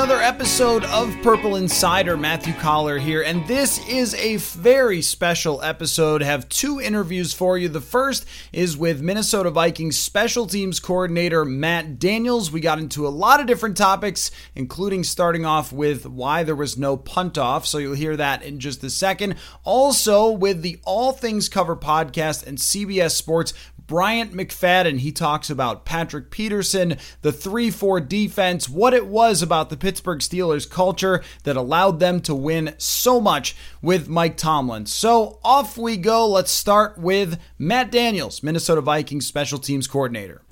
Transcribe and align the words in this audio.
Another 0.00 0.22
episode 0.22 0.82
of 0.84 1.14
Purple 1.20 1.56
Insider. 1.56 2.16
Matthew 2.16 2.54
Coller 2.54 2.96
here, 2.98 3.20
and 3.20 3.46
this 3.46 3.86
is 3.86 4.14
a 4.14 4.36
very 4.36 5.02
special 5.02 5.60
episode. 5.60 6.22
I 6.22 6.24
have 6.24 6.48
two 6.48 6.80
interviews 6.80 7.34
for 7.34 7.58
you. 7.58 7.68
The 7.68 7.82
first 7.82 8.24
is 8.50 8.78
with 8.78 9.02
Minnesota 9.02 9.50
Vikings 9.50 9.98
special 9.98 10.46
teams 10.46 10.80
coordinator 10.80 11.44
Matt 11.44 11.98
Daniels. 11.98 12.50
We 12.50 12.60
got 12.60 12.78
into 12.78 13.06
a 13.06 13.10
lot 13.10 13.40
of 13.40 13.46
different 13.46 13.76
topics, 13.76 14.30
including 14.54 15.04
starting 15.04 15.44
off 15.44 15.70
with 15.70 16.06
why 16.06 16.44
there 16.44 16.56
was 16.56 16.78
no 16.78 16.96
punt 16.96 17.36
off. 17.36 17.66
So 17.66 17.76
you'll 17.76 17.92
hear 17.92 18.16
that 18.16 18.42
in 18.42 18.58
just 18.58 18.82
a 18.82 18.88
second. 18.88 19.34
Also, 19.64 20.30
with 20.30 20.62
the 20.62 20.80
All 20.84 21.12
Things 21.12 21.50
Covered 21.50 21.82
podcast 21.82 22.46
and 22.46 22.56
CBS 22.56 23.10
Sports 23.10 23.52
Bryant 23.90 24.32
McFadden. 24.32 25.00
He 25.00 25.10
talks 25.10 25.50
about 25.50 25.84
Patrick 25.84 26.30
Peterson, 26.30 26.96
the 27.22 27.32
3 27.32 27.72
4 27.72 28.00
defense, 28.00 28.68
what 28.68 28.94
it 28.94 29.06
was 29.06 29.42
about 29.42 29.68
the 29.68 29.76
Pittsburgh 29.76 30.20
Steelers 30.20 30.70
culture 30.70 31.24
that 31.42 31.56
allowed 31.56 31.98
them 31.98 32.20
to 32.20 32.32
win 32.32 32.74
so 32.78 33.20
much 33.20 33.56
with 33.82 34.08
Mike 34.08 34.36
Tomlin. 34.36 34.86
So 34.86 35.40
off 35.42 35.76
we 35.76 35.96
go. 35.96 36.24
Let's 36.28 36.52
start 36.52 36.98
with 36.98 37.40
Matt 37.58 37.90
Daniels, 37.90 38.44
Minnesota 38.44 38.80
Vikings 38.80 39.26
special 39.26 39.58
teams 39.58 39.88
coordinator. 39.88 40.42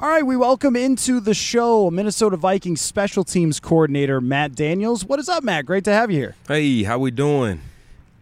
All 0.00 0.08
right, 0.08 0.26
we 0.26 0.36
welcome 0.36 0.74
into 0.74 1.20
the 1.20 1.32
show 1.32 1.92
Minnesota 1.92 2.36
Vikings 2.36 2.80
special 2.80 3.22
teams 3.22 3.60
coordinator 3.60 4.20
Matt 4.20 4.56
Daniels. 4.56 5.04
What 5.04 5.20
is 5.20 5.28
up, 5.28 5.44
Matt? 5.44 5.64
Great 5.64 5.84
to 5.84 5.92
have 5.92 6.10
you 6.10 6.18
here. 6.18 6.34
Hey, 6.48 6.82
how 6.82 6.98
we 6.98 7.12
doing? 7.12 7.60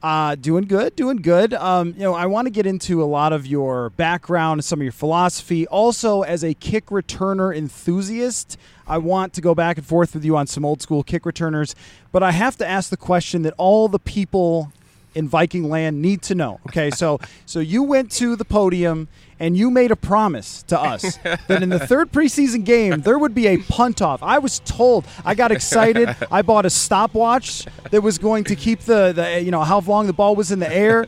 Uh, 0.05 0.35
doing 0.35 0.67
good, 0.67 0.95
doing 0.97 1.17
good. 1.17 1.55
Um, 1.55 1.95
you 1.95 2.01
know, 2.01 2.13
I 2.13 2.27
want 2.27 2.45
to 2.45 2.51
get 2.51 2.67
into 2.67 3.03
a 3.03 3.07
lot 3.07 3.33
of 3.33 3.47
your 3.47 3.89
background, 3.89 4.63
some 4.63 4.81
of 4.81 4.83
your 4.83 4.93
philosophy. 4.93 5.67
Also, 5.69 6.21
as 6.21 6.45
a 6.45 6.53
kick 6.53 6.89
returner 6.89 7.57
enthusiast, 7.57 8.59
I 8.87 8.99
want 8.99 9.33
to 9.33 9.41
go 9.41 9.55
back 9.55 9.79
and 9.79 9.87
forth 9.87 10.13
with 10.13 10.23
you 10.23 10.37
on 10.37 10.47
some 10.47 10.63
old 10.63 10.83
school 10.83 11.03
kick 11.03 11.25
returners. 11.25 11.75
But 12.13 12.23
I 12.23 12.33
have 12.33 12.59
to 12.59 12.67
ask 12.67 12.91
the 12.91 12.99
question 12.99 13.45
that 13.45 13.55
all 13.57 13.89
the 13.89 13.99
people 13.99 14.71
in 15.15 15.27
Viking 15.27 15.71
land 15.71 16.03
need 16.03 16.21
to 16.25 16.35
know. 16.35 16.61
Okay, 16.69 16.91
so 16.91 17.19
so 17.47 17.61
you 17.61 17.83
went 17.83 18.11
to 18.13 18.37
the 18.37 18.45
podium 18.45 19.09
and 19.39 19.57
you 19.57 19.71
made 19.71 19.91
a 19.91 19.97
promise 19.97 20.63
to 20.65 20.81
us 20.81 21.17
that 21.49 21.63
in 21.63 21.69
the 21.69 21.87
third 21.87 22.13
preseason 22.13 22.65
game 22.65 23.01
there 23.01 23.19
would 23.19 23.35
be 23.35 23.47
a 23.49 23.59
punt 23.59 24.03
off. 24.03 24.23
I 24.23 24.39
was 24.39 24.61
told. 24.61 25.07
I 25.25 25.35
got 25.35 25.53
excited. 25.53 26.15
I 26.31 26.43
bought 26.43 26.67
a 26.67 26.71
stopwatch 26.71 27.67
that 27.91 28.03
was 28.03 28.19
going 28.19 28.45
to 28.45 28.57
keep 28.57 28.81
the, 28.81 29.13
the 29.13 29.41
you 29.43 29.51
know 29.51 29.63
how 29.63 29.81
long 29.81 30.07
the 30.07 30.13
ball 30.13 30.37
was 30.37 30.51
in 30.51 30.59
the 30.59 30.73
air. 30.73 31.07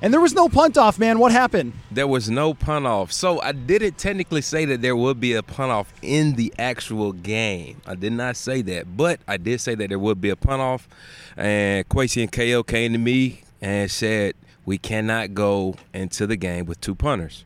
And 0.00 0.12
there 0.12 0.20
was 0.20 0.32
no 0.32 0.48
punt 0.48 0.78
off, 0.78 0.96
man. 0.98 1.18
What 1.18 1.32
happened? 1.32 1.72
There 1.90 2.06
was 2.06 2.30
no 2.30 2.54
punt 2.54 2.86
off. 2.86 3.10
So 3.10 3.38
uh, 3.38 3.46
I 3.46 3.52
didn't 3.52 3.98
technically 3.98 4.42
say 4.42 4.64
that 4.66 4.80
there 4.80 4.94
would 4.94 5.18
be 5.18 5.34
a 5.34 5.42
punt 5.42 5.72
off 5.72 5.92
in 6.02 6.34
the 6.34 6.54
actual 6.56 7.12
game. 7.12 7.80
I 7.84 7.96
did 7.96 8.12
not 8.12 8.36
say 8.36 8.62
that, 8.62 8.96
but 8.96 9.18
I 9.26 9.38
did 9.38 9.60
say 9.60 9.74
that 9.74 9.88
there 9.88 9.98
would 9.98 10.20
be 10.20 10.30
a 10.30 10.36
punt 10.36 10.62
off. 10.62 10.88
And 11.36 11.88
Kwesi 11.88 12.22
and 12.22 12.30
KO 12.30 12.62
came 12.62 12.92
to 12.92 12.98
me 12.98 13.42
and 13.60 13.90
said 13.90 14.34
we 14.64 14.78
cannot 14.78 15.34
go 15.34 15.74
into 15.92 16.28
the 16.28 16.36
game 16.36 16.66
with 16.66 16.80
two 16.80 16.94
punters. 16.94 17.44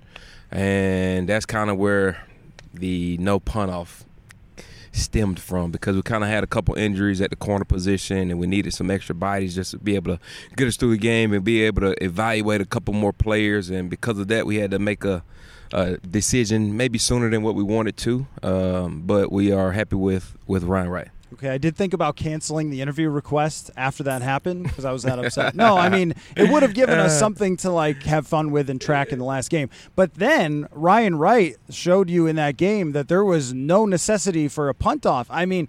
And 0.52 1.28
that's 1.28 1.46
kind 1.46 1.70
of 1.70 1.78
where 1.78 2.24
the 2.74 3.16
no 3.18 3.40
pun 3.40 3.70
off 3.70 4.04
stemmed 4.92 5.40
from 5.40 5.70
because 5.70 5.96
we 5.96 6.02
kind 6.02 6.22
of 6.22 6.28
had 6.28 6.44
a 6.44 6.46
couple 6.46 6.74
injuries 6.74 7.20
at 7.20 7.30
the 7.30 7.36
corner 7.36 7.64
position 7.64 8.30
and 8.30 8.38
we 8.38 8.46
needed 8.46 8.72
some 8.74 8.90
extra 8.90 9.14
bodies 9.14 9.54
just 9.54 9.70
to 9.70 9.78
be 9.78 9.94
able 9.94 10.16
to 10.16 10.22
get 10.54 10.68
us 10.68 10.76
through 10.76 10.90
the 10.90 10.98
game 10.98 11.32
and 11.32 11.42
be 11.44 11.62
able 11.62 11.80
to 11.80 12.04
evaluate 12.04 12.60
a 12.60 12.66
couple 12.66 12.92
more 12.92 13.12
players 13.12 13.70
and 13.70 13.88
because 13.88 14.18
of 14.18 14.28
that 14.28 14.44
we 14.44 14.56
had 14.56 14.70
to 14.70 14.78
make 14.78 15.02
a, 15.02 15.24
a 15.72 15.96
decision 15.98 16.76
maybe 16.76 16.98
sooner 16.98 17.30
than 17.30 17.42
what 17.42 17.54
we 17.54 17.62
wanted 17.62 17.96
to 17.96 18.26
um, 18.42 19.02
but 19.06 19.32
we 19.32 19.50
are 19.50 19.72
happy 19.72 19.96
with 19.96 20.36
with 20.46 20.62
Ryan 20.64 20.90
Wright. 20.90 21.08
Okay, 21.34 21.48
I 21.48 21.56
did 21.58 21.76
think 21.76 21.94
about 21.94 22.16
canceling 22.16 22.68
the 22.70 22.82
interview 22.82 23.08
request 23.08 23.70
after 23.76 24.02
that 24.02 24.20
happened 24.22 24.64
because 24.64 24.84
I 24.84 24.92
was 24.92 25.02
that 25.04 25.18
upset. 25.18 25.54
No, 25.62 25.76
I 25.78 25.88
mean 25.88 26.14
it 26.36 26.50
would 26.50 26.62
have 26.62 26.74
given 26.74 26.98
us 26.98 27.18
something 27.18 27.56
to 27.58 27.70
like 27.70 28.02
have 28.02 28.26
fun 28.26 28.50
with 28.50 28.68
and 28.68 28.80
track 28.80 29.12
in 29.12 29.18
the 29.18 29.24
last 29.24 29.48
game. 29.48 29.70
But 29.96 30.14
then 30.14 30.68
Ryan 30.72 31.16
Wright 31.16 31.56
showed 31.70 32.10
you 32.10 32.26
in 32.26 32.36
that 32.36 32.56
game 32.56 32.92
that 32.92 33.08
there 33.08 33.24
was 33.24 33.54
no 33.54 33.86
necessity 33.86 34.46
for 34.48 34.68
a 34.68 34.74
punt 34.74 35.06
off. 35.06 35.26
I 35.30 35.46
mean, 35.46 35.68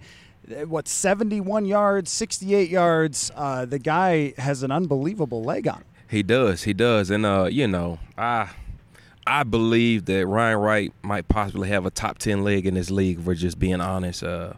eh, 0.50 0.64
what 0.64 0.86
71 0.86 1.64
yards, 1.64 2.10
68 2.10 2.68
yards. 2.68 3.30
Uh, 3.34 3.64
the 3.64 3.78
guy 3.78 4.34
has 4.36 4.62
an 4.62 4.70
unbelievable 4.70 5.42
leg 5.42 5.66
on. 5.66 5.76
him. 5.76 5.84
He 6.08 6.22
does, 6.22 6.64
he 6.64 6.74
does, 6.74 7.10
and 7.10 7.24
uh, 7.24 7.48
you 7.50 7.66
know, 7.66 7.98
I 8.18 8.50
I 9.26 9.42
believe 9.44 10.04
that 10.04 10.26
Ryan 10.26 10.58
Wright 10.58 10.92
might 11.02 11.26
possibly 11.28 11.68
have 11.70 11.86
a 11.86 11.90
top 11.90 12.18
ten 12.18 12.44
leg 12.44 12.66
in 12.66 12.74
this 12.74 12.90
league. 12.90 13.18
If 13.20 13.24
we're 13.24 13.34
just 13.34 13.58
being 13.58 13.80
honest. 13.80 14.22
Uh, 14.22 14.52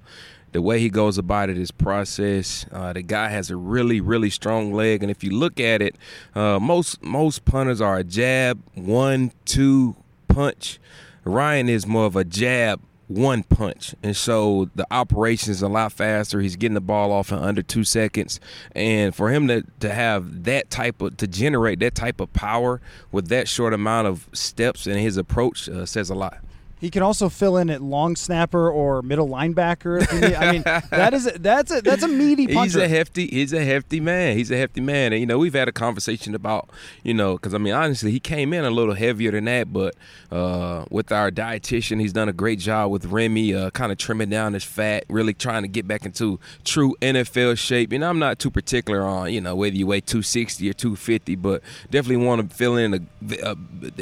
the 0.56 0.62
way 0.62 0.80
he 0.80 0.88
goes 0.88 1.18
about 1.18 1.50
it, 1.50 1.56
his 1.58 1.70
process. 1.70 2.64
Uh, 2.72 2.90
the 2.90 3.02
guy 3.02 3.28
has 3.28 3.50
a 3.50 3.56
really, 3.56 4.00
really 4.00 4.30
strong 4.30 4.72
leg, 4.72 5.02
and 5.02 5.10
if 5.10 5.22
you 5.22 5.30
look 5.30 5.60
at 5.60 5.82
it, 5.82 5.96
uh, 6.34 6.58
most 6.58 7.02
most 7.02 7.44
punters 7.44 7.82
are 7.82 7.98
a 7.98 8.02
jab, 8.02 8.62
one, 8.74 9.32
two 9.44 9.96
punch. 10.28 10.80
Ryan 11.24 11.68
is 11.68 11.86
more 11.86 12.06
of 12.06 12.16
a 12.16 12.24
jab, 12.24 12.80
one 13.06 13.42
punch, 13.42 13.94
and 14.02 14.16
so 14.16 14.70
the 14.74 14.86
operation 14.90 15.50
is 15.50 15.60
a 15.60 15.68
lot 15.68 15.92
faster. 15.92 16.40
He's 16.40 16.56
getting 16.56 16.72
the 16.72 16.80
ball 16.80 17.12
off 17.12 17.30
in 17.30 17.36
under 17.36 17.60
two 17.60 17.84
seconds, 17.84 18.40
and 18.72 19.14
for 19.14 19.28
him 19.28 19.48
to 19.48 19.62
to 19.80 19.92
have 19.92 20.44
that 20.44 20.70
type 20.70 21.02
of 21.02 21.18
to 21.18 21.26
generate 21.26 21.80
that 21.80 21.94
type 21.94 22.18
of 22.18 22.32
power 22.32 22.80
with 23.12 23.28
that 23.28 23.46
short 23.46 23.74
amount 23.74 24.08
of 24.08 24.26
steps 24.32 24.86
in 24.86 24.96
his 24.96 25.18
approach 25.18 25.68
uh, 25.68 25.84
says 25.84 26.08
a 26.08 26.14
lot. 26.14 26.38
He 26.78 26.90
can 26.90 27.02
also 27.02 27.30
fill 27.30 27.56
in 27.56 27.70
at 27.70 27.80
long 27.80 28.16
snapper 28.16 28.70
or 28.70 29.00
middle 29.00 29.28
linebacker. 29.28 30.02
If 30.02 30.12
you 30.12 30.20
need. 30.20 30.34
I 30.34 30.52
mean, 30.52 30.62
that 30.62 31.14
is 31.14 31.24
that's 31.40 31.70
a 31.72 31.80
that's 31.80 32.02
a 32.02 32.08
meaty 32.08 32.46
puncher. 32.46 32.60
He's 32.64 32.76
a 32.76 32.88
hefty. 32.88 33.26
He's 33.28 33.52
a 33.54 33.64
hefty 33.64 33.98
man. 33.98 34.36
He's 34.36 34.50
a 34.50 34.58
hefty 34.58 34.82
man, 34.82 35.12
and 35.14 35.20
you 35.20 35.26
know 35.26 35.38
we've 35.38 35.54
had 35.54 35.68
a 35.68 35.72
conversation 35.72 36.34
about 36.34 36.68
you 37.02 37.14
know 37.14 37.36
because 37.36 37.54
I 37.54 37.58
mean 37.58 37.72
honestly 37.72 38.10
he 38.10 38.20
came 38.20 38.52
in 38.52 38.64
a 38.64 38.70
little 38.70 38.94
heavier 38.94 39.30
than 39.30 39.46
that, 39.46 39.72
but 39.72 39.94
uh, 40.30 40.84
with 40.90 41.12
our 41.12 41.30
dietitian, 41.30 41.98
he's 41.98 42.12
done 42.12 42.28
a 42.28 42.34
great 42.34 42.58
job 42.58 42.90
with 42.90 43.06
Remy, 43.06 43.54
uh, 43.54 43.70
kind 43.70 43.90
of 43.90 43.96
trimming 43.96 44.28
down 44.28 44.52
his 44.52 44.64
fat, 44.64 45.04
really 45.08 45.32
trying 45.32 45.62
to 45.62 45.68
get 45.68 45.88
back 45.88 46.04
into 46.04 46.38
true 46.64 46.94
NFL 47.00 47.56
shape. 47.56 47.92
And 47.92 48.04
I'm 48.04 48.18
not 48.18 48.38
too 48.38 48.50
particular 48.50 49.02
on 49.02 49.32
you 49.32 49.40
know 49.40 49.56
whether 49.56 49.74
you 49.74 49.86
weigh 49.86 50.02
260 50.02 50.68
or 50.68 50.74
250, 50.74 51.36
but 51.36 51.62
definitely 51.90 52.26
want 52.26 52.50
to 52.50 52.54
fill 52.54 52.76
in 52.76 52.92
a, 52.94 53.00
a, 53.42 53.56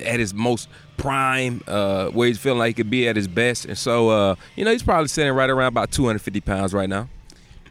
at 0.05 0.19
his 0.19 0.34
most 0.34 0.69
prime, 0.97 1.62
uh, 1.66 2.09
where 2.09 2.28
he's 2.28 2.39
feeling 2.39 2.59
like 2.59 2.69
he 2.69 2.74
could 2.74 2.91
be 2.91 3.09
at 3.09 3.16
his 3.16 3.28
best. 3.28 3.65
And 3.65 3.77
so, 3.77 4.09
uh, 4.10 4.34
you 4.57 4.65
know, 4.65 4.72
he's 4.72 4.83
probably 4.83 5.09
sitting 5.09 5.33
right 5.33 5.51
around 5.51 5.69
about 5.69 5.91
250 5.91 6.41
pounds 6.41 6.72
right 6.74 6.89
now. 6.89 7.09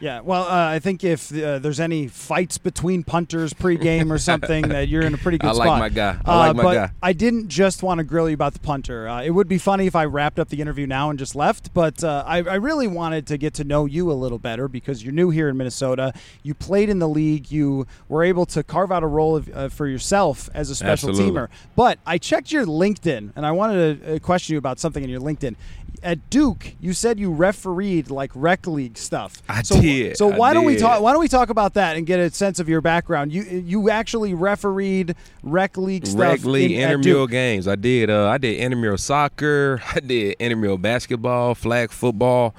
Yeah, 0.04 0.20
well, 0.20 0.44
uh, 0.44 0.68
I 0.68 0.80
think 0.80 1.06
if 1.06 1.32
uh, 1.32 1.60
there's 1.60 1.80
any 1.80 2.10
fights 2.10 2.58
between 2.58 3.06
punters 3.06 3.54
pregame 3.54 4.12
or 4.12 4.18
something, 4.18 4.68
that 4.68 4.90
you're 4.90 5.04
in 5.04 5.14
a 5.14 5.18
pretty 5.18 5.38
good 5.40 5.48
I 5.48 5.52
like 5.54 5.66
spot. 5.68 5.80
my 5.80 5.88
guy. 5.88 6.18
I 6.26 6.38
like 6.40 6.50
Uh, 6.50 6.54
my 6.56 6.64
but 6.64 6.74
guy. 6.74 6.92
I 7.02 7.14
didn't 7.14 7.48
just 7.48 7.84
want 7.84 8.00
to 8.00 8.04
grill 8.04 8.28
you 8.28 8.34
about 8.34 8.52
the 8.52 8.60
punter. 8.60 9.08
Uh, 9.08 9.22
it 9.24 9.30
would 9.30 9.48
be 9.48 9.58
funny 9.58 9.88
if 9.88 9.96
I 9.96 10.04
wrapped 10.04 10.40
up 10.40 10.50
the 10.50 10.60
interview 10.60 10.86
now 10.88 11.10
and 11.10 11.18
just 11.18 11.38
left, 11.38 11.74
but 11.74 12.04
uh, 12.04 12.22
I, 12.28 12.40
I 12.40 12.56
really 12.56 12.86
wanted 12.86 13.26
to 13.28 13.38
get 13.38 13.54
to 13.54 13.64
know 13.64 13.86
you 13.86 14.12
a 14.12 14.14
little 14.14 14.40
better 14.40 14.68
because 14.68 15.02
you're 15.06 15.14
new 15.14 15.30
here 15.30 15.48
in 15.48 15.56
Minnesota. 15.56 16.12
You 16.44 16.54
played 16.54 16.90
in 16.90 17.00
the 17.00 17.08
league. 17.08 17.50
You 17.50 17.88
were 18.10 18.26
able 18.26 18.46
to 18.48 18.62
carve 18.62 18.92
out 18.92 19.04
a 19.04 19.08
role 19.08 19.38
of, 19.38 19.50
uh, 19.56 19.70
for 19.70 19.88
yourself 19.88 20.50
as 20.54 20.70
a 20.70 20.76
special 20.76 21.12
Absolutely. 21.12 21.40
teamer. 21.40 21.48
But 21.78 22.00
I 22.06 22.18
checked 22.18 22.52
your 22.52 22.66
LinkedIn, 22.66 23.32
and 23.38 23.46
I 23.46 23.52
wanted 23.52 24.04
to 24.06 24.20
question 24.20 24.52
you 24.52 24.58
about 24.58 24.80
something 24.80 25.02
in 25.02 25.10
your 25.10 25.22
LinkedIn. 25.22 25.56
At 26.04 26.30
Duke, 26.30 26.76
you 26.82 26.94
said 26.94 27.20
you 27.20 27.32
refereed 27.32 28.10
like 28.10 28.32
rec 28.36 28.68
league 28.68 28.98
stuff. 28.98 29.42
I 29.48 29.62
so 29.62 29.80
did. 29.82 30.18
So 30.18 30.28
why 30.28 30.50
I 30.50 30.54
don't 30.54 30.66
we 30.66 30.76
talk? 30.76 31.02
Why 31.02 31.14
don't 31.14 31.22
we 31.22 31.30
talk 31.30 31.50
about 31.50 31.76
that 31.76 31.96
and 31.96 32.06
get 32.06 32.20
a 32.20 32.30
sense 32.30 32.60
of 32.60 32.68
your 32.68 32.82
background? 32.82 33.32
You 33.32 33.44
you 33.44 33.90
actually 33.90 34.34
refereed 34.34 35.16
rec 35.44 35.78
league 35.78 36.06
stuff. 36.06 36.20
Rec 36.20 36.44
league 36.44 36.72
in, 36.72 36.82
intramural 36.82 37.28
games. 37.28 37.68
I 37.68 37.76
did. 37.76 38.10
Uh, 38.10 38.28
I 38.28 38.38
did 38.38 38.58
intramural 38.58 38.98
soccer. 38.98 39.82
I 39.96 40.02
did 40.02 40.36
intramural 40.40 40.78
basketball, 40.78 41.56
flag 41.56 41.92
football, 41.92 42.54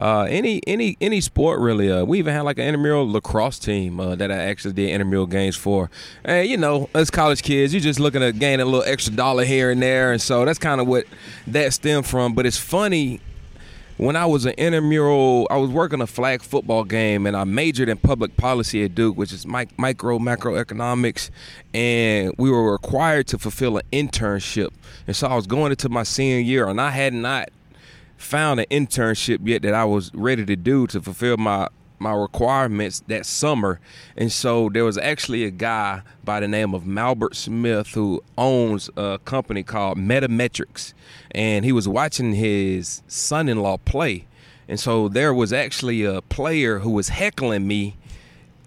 uh, 0.00 0.26
any 0.28 0.60
any 0.66 0.96
any 1.00 1.20
sport 1.20 1.60
really. 1.60 1.90
Uh, 1.90 2.04
we 2.04 2.18
even 2.18 2.34
had 2.34 2.42
like 2.42 2.58
an 2.58 2.64
intramural 2.64 3.10
lacrosse 3.10 3.58
team 3.58 4.00
uh, 4.00 4.14
that 4.16 4.30
I 4.30 4.36
actually 4.36 4.74
did 4.74 4.90
intramural 4.90 5.26
games 5.26 5.56
for. 5.56 5.90
And 6.24 6.48
you 6.48 6.56
know, 6.56 6.88
as 6.94 7.10
college 7.10 7.42
kids, 7.42 7.72
you're 7.72 7.80
just 7.80 8.00
looking 8.00 8.20
to 8.20 8.32
gain 8.32 8.60
a 8.60 8.64
little 8.64 8.84
extra 8.84 9.14
dollar 9.14 9.44
here 9.44 9.70
and 9.70 9.82
there, 9.82 10.12
and 10.12 10.20
so 10.20 10.44
that's 10.44 10.58
kind 10.58 10.80
of 10.80 10.86
what 10.86 11.04
that 11.46 11.72
stemmed 11.72 12.06
from. 12.06 12.34
But 12.34 12.46
it's 12.46 12.58
funny 12.58 13.20
when 13.98 14.14
I 14.14 14.26
was 14.26 14.46
an 14.46 14.54
intramural, 14.56 15.48
I 15.50 15.56
was 15.56 15.70
working 15.70 16.00
a 16.00 16.06
flag 16.06 16.40
football 16.40 16.84
game, 16.84 17.26
and 17.26 17.36
I 17.36 17.42
majored 17.42 17.88
in 17.88 17.98
public 17.98 18.36
policy 18.36 18.84
at 18.84 18.94
Duke, 18.94 19.16
which 19.16 19.32
is 19.32 19.44
mic- 19.44 19.76
micro 19.76 20.18
macroeconomics, 20.20 21.30
and 21.74 22.32
we 22.38 22.48
were 22.48 22.70
required 22.70 23.26
to 23.28 23.38
fulfill 23.38 23.76
an 23.76 23.82
internship. 23.92 24.68
And 25.08 25.16
so 25.16 25.26
I 25.26 25.34
was 25.34 25.48
going 25.48 25.72
into 25.72 25.88
my 25.88 26.04
senior 26.04 26.38
year, 26.38 26.68
and 26.68 26.80
I 26.80 26.90
had 26.90 27.12
not 27.12 27.48
found 28.18 28.60
an 28.60 28.66
internship 28.70 29.38
yet 29.44 29.62
that 29.62 29.72
I 29.72 29.84
was 29.84 30.12
ready 30.12 30.44
to 30.44 30.56
do 30.56 30.86
to 30.88 31.00
fulfill 31.00 31.38
my 31.38 31.68
my 32.00 32.12
requirements 32.12 33.02
that 33.08 33.26
summer. 33.26 33.80
And 34.16 34.30
so 34.30 34.68
there 34.68 34.84
was 34.84 34.96
actually 34.96 35.44
a 35.44 35.50
guy 35.50 36.02
by 36.24 36.38
the 36.38 36.46
name 36.46 36.72
of 36.72 36.84
Malbert 36.84 37.34
Smith 37.34 37.88
who 37.88 38.22
owns 38.36 38.88
a 38.96 39.18
company 39.24 39.64
called 39.64 39.98
Metametrics. 39.98 40.94
And 41.32 41.64
he 41.64 41.72
was 41.72 41.88
watching 41.88 42.34
his 42.34 43.02
son 43.08 43.48
in 43.48 43.60
law 43.60 43.78
play. 43.78 44.26
And 44.68 44.78
so 44.78 45.08
there 45.08 45.34
was 45.34 45.52
actually 45.52 46.04
a 46.04 46.22
player 46.22 46.78
who 46.80 46.90
was 46.90 47.08
heckling 47.08 47.66
me 47.66 47.96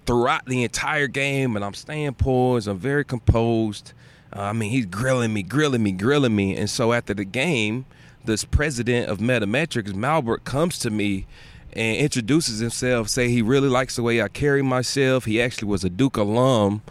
throughout 0.06 0.46
the 0.46 0.64
entire 0.64 1.08
game, 1.08 1.56
and 1.56 1.64
I'm 1.64 1.76
staying 1.76 2.16
poised. 2.16 2.68
I'm 2.68 2.80
very 2.80 3.06
composed. 3.06 3.94
Uh, 4.36 4.42
I 4.42 4.54
mean, 4.54 4.72
he's 4.72 4.88
grilling 4.88 5.32
me, 5.32 5.44
grilling 5.44 5.84
me, 5.84 5.92
grilling 5.92 6.36
me. 6.36 6.58
And 6.58 6.70
so 6.70 6.92
after 6.92 7.14
the 7.14 7.24
game, 7.24 7.86
this 8.26 8.44
president 8.44 9.10
of 9.10 9.20
Metametrics, 9.20 9.94
Malbert, 9.94 10.44
comes 10.44 10.80
to 10.80 10.90
me 10.90 11.26
and 11.74 11.98
introduces 11.98 12.60
himself, 12.60 13.08
say 13.10 13.30
he 13.30 13.42
really 13.42 13.70
likes 13.70 13.96
the 13.96 14.04
way 14.04 14.22
I 14.22 14.28
carry 14.28 14.62
myself. 14.62 15.26
He 15.26 15.42
actually 15.42 15.70
was 15.70 15.84
a 15.84 15.90
Duke 15.90 16.18
alum. 16.18 16.82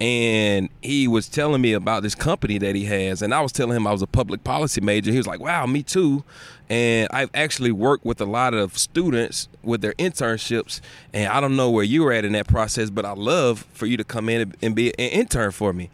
And 0.00 0.70
he 0.80 1.06
was 1.06 1.28
telling 1.28 1.60
me 1.60 1.74
about 1.74 2.02
this 2.02 2.14
company 2.14 2.56
that 2.56 2.74
he 2.74 2.86
has. 2.86 3.20
And 3.20 3.34
I 3.34 3.42
was 3.42 3.52
telling 3.52 3.76
him 3.76 3.86
I 3.86 3.92
was 3.92 4.00
a 4.00 4.06
public 4.06 4.42
policy 4.44 4.80
major. 4.80 5.10
He 5.10 5.18
was 5.18 5.26
like, 5.26 5.40
wow, 5.40 5.66
me 5.66 5.82
too. 5.82 6.24
And 6.70 7.06
I've 7.12 7.28
actually 7.34 7.70
worked 7.70 8.06
with 8.06 8.18
a 8.22 8.24
lot 8.24 8.54
of 8.54 8.78
students 8.78 9.48
with 9.62 9.82
their 9.82 9.92
internships. 9.94 10.80
And 11.12 11.30
I 11.30 11.38
don't 11.38 11.54
know 11.54 11.70
where 11.70 11.84
you 11.84 12.02
were 12.02 12.12
at 12.12 12.24
in 12.24 12.32
that 12.32 12.48
process, 12.48 12.88
but 12.88 13.04
I 13.04 13.12
love 13.12 13.66
for 13.74 13.84
you 13.84 13.98
to 13.98 14.04
come 14.04 14.30
in 14.30 14.54
and 14.62 14.74
be 14.74 14.88
an 14.98 15.10
intern 15.10 15.50
for 15.50 15.74
me. 15.74 15.90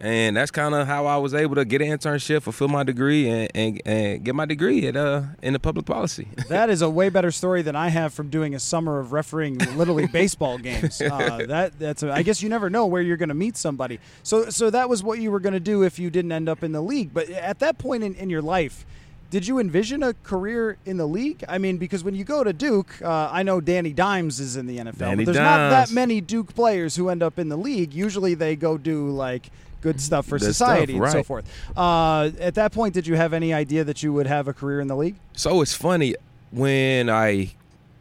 And 0.00 0.36
that's 0.36 0.52
kind 0.52 0.74
of 0.74 0.86
how 0.86 1.06
I 1.06 1.16
was 1.16 1.34
able 1.34 1.56
to 1.56 1.64
get 1.64 1.82
an 1.82 1.88
internship, 1.88 2.42
fulfill 2.42 2.68
my 2.68 2.84
degree, 2.84 3.28
and, 3.28 3.50
and, 3.54 3.82
and 3.84 4.24
get 4.24 4.34
my 4.34 4.44
degree 4.44 4.86
at 4.86 4.96
uh 4.96 5.22
in 5.42 5.52
the 5.52 5.58
public 5.58 5.86
policy. 5.86 6.28
That 6.48 6.70
is 6.70 6.82
a 6.82 6.88
way 6.88 7.08
better 7.08 7.30
story 7.30 7.62
than 7.62 7.76
I 7.76 7.88
have 7.88 8.14
from 8.14 8.30
doing 8.30 8.54
a 8.54 8.60
summer 8.60 9.00
of 9.00 9.12
refereeing 9.12 9.58
Little 9.76 9.96
League 9.96 10.12
baseball 10.12 10.56
games. 10.68 11.00
Uh, 11.00 11.44
that 11.48 11.78
that's 11.78 12.02
a, 12.02 12.12
I 12.12 12.22
guess 12.22 12.42
you 12.42 12.48
never 12.48 12.70
know 12.70 12.86
where 12.86 13.02
you're 13.02 13.16
going 13.16 13.28
to 13.28 13.34
meet 13.34 13.56
somebody. 13.56 13.98
So 14.22 14.50
so 14.50 14.70
that 14.70 14.88
was 14.88 15.02
what 15.02 15.18
you 15.18 15.30
were 15.30 15.40
going 15.40 15.52
to 15.52 15.60
do 15.60 15.82
if 15.82 15.98
you 15.98 16.10
didn't 16.10 16.32
end 16.32 16.48
up 16.48 16.62
in 16.62 16.72
the 16.72 16.80
league. 16.80 17.12
But 17.12 17.28
at 17.30 17.58
that 17.58 17.78
point 17.78 18.02
in, 18.02 18.14
in 18.14 18.30
your 18.30 18.42
life, 18.42 18.86
did 19.30 19.46
you 19.46 19.58
envision 19.58 20.02
a 20.02 20.14
career 20.14 20.78
in 20.86 20.96
the 20.96 21.06
league? 21.06 21.44
I 21.48 21.58
mean, 21.58 21.76
because 21.76 22.02
when 22.02 22.14
you 22.14 22.24
go 22.24 22.42
to 22.42 22.52
Duke, 22.52 23.02
uh, 23.02 23.28
I 23.30 23.42
know 23.42 23.60
Danny 23.60 23.92
Dimes 23.92 24.40
is 24.40 24.56
in 24.56 24.66
the 24.66 24.78
NFL, 24.78 24.98
Danny 24.98 25.24
but 25.24 25.34
there's 25.34 25.44
not 25.44 25.70
that 25.70 25.90
many 25.90 26.20
Duke 26.22 26.54
players 26.54 26.96
who 26.96 27.10
end 27.10 27.22
up 27.22 27.38
in 27.38 27.48
the 27.50 27.58
league. 27.58 27.92
Usually 27.92 28.34
they 28.34 28.56
go 28.56 28.78
do 28.78 29.10
like 29.10 29.50
good 29.80 30.00
stuff 30.00 30.26
for 30.26 30.38
society 30.38 30.94
stuff, 30.94 31.04
and 31.04 31.12
so 31.12 31.22
forth. 31.22 31.76
Uh, 31.76 32.30
at 32.40 32.54
that 32.54 32.72
point, 32.72 32.94
did 32.94 33.06
you 33.06 33.16
have 33.16 33.32
any 33.32 33.52
idea 33.52 33.84
that 33.84 34.02
you 34.02 34.12
would 34.12 34.26
have 34.26 34.48
a 34.48 34.52
career 34.52 34.80
in 34.80 34.88
the 34.88 34.96
league? 34.96 35.16
So 35.34 35.62
it's 35.62 35.74
funny 35.74 36.14
when 36.50 37.10
I 37.10 37.52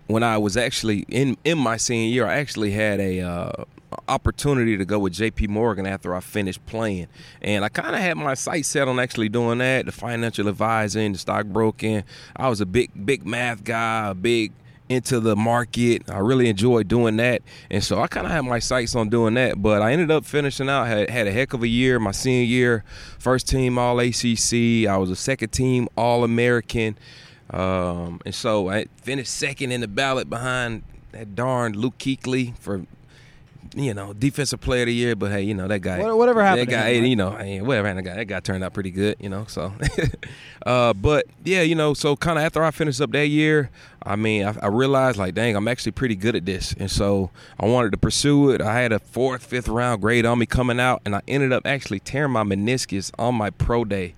when 0.08 0.24
I 0.24 0.38
was 0.38 0.58
actually 0.58 1.06
in 1.10 1.38
in 1.44 1.58
my 1.58 1.78
senior 1.78 2.10
year, 2.10 2.26
I 2.26 2.38
actually 2.38 2.72
had 2.72 3.00
a 3.00 3.22
uh, 3.22 3.64
opportunity 4.08 4.78
to 4.78 4.86
go 4.86 5.00
with 5.00 5.14
J.P. 5.14 5.48
Morgan 5.48 5.86
after 5.86 6.16
I 6.16 6.20
finished 6.20 6.66
playing, 6.66 7.08
and 7.42 7.64
I 7.64 7.70
kind 7.70 7.96
of 7.96 8.02
had 8.02 8.18
my 8.18 8.34
sights 8.34 8.70
set 8.70 8.88
on 8.88 9.00
actually 9.00 9.30
doing 9.30 9.60
that, 9.60 9.86
the 9.86 9.92
financial 9.92 10.48
advising, 10.48 11.14
the 11.14 11.18
stockbroking. 11.18 12.04
I 12.36 12.50
was 12.50 12.62
a 12.62 12.66
big 12.66 12.92
big 13.06 13.26
math 13.26 13.64
guy, 13.64 14.10
a 14.10 14.14
big 14.14 14.52
into 14.90 15.20
the 15.20 15.36
market. 15.36 16.10
I 16.10 16.20
really 16.20 16.50
enjoyed 16.50 16.88
doing 16.88 17.18
that, 17.18 17.42
and 17.70 17.84
so 17.84 18.02
I 18.02 18.08
kind 18.08 18.26
of 18.26 18.32
had 18.32 18.42
my 18.42 18.60
sights 18.60 18.96
on 18.96 19.10
doing 19.10 19.34
that. 19.36 19.62
But 19.62 19.82
I 19.82 19.92
ended 19.92 20.12
up 20.12 20.26
finishing 20.26 20.70
out 20.70 20.88
had 20.88 21.10
had 21.10 21.28
a 21.28 21.32
heck 21.32 21.54
of 21.54 21.64
a 21.64 21.68
year. 21.68 22.00
My 22.00 22.12
senior 22.12 22.46
year, 22.46 22.84
first 23.20 23.48
team 23.48 23.78
All 23.78 24.00
ACC. 24.00 24.88
I 24.88 24.98
was 24.98 25.10
a 25.12 25.16
second 25.16 25.50
team 25.50 25.88
All 25.98 26.24
American, 26.24 26.98
um, 27.50 28.22
and 28.26 28.34
so 28.34 28.70
I 28.70 28.86
finished 29.02 29.34
second 29.34 29.72
in 29.72 29.82
the 29.82 29.88
ballot 29.88 30.30
behind 30.30 30.84
that 31.12 31.36
darn 31.36 31.74
Luke 31.74 31.98
Kuechly 31.98 32.58
for. 32.58 32.84
You 33.76 33.94
know, 33.94 34.14
defensive 34.14 34.62
player 34.62 34.84
of 34.84 34.88
the 34.88 34.94
year, 34.94 35.16
but 35.16 35.30
hey, 35.30 35.42
you 35.44 35.54
know 35.54 35.68
that 35.68 35.82
guy. 35.82 36.00
Whatever 36.16 36.42
happened 36.42 36.70
That 36.70 36.72
to 36.72 36.78
guy, 36.78 36.94
him, 36.94 37.02
right? 37.02 37.10
you 37.10 37.16
know, 37.16 37.32
hey, 37.32 37.62
whatever 37.62 37.88
happened 37.88 38.08
that 38.08 38.10
guy. 38.10 38.16
That 38.16 38.26
guy 38.26 38.40
turned 38.40 38.64
out 38.64 38.74
pretty 38.74 38.90
good, 38.90 39.18
you 39.20 39.30
know. 39.30 39.46
So, 39.48 39.72
uh, 40.66 40.94
but 40.94 41.26
yeah, 41.44 41.62
you 41.62 41.76
know, 41.76 41.94
so 41.94 42.16
kind 42.16 42.40
of 42.40 42.46
after 42.46 42.64
I 42.64 42.72
finished 42.72 43.02
up 43.02 43.12
that 43.12 43.28
year, 43.28 43.70
I 44.08 44.16
mean, 44.16 44.46
I, 44.46 44.56
I 44.62 44.68
realized 44.68 45.18
like, 45.18 45.36
dang, 45.36 45.56
I'm 45.56 45.68
actually 45.68 45.92
pretty 45.92 46.16
good 46.16 46.36
at 46.36 46.46
this, 46.46 46.74
and 46.80 46.90
so 46.90 47.30
I 47.60 47.66
wanted 47.66 47.92
to 47.92 47.98
pursue 47.98 48.52
it. 48.52 48.62
I 48.62 48.80
had 48.80 48.94
a 48.94 49.00
fourth, 49.00 49.46
fifth 49.46 49.68
round 49.68 50.02
grade 50.02 50.26
on 50.26 50.40
me 50.40 50.46
coming 50.46 50.80
out, 50.80 51.02
and 51.06 51.14
I 51.14 51.22
ended 51.28 51.52
up 51.52 51.66
actually 51.66 52.00
tearing 52.00 52.32
my 52.32 52.44
meniscus 52.44 53.12
on 53.20 53.36
my 53.36 53.50
pro 53.50 53.84
day. 53.84 54.16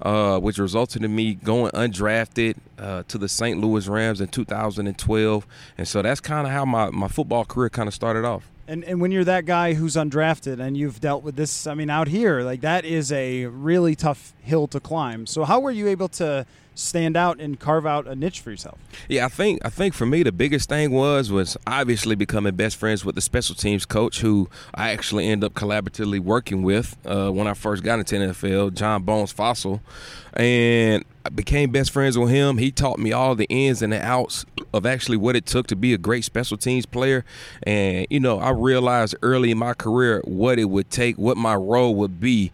Uh, 0.00 0.38
which 0.38 0.58
resulted 0.58 1.02
in 1.02 1.12
me 1.12 1.34
going 1.34 1.72
undrafted 1.72 2.54
uh, 2.78 3.02
to 3.08 3.18
the 3.18 3.28
St. 3.28 3.58
Louis 3.60 3.88
Rams 3.88 4.20
in 4.20 4.28
2012, 4.28 5.46
and 5.76 5.88
so 5.88 6.02
that's 6.02 6.20
kind 6.20 6.46
of 6.46 6.52
how 6.52 6.64
my, 6.64 6.90
my 6.90 7.08
football 7.08 7.44
career 7.44 7.68
kind 7.68 7.88
of 7.88 7.94
started 7.94 8.24
off. 8.24 8.48
And 8.68 8.84
and 8.84 9.00
when 9.00 9.10
you're 9.10 9.24
that 9.24 9.46
guy 9.46 9.72
who's 9.72 9.96
undrafted 9.96 10.60
and 10.60 10.76
you've 10.76 11.00
dealt 11.00 11.22
with 11.22 11.36
this, 11.36 11.66
I 11.66 11.72
mean, 11.74 11.88
out 11.88 12.06
here, 12.06 12.42
like 12.42 12.60
that 12.60 12.84
is 12.84 13.10
a 13.10 13.46
really 13.46 13.96
tough 13.96 14.34
hill 14.40 14.66
to 14.68 14.78
climb. 14.78 15.26
So 15.26 15.44
how 15.44 15.58
were 15.58 15.70
you 15.70 15.88
able 15.88 16.08
to 16.10 16.44
stand 16.78 17.16
out 17.16 17.40
and 17.40 17.58
carve 17.58 17.86
out 17.86 18.06
a 18.06 18.14
niche 18.14 18.40
for 18.40 18.50
yourself? 18.50 18.78
Yeah, 19.08 19.24
I 19.24 19.28
think 19.28 19.60
I 19.64 19.70
think 19.70 19.94
for 19.94 20.06
me 20.06 20.22
the 20.22 20.32
biggest 20.32 20.68
thing 20.68 20.90
was 20.90 21.30
was 21.30 21.56
obviously 21.66 22.14
becoming 22.14 22.54
best 22.56 22.76
friends 22.76 23.04
with 23.04 23.14
the 23.14 23.20
special 23.20 23.54
teams 23.54 23.84
coach 23.84 24.20
who 24.20 24.48
I 24.74 24.90
actually 24.90 25.26
end 25.26 25.44
up 25.44 25.54
collaboratively 25.54 26.20
working 26.20 26.62
with 26.62 26.96
uh, 27.06 27.30
when 27.30 27.46
I 27.46 27.54
first 27.54 27.82
got 27.82 27.98
into 27.98 28.16
NFL, 28.16 28.74
John 28.74 29.02
Bones 29.02 29.32
Fassel, 29.32 29.80
and 30.34 31.04
I 31.24 31.30
became 31.30 31.70
best 31.70 31.90
friends 31.90 32.16
with 32.16 32.30
him. 32.30 32.58
He 32.58 32.70
taught 32.70 32.98
me 32.98 33.12
all 33.12 33.34
the 33.34 33.46
ins 33.46 33.82
and 33.82 33.92
the 33.92 34.04
outs 34.04 34.44
of 34.72 34.86
actually 34.86 35.16
what 35.16 35.36
it 35.36 35.46
took 35.46 35.66
to 35.68 35.76
be 35.76 35.94
a 35.94 35.98
great 35.98 36.24
special 36.24 36.56
teams 36.56 36.86
player, 36.86 37.24
and 37.62 38.06
you 38.10 38.20
know 38.20 38.38
I 38.38 38.50
realized 38.50 39.14
early 39.22 39.50
in 39.50 39.58
my 39.58 39.74
career 39.74 40.20
what 40.24 40.58
it 40.58 40.66
would 40.66 40.90
take, 40.90 41.16
what 41.16 41.36
my 41.36 41.54
role 41.54 41.94
would 41.96 42.20
be 42.20 42.52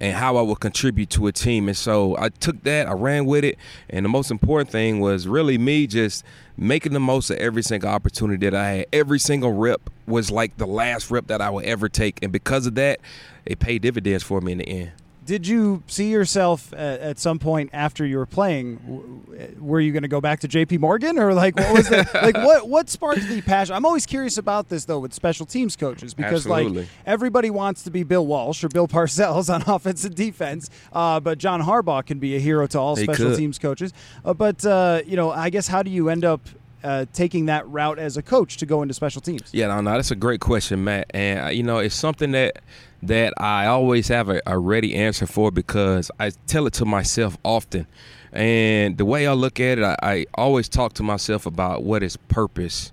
and 0.00 0.14
how 0.14 0.36
I 0.36 0.42
would 0.42 0.60
contribute 0.60 1.10
to 1.10 1.26
a 1.26 1.32
team. 1.32 1.68
And 1.68 1.76
so 1.76 2.16
I 2.18 2.28
took 2.28 2.62
that, 2.64 2.86
I 2.86 2.92
ran 2.92 3.24
with 3.26 3.44
it, 3.44 3.56
and 3.88 4.04
the 4.04 4.08
most 4.08 4.30
important 4.30 4.70
thing 4.70 5.00
was 5.00 5.26
really 5.26 5.58
me 5.58 5.86
just 5.86 6.24
making 6.56 6.92
the 6.92 7.00
most 7.00 7.30
of 7.30 7.38
every 7.38 7.62
single 7.62 7.90
opportunity 7.90 8.46
that 8.46 8.54
I 8.54 8.68
had. 8.68 8.86
Every 8.92 9.18
single 9.18 9.52
rep 9.52 9.90
was 10.06 10.30
like 10.30 10.56
the 10.56 10.66
last 10.66 11.10
rep 11.10 11.26
that 11.28 11.40
I 11.40 11.50
would 11.50 11.64
ever 11.64 11.88
take, 11.88 12.18
and 12.22 12.32
because 12.32 12.66
of 12.66 12.74
that, 12.76 13.00
it 13.44 13.58
paid 13.58 13.82
dividends 13.82 14.22
for 14.22 14.40
me 14.40 14.52
in 14.52 14.58
the 14.58 14.68
end. 14.68 14.92
Did 15.26 15.46
you 15.46 15.82
see 15.88 16.10
yourself 16.10 16.72
at, 16.72 17.00
at 17.00 17.18
some 17.18 17.38
point 17.38 17.70
after 17.72 18.06
you 18.06 18.16
were 18.16 18.26
playing? 18.26 18.76
w- 18.76 19.56
Were 19.58 19.80
you 19.80 19.92
going 19.92 20.02
to 20.04 20.08
go 20.08 20.20
back 20.20 20.40
to 20.40 20.48
J.P. 20.48 20.78
Morgan, 20.78 21.18
or 21.18 21.34
like 21.34 21.56
what 21.56 21.72
was 21.74 21.88
the 21.88 22.08
like 22.22 22.36
what 22.36 22.68
what 22.68 22.88
sparked 22.88 23.28
the 23.28 23.42
passion? 23.42 23.74
I'm 23.74 23.84
always 23.84 24.06
curious 24.06 24.38
about 24.38 24.68
this 24.68 24.84
though 24.84 25.00
with 25.00 25.12
special 25.12 25.44
teams 25.44 25.74
coaches 25.76 26.14
because 26.14 26.46
Absolutely. 26.46 26.82
like 26.82 26.88
everybody 27.04 27.50
wants 27.50 27.82
to 27.82 27.90
be 27.90 28.02
Bill 28.04 28.26
Walsh 28.26 28.62
or 28.64 28.68
Bill 28.68 28.88
Parcells 28.88 29.52
on 29.54 29.62
offense 29.66 30.04
and 30.04 30.14
defense, 30.14 30.70
uh, 30.92 31.20
but 31.20 31.38
John 31.38 31.60
Harbaugh 31.62 32.06
can 32.06 32.18
be 32.18 32.36
a 32.36 32.38
hero 32.38 32.66
to 32.68 32.78
all 32.78 32.94
He 32.96 33.02
special 33.04 33.30
could. 33.30 33.38
teams 33.38 33.58
coaches. 33.58 33.92
Uh, 34.24 34.32
but 34.32 34.64
uh, 34.64 35.02
you 35.06 35.16
know, 35.16 35.30
I 35.30 35.50
guess 35.50 35.66
how 35.68 35.82
do 35.82 35.90
you 35.90 36.08
end 36.08 36.24
up 36.24 36.40
uh, 36.86 37.04
taking 37.12 37.46
that 37.46 37.66
route 37.68 37.98
as 37.98 38.16
a 38.16 38.22
coach 38.22 38.58
to 38.58 38.66
go 38.66 38.80
into 38.80 38.94
special 38.94 39.20
teams? 39.20 39.42
Yeah, 39.50 39.66
no, 39.66 39.80
no, 39.80 39.90
that's 39.90 40.12
a 40.12 40.16
great 40.16 40.40
question, 40.40 40.84
Matt. 40.84 41.10
And 41.10 41.46
uh, 41.46 41.48
you 41.48 41.64
know, 41.64 41.78
it's 41.78 41.96
something 41.96 42.30
that 42.30 42.60
that 43.02 43.34
I 43.38 43.66
always 43.66 44.06
have 44.08 44.28
a, 44.28 44.40
a 44.46 44.56
ready 44.56 44.94
answer 44.94 45.26
for 45.26 45.50
because 45.50 46.10
I 46.20 46.30
tell 46.46 46.66
it 46.66 46.74
to 46.74 46.84
myself 46.84 47.36
often. 47.44 47.88
And 48.32 48.98
the 48.98 49.04
way 49.04 49.26
I 49.26 49.32
look 49.32 49.58
at 49.58 49.78
it, 49.78 49.84
I, 49.84 49.96
I 50.02 50.26
always 50.34 50.68
talk 50.68 50.92
to 50.94 51.02
myself 51.02 51.44
about 51.44 51.82
what 51.82 52.02
is 52.04 52.16
purpose. 52.16 52.92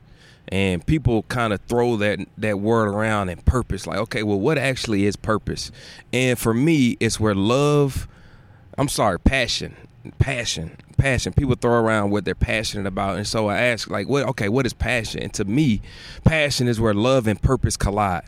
And 0.49 0.85
people 0.85 1.23
kind 1.23 1.53
of 1.53 1.61
throw 1.61 1.95
that 1.97 2.19
that 2.39 2.59
word 2.59 2.87
around 2.87 3.29
and 3.29 3.45
purpose, 3.45 3.85
like, 3.85 3.99
okay, 3.99 4.23
well, 4.23 4.39
what 4.39 4.57
actually 4.57 5.05
is 5.05 5.15
purpose? 5.15 5.71
And 6.11 6.37
for 6.37 6.53
me, 6.53 6.97
it's 6.99 7.19
where 7.19 7.35
love, 7.35 8.07
I'm 8.75 8.89
sorry, 8.89 9.19
passion, 9.19 9.75
passion, 10.19 10.77
passion. 10.97 11.33
People 11.33 11.55
throw 11.55 11.79
around 11.79 12.11
what 12.11 12.25
they're 12.25 12.35
passionate 12.35 12.87
about, 12.87 13.17
and 13.17 13.27
so 13.27 13.47
I 13.47 13.57
ask, 13.59 13.89
like, 13.89 14.07
what? 14.07 14.25
Okay, 14.29 14.49
what 14.49 14.65
is 14.65 14.73
passion? 14.73 15.21
And 15.21 15.33
to 15.35 15.45
me, 15.45 15.81
passion 16.23 16.67
is 16.67 16.79
where 16.79 16.93
love 16.93 17.27
and 17.27 17.41
purpose 17.41 17.77
collide. 17.77 18.25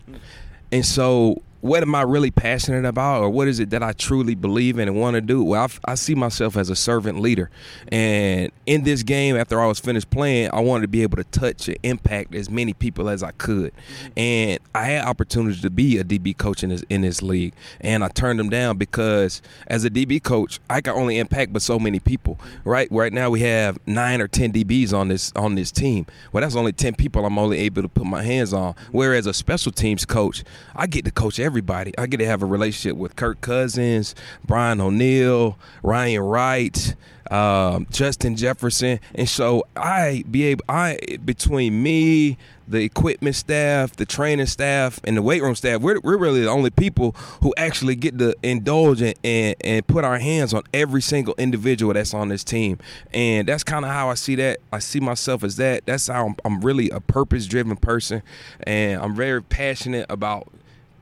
And 0.71 0.85
so 0.85 1.41
what 1.65 1.81
am 1.81 1.95
I 1.95 2.03
really 2.03 2.29
passionate 2.29 2.85
about, 2.85 3.23
or 3.23 3.29
what 3.31 3.47
is 3.47 3.59
it 3.59 3.71
that 3.71 3.81
I 3.81 3.91
truly 3.91 4.35
believe 4.35 4.77
in 4.77 4.87
and 4.87 4.99
want 4.99 5.15
to 5.15 5.21
do? 5.21 5.43
Well, 5.43 5.63
I, 5.63 5.93
I, 5.93 5.95
see 5.95 6.13
myself 6.13 6.57
as 6.57 6.69
a 6.69 6.75
servant 6.75 7.19
leader, 7.19 7.49
and 7.87 8.51
in 8.67 8.83
this 8.83 9.01
game, 9.01 9.35
after 9.35 9.59
I 9.59 9.65
was 9.65 9.79
finished 9.79 10.11
playing, 10.11 10.51
I 10.53 10.59
wanted 10.59 10.83
to 10.83 10.87
be 10.89 11.01
able 11.01 11.17
to 11.17 11.23
touch 11.23 11.67
and 11.67 11.75
impact 11.81 12.35
as 12.35 12.51
many 12.51 12.73
people 12.73 13.09
as 13.09 13.23
I 13.23 13.31
could, 13.31 13.73
mm-hmm. 13.73 14.19
and 14.19 14.59
I 14.75 14.83
had 14.83 15.05
opportunities 15.05 15.63
to 15.63 15.71
be 15.71 15.97
a 15.97 16.03
DB 16.03 16.37
coach 16.37 16.63
in 16.63 16.69
this 16.69 16.83
in 16.87 17.01
this 17.01 17.23
league, 17.23 17.55
and 17.81 18.03
I 18.03 18.09
turned 18.09 18.37
them 18.37 18.51
down 18.51 18.77
because 18.77 19.41
as 19.65 19.85
a 19.85 19.89
DB 19.89 20.21
coach, 20.21 20.59
I 20.69 20.81
can 20.81 20.93
only 20.93 21.17
impact 21.17 21.51
but 21.51 21.63
so 21.63 21.79
many 21.79 21.99
people. 21.99 22.35
Mm-hmm. 22.35 22.69
Right, 22.69 22.87
right 22.91 23.11
now 23.11 23.31
we 23.31 23.39
have 23.39 23.79
nine 23.87 24.21
or 24.21 24.27
ten 24.27 24.53
DBs 24.53 24.93
on 24.93 25.07
this 25.07 25.31
on 25.35 25.55
this 25.55 25.71
team. 25.71 26.05
Well, 26.31 26.41
that's 26.41 26.55
only 26.55 26.73
ten 26.73 26.93
people 26.93 27.25
I'm 27.25 27.39
only 27.39 27.57
able 27.57 27.81
to 27.81 27.89
put 27.89 28.05
my 28.05 28.21
hands 28.21 28.53
on. 28.53 28.73
Mm-hmm. 28.73 28.91
Whereas 28.91 29.25
a 29.25 29.33
special 29.33 29.71
teams 29.71 30.05
coach, 30.05 30.43
I 30.75 30.85
get 30.85 31.05
to 31.05 31.11
coach 31.11 31.39
every 31.39 31.54
everybody. 31.55 31.97
I 31.97 32.05
get 32.07 32.17
to 32.17 32.25
have 32.25 32.43
a 32.43 32.45
relationship 32.45 32.97
with 32.97 33.15
Kirk 33.15 33.39
Cousins, 33.39 34.13
Brian 34.43 34.81
O'Neill, 34.81 35.57
Ryan 35.83 36.21
Wright, 36.21 36.95
um, 37.31 37.87
Justin 37.91 38.35
Jefferson, 38.35 38.99
and 39.13 39.29
so 39.29 39.65
I 39.73 40.25
be 40.29 40.43
able. 40.43 40.65
I 40.67 40.99
between 41.23 41.81
me, 41.81 42.37
the 42.67 42.83
equipment 42.83 43.37
staff, 43.37 43.95
the 43.95 44.05
training 44.05 44.47
staff, 44.47 44.99
and 45.05 45.15
the 45.15 45.21
weight 45.21 45.41
room 45.41 45.55
staff, 45.55 45.79
we're, 45.79 46.01
we're 46.01 46.17
really 46.17 46.41
the 46.41 46.49
only 46.49 46.71
people 46.71 47.11
who 47.41 47.53
actually 47.57 47.95
get 47.95 48.17
to 48.19 48.35
indulge 48.43 49.01
and, 49.01 49.15
and, 49.23 49.55
and 49.61 49.87
put 49.87 50.03
our 50.03 50.19
hands 50.19 50.53
on 50.53 50.63
every 50.73 51.01
single 51.01 51.35
individual 51.37 51.93
that's 51.93 52.13
on 52.13 52.27
this 52.27 52.43
team. 52.43 52.79
And 53.13 53.47
that's 53.47 53.63
kind 53.63 53.85
of 53.85 53.91
how 53.91 54.09
I 54.09 54.15
see 54.15 54.35
that. 54.35 54.59
I 54.73 54.79
see 54.79 54.99
myself 54.99 55.43
as 55.45 55.55
that. 55.55 55.85
That's 55.85 56.07
how 56.07 56.25
I'm, 56.25 56.35
I'm 56.43 56.59
really 56.59 56.89
a 56.89 56.99
purpose 56.99 57.47
driven 57.47 57.77
person. 57.77 58.23
And 58.63 59.01
I'm 59.01 59.15
very 59.15 59.41
passionate 59.41 60.05
about 60.09 60.51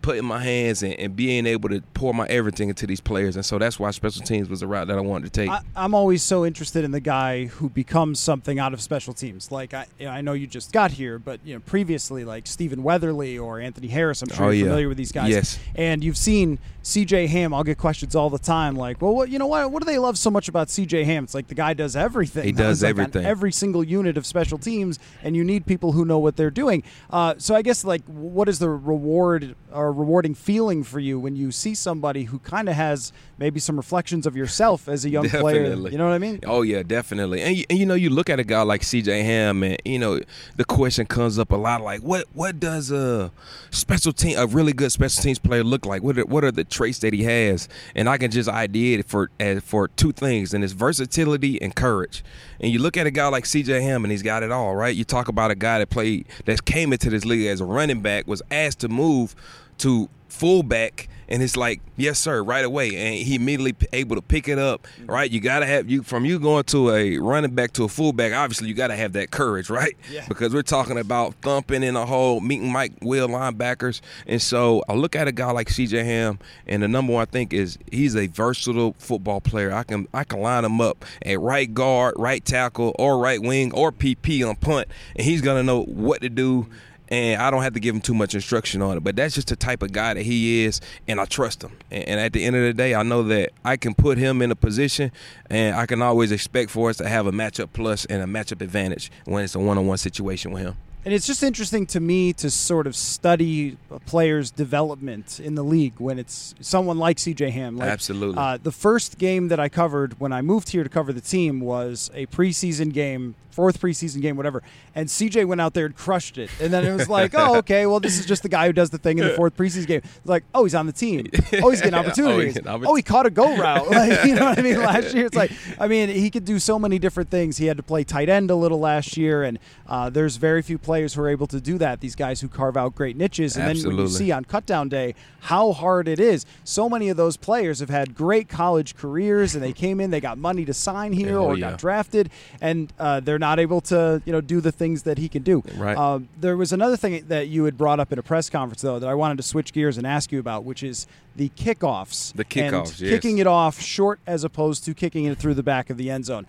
putting 0.03 0.25
my 0.25 0.43
hands 0.43 0.83
and, 0.83 0.93
and, 0.95 1.15
being 1.15 1.47
able 1.47 1.69
to 1.69 1.81
pour 1.93 2.13
my 2.13 2.27
everything 2.27 2.69
into 2.69 2.85
these 2.85 2.99
players. 2.99 3.35
And 3.35 3.45
so 3.45 3.57
that's 3.57 3.79
why 3.79 3.89
special 3.91 4.21
teams 4.21 4.49
was 4.49 4.59
the 4.59 4.67
route 4.67 4.87
that 4.87 4.97
I 4.97 5.01
wanted 5.01 5.25
to 5.25 5.29
take. 5.31 5.49
I, 5.49 5.61
am 5.75 5.95
always 5.95 6.21
so 6.21 6.45
interested 6.45 6.83
in 6.83 6.91
the 6.91 6.99
guy 6.99 7.45
who 7.45 7.69
becomes 7.69 8.19
something 8.19 8.59
out 8.59 8.73
of 8.73 8.81
special 8.81 9.13
teams. 9.13 9.51
Like 9.51 9.73
I, 9.73 9.87
you 9.97 10.05
know, 10.05 10.11
I 10.11 10.21
know 10.21 10.33
you 10.33 10.45
just 10.45 10.71
got 10.71 10.91
here, 10.91 11.17
but 11.17 11.39
you 11.43 11.55
know 11.55 11.61
previously 11.61 12.25
like 12.25 12.45
Stephen 12.45 12.83
Weatherly 12.83 13.37
or 13.37 13.59
Anthony 13.59 13.87
Harris. 13.87 14.21
I'm 14.21 14.29
sure 14.29 14.45
oh, 14.45 14.49
you're 14.49 14.65
yeah. 14.65 14.71
familiar 14.71 14.89
with 14.89 14.97
these 14.97 15.13
guys. 15.13 15.29
Yes. 15.29 15.59
And 15.75 16.03
you've 16.03 16.17
seen 16.17 16.59
CJ 16.83 17.27
Ham. 17.29 17.53
I'll 17.53 17.63
get 17.63 17.77
questions 17.77 18.15
all 18.15 18.29
the 18.29 18.39
time 18.39 18.75
like, 18.75 19.01
well, 19.01 19.15
what 19.15 19.29
you 19.29 19.39
know 19.39 19.47
what? 19.47 19.71
What 19.71 19.81
do 19.81 19.85
they 19.85 19.97
love 19.97 20.17
so 20.17 20.29
much 20.29 20.47
about 20.47 20.67
CJ 20.67 21.05
Ham? 21.05 21.23
It's 21.23 21.33
like 21.33 21.47
the 21.47 21.55
guy 21.55 21.73
does 21.73 21.95
everything. 21.95 22.43
He 22.43 22.51
does 22.51 22.83
like 22.83 22.89
everything. 22.89 23.25
every 23.25 23.51
single 23.51 23.83
unit 23.83 24.17
of 24.17 24.25
special 24.25 24.57
teams, 24.57 24.99
and 25.21 25.35
you 25.35 25.43
need 25.43 25.65
people 25.65 25.93
who 25.93 26.05
know 26.05 26.19
what 26.19 26.35
they're 26.35 26.51
doing. 26.51 26.83
Uh, 27.09 27.35
so 27.37 27.55
I 27.55 27.61
guess 27.61 27.83
like, 27.83 28.03
what 28.05 28.47
is 28.49 28.59
the 28.59 28.69
reward 28.69 29.55
or 29.71 29.91
rewarding 29.91 30.35
feeling? 30.35 30.83
for 30.83 30.99
you 30.99 31.19
when 31.19 31.35
you 31.35 31.51
see 31.51 31.75
somebody 31.75 32.25
who 32.25 32.39
kind 32.39 32.69
of 32.69 32.75
has 32.75 33.11
maybe 33.37 33.59
some 33.59 33.75
reflections 33.75 34.25
of 34.25 34.35
yourself 34.35 34.87
as 34.87 35.05
a 35.05 35.09
young 35.09 35.29
player. 35.29 35.73
You 35.73 35.97
know 35.97 36.05
what 36.05 36.13
I 36.13 36.17
mean? 36.17 36.39
Oh 36.45 36.61
yeah, 36.61 36.83
definitely. 36.83 37.41
And 37.41 37.57
you, 37.57 37.65
and 37.69 37.79
you 37.79 37.85
know, 37.85 37.95
you 37.95 38.09
look 38.09 38.29
at 38.29 38.39
a 38.39 38.43
guy 38.43 38.61
like 38.61 38.83
C.J. 38.83 39.23
Ham, 39.23 39.63
and 39.63 39.77
you 39.85 39.99
know, 39.99 40.19
the 40.55 40.65
question 40.65 41.05
comes 41.05 41.37
up 41.37 41.51
a 41.51 41.55
lot 41.55 41.81
like, 41.81 42.01
what 42.01 42.25
what 42.33 42.59
does 42.59 42.91
a 42.91 43.31
special 43.71 44.13
team, 44.13 44.37
a 44.37 44.45
really 44.45 44.73
good 44.73 44.91
special 44.91 45.21
teams 45.21 45.39
player 45.39 45.63
look 45.63 45.85
like? 45.85 46.01
What 46.01 46.17
are, 46.17 46.25
what 46.25 46.43
are 46.43 46.51
the 46.51 46.63
traits 46.73 46.99
that 46.99 47.13
he 47.13 47.23
has? 47.23 47.69
And 47.95 48.09
I 48.09 48.17
can 48.17 48.31
just 48.31 48.49
idea 48.49 48.99
it 48.99 49.07
for 49.07 49.29
eh, 49.39 49.59
for 49.59 49.87
two 49.87 50.11
things, 50.11 50.53
and 50.53 50.63
it's 50.63 50.73
versatility 50.73 51.61
and 51.61 51.75
courage. 51.75 52.23
And 52.59 52.71
you 52.71 52.79
look 52.79 52.97
at 52.97 53.07
a 53.07 53.11
guy 53.11 53.27
like 53.27 53.45
C.J. 53.45 53.81
Ham, 53.81 54.03
and 54.03 54.11
he's 54.11 54.23
got 54.23 54.43
it 54.43 54.51
all, 54.51 54.75
right? 54.75 54.95
You 54.95 55.03
talk 55.03 55.27
about 55.27 55.51
a 55.51 55.55
guy 55.55 55.79
that 55.79 55.89
played 55.89 56.27
that 56.45 56.65
came 56.65 56.91
into 56.91 57.09
this 57.09 57.25
league 57.25 57.47
as 57.47 57.61
a 57.61 57.65
running 57.65 58.01
back, 58.01 58.27
was 58.27 58.41
asked 58.51 58.79
to 58.79 58.89
move 58.89 59.35
to 59.79 60.09
fullback 60.33 61.07
and 61.29 61.41
it's 61.41 61.55
like 61.55 61.79
yes 61.95 62.19
sir 62.19 62.43
right 62.43 62.65
away. 62.65 62.95
And 62.95 63.15
he 63.15 63.35
immediately 63.35 63.75
able 63.93 64.15
to 64.15 64.21
pick 64.21 64.47
it 64.47 64.59
up 64.59 64.83
mm-hmm. 64.83 65.11
right? 65.11 65.29
You 65.29 65.39
gotta 65.39 65.65
have 65.65 65.89
you 65.89 66.03
from 66.03 66.25
you 66.25 66.39
going 66.39 66.63
to 66.65 66.91
a 66.91 67.17
running 67.17 67.55
back 67.55 67.73
to 67.73 67.83
a 67.83 67.87
fullback 67.87 68.33
obviously 68.33 68.67
you 68.67 68.73
gotta 68.73 68.95
have 68.95 69.13
that 69.13 69.31
courage 69.31 69.69
right? 69.69 69.95
Yeah. 70.11 70.25
because 70.27 70.53
we're 70.53 70.63
talking 70.63 70.97
about 70.97 71.35
thumping 71.35 71.83
in 71.83 71.95
a 71.95 72.05
hole 72.05 72.41
meeting 72.41 72.71
mike 72.71 72.93
will 73.01 73.27
linebackers. 73.27 74.01
And 74.27 74.41
so 74.41 74.83
i 74.89 74.93
look 74.93 75.15
at 75.15 75.27
a 75.27 75.31
guy 75.31 75.51
like 75.51 75.69
cj 75.69 76.03
ham 76.03 76.39
and 76.67 76.83
the 76.83 76.87
number 76.87 77.13
one 77.13 77.21
i 77.21 77.25
think 77.25 77.53
is 77.53 77.77
he's 77.91 78.15
a 78.15 78.27
versatile 78.27 78.95
football 78.97 79.39
player. 79.39 79.71
I 79.71 79.83
can 79.83 80.07
i 80.13 80.23
can 80.23 80.41
line 80.41 80.65
him 80.65 80.81
up 80.81 81.05
at 81.23 81.39
right 81.39 81.71
guard 81.71 82.15
right 82.17 82.43
tackle 82.43 82.95
or 82.99 83.17
right 83.17 83.41
wing 83.41 83.71
or 83.73 83.91
pp 83.91 84.47
on 84.47 84.55
punt 84.55 84.87
and 85.15 85.25
he's 85.25 85.41
gonna 85.41 85.63
know 85.63 85.83
what 85.83 86.21
to 86.21 86.29
do 86.29 86.67
and 87.13 87.41
I 87.41 87.51
don't 87.51 87.61
have 87.61 87.73
to 87.73 87.79
give 87.79 87.93
him 87.93 88.01
too 88.01 88.15
much 88.15 88.33
instruction 88.33 88.81
on 88.81 88.97
it. 88.97 89.03
But 89.03 89.15
that's 89.15 89.35
just 89.35 89.49
the 89.49 89.55
type 89.55 89.83
of 89.83 89.91
guy 89.91 90.15
that 90.15 90.23
he 90.23 90.63
is, 90.63 90.81
and 91.07 91.21
I 91.21 91.25
trust 91.25 91.63
him. 91.63 91.77
And, 91.91 92.07
and, 92.07 92.19
at 92.19 92.33
the 92.33 92.43
end 92.43 92.55
of 92.55 92.63
the 92.63 92.73
day, 92.73 92.95
I 92.95 93.03
know 93.03 93.23
that 93.23 93.51
I 93.63 93.77
can 93.77 93.93
put 93.93 94.17
him 94.17 94.41
in 94.41 94.49
a 94.49 94.55
position, 94.55 95.11
and 95.49 95.75
I 95.75 95.85
can 95.85 96.01
always 96.01 96.31
expect 96.31 96.71
for 96.71 96.89
us 96.89 96.97
to 96.97 97.07
have 97.07 97.27
a 97.27 97.31
matchup 97.31 97.69
plus 97.73 98.05
and 98.05 98.21
a 98.21 98.25
matchup 98.25 98.61
advantage 98.61 99.11
when 99.25 99.43
it's 99.43 99.53
a 99.53 99.59
one-on-one 99.59 99.97
situation 99.99 100.51
with 100.51 100.63
him. 100.63 100.75
And 101.05 101.13
it's 101.13 101.27
just 101.27 101.43
interesting 101.43 101.85
to 101.87 101.99
me 101.99 102.31
to 102.33 102.49
sort 102.49 102.87
of 102.87 102.95
study 102.95 103.77
a 103.91 103.99
player's 103.99 104.51
development 104.51 105.39
in 105.39 105.55
the 105.55 105.63
league 105.63 105.95
when 105.97 106.17
it's 106.17 106.55
someone 106.61 106.97
like 106.97 107.17
CJ 107.17 107.51
Ham. 107.51 107.75
Like, 107.75 107.89
Absolutely. 107.89 108.37
Uh, 108.37 108.57
the 108.61 108.71
first 108.71 109.17
game 109.17 109.49
that 109.49 109.59
I 109.59 109.67
covered 109.67 110.19
when 110.21 110.31
I 110.31 110.41
moved 110.41 110.69
here 110.69 110.81
to 110.81 110.89
cover 110.89 111.11
the 111.11 111.21
team 111.21 111.59
was 111.59 112.09
a 112.13 112.25
preseason 112.27 112.93
game 112.93 113.35
fourth 113.53 113.79
preseason 113.79 114.21
game, 114.21 114.35
whatever. 114.35 114.61
And 114.95 115.07
CJ 115.07 115.45
went 115.45 115.61
out 115.61 115.73
there 115.73 115.85
and 115.85 115.95
crushed 115.95 116.37
it. 116.37 116.49
And 116.59 116.73
then 116.73 116.85
it 116.85 116.93
was 116.93 117.09
like, 117.09 117.33
oh, 117.35 117.57
okay, 117.57 117.85
well, 117.85 117.99
this 117.99 118.19
is 118.19 118.25
just 118.25 118.43
the 118.43 118.49
guy 118.49 118.67
who 118.67 118.73
does 118.73 118.89
the 118.89 118.97
thing 118.97 119.19
in 119.19 119.27
the 119.27 119.33
fourth 119.33 119.55
preseason 119.55 119.87
game. 119.87 120.01
It's 120.03 120.25
like, 120.25 120.43
oh, 120.53 120.63
he's 120.63 120.75
on 120.75 120.87
the 120.87 120.91
team. 120.91 121.27
Oh, 121.61 121.69
he's 121.69 121.81
getting 121.81 121.93
opportunities. 121.99 122.57
oh, 122.65 122.81
oh, 122.85 122.95
he 122.95 123.03
caught 123.03 123.25
a 123.25 123.29
go 123.29 123.55
route. 123.55 123.83
Like, 123.93 124.25
you 124.25 124.33
know 124.33 124.45
what 124.45 124.57
I 124.57 124.61
mean? 124.63 124.79
Last 124.79 125.13
year, 125.13 125.27
it's 125.27 125.35
like, 125.35 125.51
I 125.79 125.87
mean, 125.87 126.09
he 126.09 126.31
could 126.31 126.45
do 126.45 126.57
so 126.57 126.79
many 126.79 126.97
different 126.97 127.29
things. 127.29 127.57
He 127.57 127.67
had 127.67 127.77
to 127.77 127.83
play 127.83 128.03
tight 128.03 128.27
end 128.27 128.49
a 128.49 128.55
little 128.55 128.79
last 128.79 129.17
year, 129.17 129.43
and 129.43 129.59
uh, 129.87 130.09
there's 130.09 130.37
very 130.37 130.63
few 130.63 130.79
players 130.79 131.13
who 131.13 131.21
are 131.21 131.29
able 131.29 131.45
to 131.47 131.61
do 131.61 131.77
that. 131.77 131.99
These 131.99 132.15
guys 132.15 132.41
who 132.41 132.47
carve 132.47 132.75
out 132.75 132.95
great 132.95 133.15
niches. 133.15 133.55
And 133.55 133.69
Absolutely. 133.69 133.89
then 133.89 133.97
when 133.97 134.11
you 134.11 134.17
see 134.17 134.31
on 134.31 134.45
cutdown 134.45 134.89
day 134.89 135.13
how 135.41 135.73
hard 135.73 136.07
it 136.07 136.19
is, 136.19 136.45
so 136.63 136.89
many 136.89 137.09
of 137.09 137.17
those 137.17 137.37
players 137.37 137.79
have 137.81 137.89
had 137.89 138.15
great 138.15 138.49
college 138.49 138.95
careers, 138.95 139.53
and 139.53 139.63
they 139.63 139.73
came 139.73 139.99
in, 139.99 140.09
they 140.09 140.21
got 140.21 140.37
money 140.37 140.65
to 140.65 140.73
sign 140.73 141.13
here 141.13 141.37
or 141.37 141.55
yeah. 141.55 141.71
got 141.71 141.79
drafted, 141.79 142.29
and 142.61 142.91
uh, 142.97 143.19
they're 143.19 143.39
not 143.43 143.59
able 143.59 143.81
to 143.81 144.21
you 144.25 144.31
know 144.31 144.39
do 144.39 144.61
the 144.61 144.71
things 144.71 145.03
that 145.03 145.17
he 145.17 145.27
can 145.27 145.43
do. 145.43 145.61
Right. 145.75 145.97
Uh, 145.97 146.19
there 146.39 146.55
was 146.55 146.71
another 146.71 146.95
thing 146.95 147.25
that 147.27 147.49
you 147.49 147.65
had 147.65 147.77
brought 147.77 147.99
up 147.99 148.13
in 148.13 148.17
a 148.17 148.23
press 148.23 148.49
conference 148.49 148.81
though 148.81 148.99
that 148.99 149.09
I 149.09 149.13
wanted 149.15 149.35
to 149.37 149.43
switch 149.43 149.73
gears 149.73 149.97
and 149.97 150.07
ask 150.07 150.31
you 150.31 150.39
about, 150.39 150.63
which 150.63 150.81
is 150.81 151.07
the 151.35 151.49
kickoffs. 151.49 152.33
The 152.33 152.45
kickoffs, 152.45 153.01
yes. 153.01 153.09
Kicking 153.09 153.39
it 153.39 153.47
off 153.47 153.81
short 153.81 154.21
as 154.25 154.45
opposed 154.45 154.85
to 154.85 154.93
kicking 154.93 155.25
it 155.25 155.37
through 155.37 155.55
the 155.55 155.63
back 155.63 155.89
of 155.89 155.97
the 155.97 156.09
end 156.09 156.25
zone. 156.25 156.47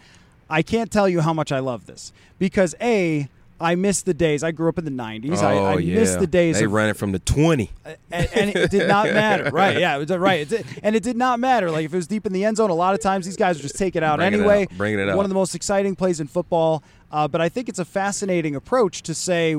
I 0.48 0.62
can't 0.62 0.90
tell 0.90 1.08
you 1.08 1.20
how 1.20 1.32
much 1.32 1.50
I 1.50 1.58
love 1.58 1.86
this 1.86 2.12
because 2.38 2.76
a 2.80 3.28
I 3.64 3.74
miss 3.76 4.02
the 4.02 4.14
days. 4.14 4.44
I 4.44 4.50
grew 4.50 4.68
up 4.68 4.78
in 4.78 4.84
the 4.84 4.90
'90s. 4.90 5.42
Oh, 5.42 5.46
I, 5.46 5.54
I 5.54 5.78
yeah. 5.78 6.00
miss 6.00 6.14
the 6.16 6.26
days. 6.26 6.58
They 6.58 6.66
of, 6.66 6.72
ran 6.72 6.90
it 6.90 6.96
from 6.96 7.12
the 7.12 7.18
20, 7.18 7.70
and, 8.10 8.28
and, 8.34 8.50
it 8.50 8.70
did 8.70 8.86
not 8.86 9.06
matter. 9.12 9.50
Right? 9.50 9.78
Yeah, 9.78 9.96
it 9.96 10.08
was, 10.08 10.18
right. 10.18 10.52
and 10.82 10.94
it 10.94 11.02
did 11.02 11.16
not 11.16 11.40
matter. 11.40 11.70
Like 11.70 11.86
if 11.86 11.94
it 11.94 11.96
was 11.96 12.06
deep 12.06 12.26
in 12.26 12.32
the 12.32 12.44
end 12.44 12.58
zone, 12.58 12.70
a 12.70 12.74
lot 12.74 12.94
of 12.94 13.00
times 13.00 13.24
these 13.24 13.36
guys 13.36 13.56
would 13.56 13.62
just 13.62 13.78
take 13.78 13.96
it 13.96 14.02
out 14.02 14.18
Bring 14.18 14.34
anyway. 14.34 14.62
It 14.62 14.72
out. 14.72 14.78
Bringing 14.78 15.00
it 15.00 15.08
out. 15.08 15.16
One 15.16 15.24
of 15.24 15.30
the 15.30 15.34
most 15.34 15.54
exciting 15.54 15.96
plays 15.96 16.20
in 16.20 16.26
football. 16.26 16.82
Uh, 17.10 17.28
but 17.28 17.40
I 17.40 17.48
think 17.48 17.68
it's 17.68 17.78
a 17.78 17.84
fascinating 17.84 18.56
approach 18.56 19.02
to 19.04 19.14
say 19.14 19.56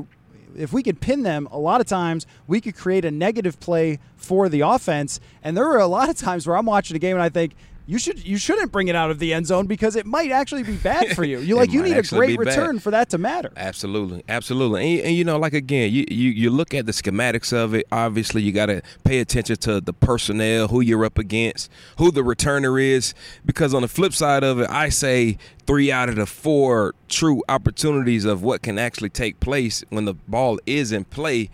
if 0.58 0.74
we 0.74 0.84
could 0.84 1.00
pin 1.02 1.24
them, 1.24 1.48
a 1.52 1.58
lot 1.58 1.82
of 1.82 1.88
times 1.88 2.26
we 2.48 2.62
could 2.62 2.76
create 2.76 3.06
a 3.06 3.12
negative 3.12 3.60
play 3.60 4.00
for 4.16 4.50
the 4.50 4.62
offense. 4.62 5.20
And 5.44 5.56
there 5.56 5.66
are 5.66 5.80
a 5.80 5.88
lot 5.88 6.10
of 6.10 6.18
times 6.18 6.48
where 6.48 6.58
I'm 6.58 6.66
watching 6.66 6.96
a 6.96 7.00
game 7.00 7.16
and 7.16 7.24
I 7.24 7.30
think, 7.30 7.56
you 7.88 8.00
should 8.00 8.26
you 8.26 8.38
shouldn't 8.38 8.72
bring 8.72 8.88
it 8.88 8.96
out 8.96 9.12
of 9.12 9.20
the 9.20 9.34
end 9.34 9.48
zone 9.48 9.68
because 9.68 9.96
it 9.96 10.06
might 10.06 10.32
actually 10.32 10.64
be 10.64 10.76
bad 10.78 11.16
for 11.16 11.24
you. 11.24 11.36
You 11.46 11.56
like 11.58 11.72
you 11.72 11.84
need 11.84 11.98
a 11.98 12.02
great 12.02 12.40
return 12.40 12.78
bad. 12.78 12.84
for 12.84 12.92
that 12.92 13.10
to 13.12 13.18
matter. 13.20 13.52
Absolutely, 13.56 14.24
absolutely. 14.28 14.98
And, 14.98 15.08
and, 15.08 15.16
you 15.16 15.24
know, 15.24 15.38
like 15.38 15.54
again, 15.54 15.92
you, 15.92 16.06
you 16.10 16.32
you 16.32 16.50
look 16.50 16.74
at 16.74 16.88
the 16.88 16.92
schematics 16.92 17.54
of 17.54 17.76
it. 17.76 17.86
Obviously, 17.92 18.42
you 18.42 18.52
got 18.52 18.68
to 18.68 18.82
pay 19.04 19.20
attention 19.20 19.58
to 19.58 19.80
the 19.80 19.94
personnel, 19.94 20.70
who 20.70 20.82
you're 20.82 21.06
up 21.06 21.20
against, 21.20 21.70
who 21.98 22.10
the 22.10 22.22
returner 22.22 22.82
is. 22.82 23.14
Because 23.46 23.76
on 23.76 23.84
the 23.84 23.88
flip 23.88 24.14
side 24.14 24.44
of 24.44 24.60
it, 24.60 24.70
I 24.72 24.90
say 24.90 25.38
three 25.68 25.92
out 25.92 26.10
of 26.10 26.16
the 26.16 26.26
four 26.26 26.96
true 27.10 27.44
opportunities 27.48 28.26
of 28.26 28.42
what 28.42 28.64
can 28.64 28.80
actually 28.80 29.10
take 29.10 29.40
place 29.40 29.84
when 29.90 30.06
the 30.06 30.14
ball 30.14 30.60
is 30.66 30.92
in 30.92 31.04
play 31.06 31.50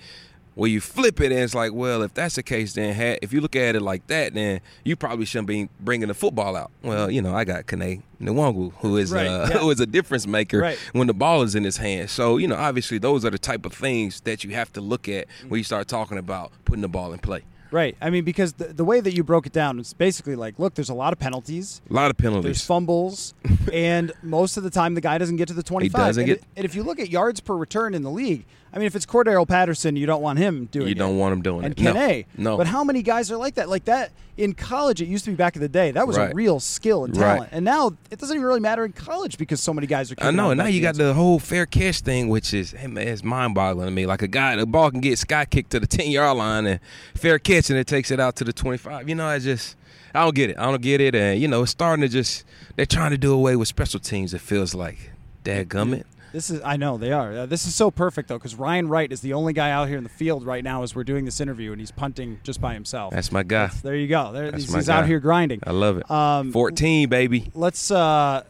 well, 0.55 0.67
you 0.67 0.81
flip 0.81 1.22
it 1.22 1.31
and 1.31 1.41
it's 1.41 1.55
like, 1.55 1.74
well, 1.74 2.01
if 2.03 2.13
that's 2.13 2.36
the 2.36 2.43
case, 2.43 2.74
then 2.74 3.17
if 3.22 3.31
you 3.31 3.41
look 3.41 3.55
at 3.55 3.75
it 3.75 3.81
like 3.81 4.05
that, 4.08 4.34
then 4.34 4.62
you 4.84 4.96
probably 4.96 5.25
shouldn't 5.25 5.48
be 5.48 5.70
bringing 5.79 6.10
the 6.10 6.13
football 6.13 6.55
out. 6.55 6.72
Well, 6.84 7.10
you 7.10 7.22
know, 7.22 7.34
I 7.34 7.46
got 7.46 7.67
Kene 7.67 8.01
Nwangwu, 8.22 8.74
who 8.79 8.98
is 8.98 9.12
right, 9.12 9.27
uh, 9.27 9.48
yeah. 9.50 9.58
who 9.60 9.70
is 9.72 9.79
a 9.79 9.86
difference 9.86 10.27
maker 10.27 10.60
right. 10.60 10.77
when 10.93 11.08
the 11.08 11.13
ball 11.13 11.41
is 11.41 11.55
in 11.55 11.63
his 11.63 11.77
hand. 11.77 12.10
So, 12.10 12.38
you 12.38 12.48
know, 12.48 12.58
obviously 12.58 12.98
those 12.98 13.24
are 13.24 13.29
the 13.29 13.39
type 13.39 13.65
of 13.65 13.74
things 13.74 14.22
that 14.22 14.43
you 14.43 14.51
have 14.51 14.74
to 14.74 14.81
look 14.81 15.08
at 15.08 15.27
when 15.48 15.58
you 15.58 15.63
start 15.63 15.88
talking 15.88 16.17
about 16.17 16.51
putting 16.65 16.81
the 16.81 16.89
ball 16.89 17.13
in 17.13 17.20
play. 17.20 17.43
Right. 17.72 17.96
I 18.01 18.10
mean, 18.10 18.25
because 18.25 18.53
the, 18.53 18.65
the 18.65 18.84
way 18.84 19.00
that 19.00 19.15
you 19.15 19.24
broke 19.24 19.46
it 19.46 19.53
down, 19.53 19.79
it's 19.79 19.93
basically 19.93 20.36
like, 20.36 20.60
look, 20.60 20.75
there's 20.75 20.89
a 20.89 20.93
lot 20.93 21.13
of 21.13 21.20
penalties. 21.20 21.81
A 21.89 21.93
lot 21.93 22.12
of 22.12 22.17
penalties. 22.17 22.43
There's 22.43 22.65
fumbles, 22.65 23.34
and 23.74 24.12
most 24.22 24.58
of 24.58 24.63
the 24.63 24.70
time 24.70 24.93
the 24.93 25.01
guy 25.01 25.17
doesn't 25.17 25.38
get 25.38 25.48
to 25.48 25.53
the 25.53 25.63
25. 25.63 26.00
He 26.00 26.05
doesn't 26.08 26.22
and, 26.22 26.27
get- 26.27 26.38
it- 26.39 26.43
and 26.58 26.65
if 26.65 26.75
you 26.75 26.84
look 26.84 27.00
at 27.00 27.10
yards 27.10 27.39
per 27.39 27.55
return 27.55 27.93
in 27.93 28.03
the 28.03 28.12
league, 28.12 28.46
I 28.74 28.78
mean, 28.78 28.86
if 28.88 28.96
it's 28.96 29.06
Cordarrelle 29.06 29.48
Patterson, 29.48 29.96
you 29.98 30.06
don't 30.06 30.22
want 30.22 30.40
him 30.40 30.66
doing 30.72 30.84
You 30.84 30.88
it. 30.88 30.90
You 30.90 30.96
don't 30.96 31.18
want 31.18 31.34
him 31.34 31.42
doing 31.42 31.66
and 31.66 31.78
it. 31.78 31.82
No. 31.84 31.94
Kene. 31.94 32.25
No. 32.38 32.58
But 32.58 32.68
how 32.68 32.84
many 32.84 33.01
guys 33.01 33.30
are 33.32 33.36
like 33.38 33.56
that? 33.56 33.68
Like 33.68 33.84
that 33.86 34.12
in 34.38 34.54
college, 34.54 35.01
it 35.01 35.08
used 35.10 35.25
to 35.25 35.32
be 35.32 35.36
back 35.36 35.58
in 35.58 35.62
the 35.62 35.68
day. 35.68 35.92
That 35.92 36.08
was 36.08 36.18
Right. 36.18 36.32
a 36.32 36.34
real 36.36 36.60
skill 36.62 37.04
and 37.04 37.16
Right. 37.18 37.34
talent. 37.36 37.50
And 37.51 37.66
now 37.66 37.92
it 38.10 38.18
doesn't 38.20 38.34
even 38.34 38.46
really 38.48 38.62
matter 38.62 38.86
in 38.86 38.94
college 38.94 39.38
because 39.38 39.60
so 39.60 39.74
many 39.74 39.88
guys 39.88 40.10
are. 40.12 40.16
I 40.20 40.32
know. 40.32 40.51
And 40.51 40.58
now 40.58 40.68
you 40.68 40.82
got 40.82 40.96
the 40.96 41.13
whole 41.13 41.38
fair 41.38 41.66
catch 41.66 42.00
thing, 42.00 42.30
which 42.30 42.54
is 42.54 42.72
hey, 42.72 42.88
man, 42.88 43.08
it's 43.10 43.24
mind 43.25 43.56
boggling 43.56 43.88
to 43.88 43.92
me. 43.92 44.06
Like 44.06 44.22
a 44.22 44.28
guy, 44.28 44.56
the 44.56 44.66
ball 44.66 44.90
can 44.90 45.01
get 45.01 45.20
sky 45.20 45.44
kicked 45.46 45.72
to 45.72 45.80
the 45.82 45.88
ten 45.98 46.10
yard 46.10 46.38
line 46.38 46.66
and 46.66 46.80
fair 47.13 47.40
catch, 47.40 47.70
and 47.70 47.78
it 47.78 47.88
takes 47.88 48.10
it 48.10 48.20
out 48.22 48.38
to 48.38 48.46
the 48.46 48.54
twenty 48.54 48.78
five. 48.78 49.10
You 49.10 49.16
know, 49.16 49.25
I 49.28 49.40
just 49.40 49.75
I 50.16 50.24
don't 50.24 50.34
get 50.34 50.50
it. 50.50 50.58
I 50.58 50.63
don't 50.72 50.82
get 50.82 51.01
it, 51.01 51.13
and 51.13 51.42
you 51.42 51.50
know, 51.50 51.63
it's 51.63 51.72
starting 51.72 52.01
to 52.04 52.08
just 52.10 52.46
they're 52.78 52.86
trying 52.86 53.12
to 53.12 53.18
do 53.18 53.34
away 53.34 53.58
with 53.58 53.68
special 53.68 54.00
teams. 54.00 54.34
It 54.34 54.40
feels 54.40 54.74
like, 54.74 55.12
dadgummit. 55.44 56.04
This 56.32 56.50
is 56.50 56.62
I 56.64 56.78
know 56.78 56.98
they 56.98 57.12
are. 57.12 57.40
Uh, 57.40 57.46
this 57.46 57.66
is 57.66 57.76
so 57.76 57.92
perfect 57.92 58.30
though 58.30 58.38
because 58.38 58.56
Ryan 58.56 58.88
Wright 58.88 59.12
is 59.12 59.22
the 59.22 59.34
only 59.34 59.54
guy 59.54 59.72
out 59.72 59.88
here 59.88 59.98
in 59.98 60.04
the 60.04 60.10
field 60.10 60.46
right 60.46 60.64
now 60.64 60.84
as 60.84 60.96
we're 60.96 61.04
doing 61.04 61.26
this 61.26 61.42
interview, 61.42 61.72
and 61.72 61.82
he's 61.82 61.92
punting 61.92 62.40
just 62.44 62.62
by 62.62 62.74
himself. 62.74 63.14
That's 63.14 63.32
my 63.32 63.44
guy. 63.44 63.70
There 63.84 63.96
you 63.96 64.08
go. 64.08 64.32
There, 64.32 64.52
That's 64.52 64.64
he's 64.64 64.74
he's 64.74 64.90
out 64.90 65.06
here 65.08 65.20
grinding. 65.20 65.62
I 65.66 65.72
love 65.72 65.98
it. 65.98 66.10
Um, 66.10 66.52
Fourteen, 66.52 67.10
baby. 67.10 67.52
Let's. 67.54 67.92
Uh, 67.92 68.44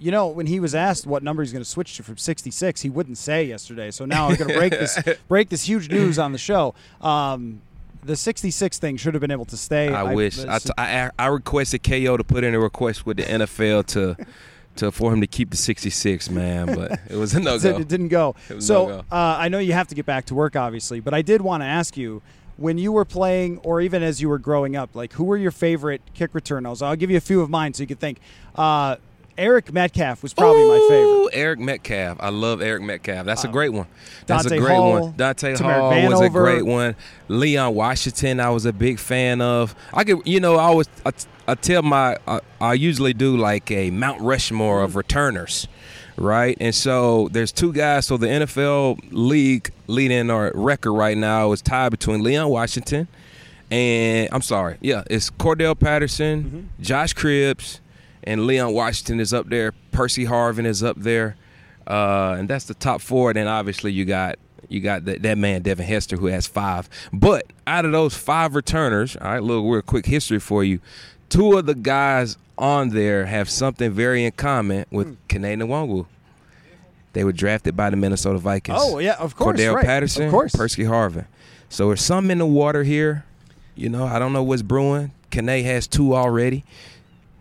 you 0.00 0.12
know, 0.12 0.28
when 0.28 0.46
he 0.46 0.60
was 0.60 0.74
asked 0.76 1.06
what 1.06 1.22
number 1.22 1.42
he's 1.42 1.52
going 1.52 1.64
to 1.64 1.68
switch 1.68 1.96
to 1.96 2.04
from 2.04 2.16
66, 2.16 2.82
he 2.82 2.88
wouldn't 2.88 3.18
say 3.18 3.44
yesterday. 3.44 3.90
So 3.90 4.04
now 4.04 4.28
I'm 4.28 4.36
going 4.36 4.48
to 4.48 4.56
break 4.56 4.70
this 4.70 4.96
break 5.28 5.48
this 5.48 5.64
huge 5.64 5.90
news 5.90 6.20
on 6.20 6.30
the 6.30 6.38
show. 6.38 6.74
Um, 7.00 7.62
the 8.04 8.14
66 8.14 8.78
thing 8.78 8.96
should 8.96 9.14
have 9.14 9.20
been 9.20 9.32
able 9.32 9.44
to 9.46 9.56
stay. 9.56 9.92
I, 9.92 10.14
wish. 10.14 10.38
I, 10.38 10.58
t- 10.58 10.70
I 10.78 11.10
I 11.18 11.26
requested 11.26 11.82
KO 11.82 12.16
to 12.16 12.24
put 12.24 12.44
in 12.44 12.54
a 12.54 12.60
request 12.60 13.06
with 13.06 13.16
the 13.16 13.24
NFL 13.24 13.86
to 13.86 14.16
to 14.78 14.90
for 14.90 15.12
him 15.12 15.20
to 15.20 15.26
keep 15.26 15.50
the 15.50 15.56
66, 15.56 16.30
man, 16.30 16.74
but 16.74 16.98
it 17.08 17.16
was 17.16 17.34
a 17.34 17.40
no 17.40 17.54
it, 17.56 17.62
go. 17.62 17.76
it 17.76 17.88
didn't 17.88 18.08
go. 18.08 18.34
It 18.48 18.62
So 18.62 18.86
no-go. 18.88 18.98
uh, 19.12 19.36
I 19.38 19.48
know 19.48 19.58
you 19.58 19.72
have 19.74 19.88
to 19.88 19.94
get 19.94 20.06
back 20.06 20.26
to 20.26 20.34
work, 20.34 20.56
obviously, 20.56 21.00
but 21.00 21.14
I 21.14 21.22
did 21.22 21.40
want 21.42 21.62
to 21.62 21.66
ask 21.66 21.96
you 21.96 22.22
when 22.56 22.76
you 22.78 22.90
were 22.90 23.04
playing, 23.04 23.58
or 23.58 23.80
even 23.80 24.02
as 24.02 24.20
you 24.20 24.28
were 24.28 24.38
growing 24.38 24.74
up, 24.74 24.96
like 24.96 25.12
who 25.12 25.24
were 25.24 25.36
your 25.36 25.52
favorite 25.52 26.02
kick 26.14 26.34
returners? 26.34 26.82
I'll 26.82 26.96
give 26.96 27.10
you 27.10 27.16
a 27.16 27.20
few 27.20 27.40
of 27.40 27.50
mine 27.50 27.72
so 27.74 27.82
you 27.82 27.86
can 27.86 27.98
think. 27.98 28.18
Uh, 28.56 28.96
Eric 29.38 29.72
Metcalf 29.72 30.22
was 30.22 30.34
probably 30.34 30.64
my 30.66 30.78
favorite. 30.88 31.12
Ooh, 31.12 31.30
Eric 31.32 31.58
Metcalf. 31.60 32.18
I 32.20 32.28
love 32.30 32.60
Eric 32.60 32.82
Metcalf. 32.82 33.24
That's 33.24 33.44
a 33.44 33.48
great 33.48 33.72
one. 33.72 33.86
That's 34.26 34.42
Dante 34.42 34.56
a 34.56 34.60
great 34.60 34.74
Hall, 34.76 35.00
one. 35.00 35.14
Dante 35.16 35.54
Hall 35.56 36.10
was 36.10 36.20
a 36.20 36.28
great 36.28 36.66
one. 36.66 36.96
Leon 37.28 37.74
Washington, 37.74 38.40
I 38.40 38.50
was 38.50 38.66
a 38.66 38.72
big 38.72 38.98
fan 38.98 39.40
of. 39.40 39.74
I 39.94 40.04
could, 40.04 40.26
you 40.26 40.40
know, 40.40 40.56
I 40.56 40.64
always, 40.64 40.88
I, 41.06 41.12
I 41.46 41.54
tell 41.54 41.82
my, 41.82 42.16
I, 42.26 42.40
I 42.60 42.74
usually 42.74 43.14
do 43.14 43.36
like 43.36 43.70
a 43.70 43.90
Mount 43.90 44.20
Rushmore 44.20 44.82
of 44.82 44.96
returners, 44.96 45.68
right? 46.16 46.56
And 46.60 46.74
so 46.74 47.28
there's 47.30 47.52
two 47.52 47.72
guys. 47.72 48.06
So 48.06 48.16
the 48.16 48.26
NFL 48.26 48.98
league 49.12 49.70
leading 49.86 50.30
our 50.30 50.50
record 50.54 50.92
right 50.92 51.16
now 51.16 51.52
is 51.52 51.62
tied 51.62 51.90
between 51.90 52.22
Leon 52.22 52.48
Washington 52.48 53.08
and 53.70 54.28
I'm 54.32 54.40
sorry, 54.42 54.78
yeah, 54.80 55.02
it's 55.10 55.30
Cordarrelle 55.30 55.78
Patterson, 55.78 56.44
Mm-hmm. 56.44 56.82
Josh 56.82 57.14
Cribbs, 57.14 57.80
and 58.24 58.46
Leon 58.46 58.72
Washington 58.72 59.20
is 59.20 59.32
up 59.32 59.48
there. 59.48 59.72
Percy 59.92 60.24
Harvin 60.26 60.66
is 60.66 60.82
up 60.82 60.96
there, 60.98 61.36
uh, 61.86 62.36
and 62.38 62.48
that's 62.48 62.64
the 62.66 62.74
top 62.74 63.00
four. 63.00 63.32
Then 63.32 63.46
obviously 63.48 63.92
you 63.92 64.04
got 64.04 64.38
you 64.68 64.80
got 64.80 65.04
that, 65.06 65.22
that 65.22 65.38
man 65.38 65.62
Devin 65.62 65.86
Hester 65.86 66.16
who 66.16 66.26
has 66.26 66.46
five. 66.46 66.88
But 67.12 67.52
out 67.66 67.84
of 67.84 67.92
those 67.92 68.14
five 68.14 68.54
returners, 68.54 69.16
all 69.16 69.30
right, 69.30 69.42
little 69.42 69.68
real 69.68 69.82
quick 69.82 70.06
history 70.06 70.38
for 70.40 70.62
you. 70.64 70.80
Two 71.28 71.58
of 71.58 71.66
the 71.66 71.74
guys 71.74 72.36
on 72.56 72.90
there 72.90 73.26
have 73.26 73.48
something 73.48 73.90
very 73.92 74.24
in 74.24 74.32
common 74.32 74.84
with 74.90 75.06
Hmm. 75.08 75.14
Kene 75.28 75.62
Nwangwu. 75.62 76.06
They 77.14 77.24
were 77.24 77.32
drafted 77.32 77.76
by 77.76 77.90
the 77.90 77.96
Minnesota 77.96 78.38
Vikings. 78.38 78.78
Oh 78.80 78.98
yeah, 78.98 79.14
of 79.18 79.34
course. 79.36 79.58
Cordarrelle 79.58 79.74
right. 79.76 79.84
Patterson, 79.84 80.24
of 80.26 80.30
course. 80.30 80.54
Percy 80.54 80.84
Harvin. 80.84 81.26
So 81.68 81.88
there's 81.88 82.02
something 82.02 82.30
in 82.32 82.38
the 82.38 82.46
water 82.46 82.82
here. 82.84 83.24
You 83.74 83.88
know, 83.88 84.04
I 84.04 84.18
don't 84.18 84.32
know 84.32 84.42
what's 84.42 84.62
brewing. 84.62 85.12
Kane 85.30 85.64
has 85.64 85.86
two 85.86 86.14
already. 86.14 86.64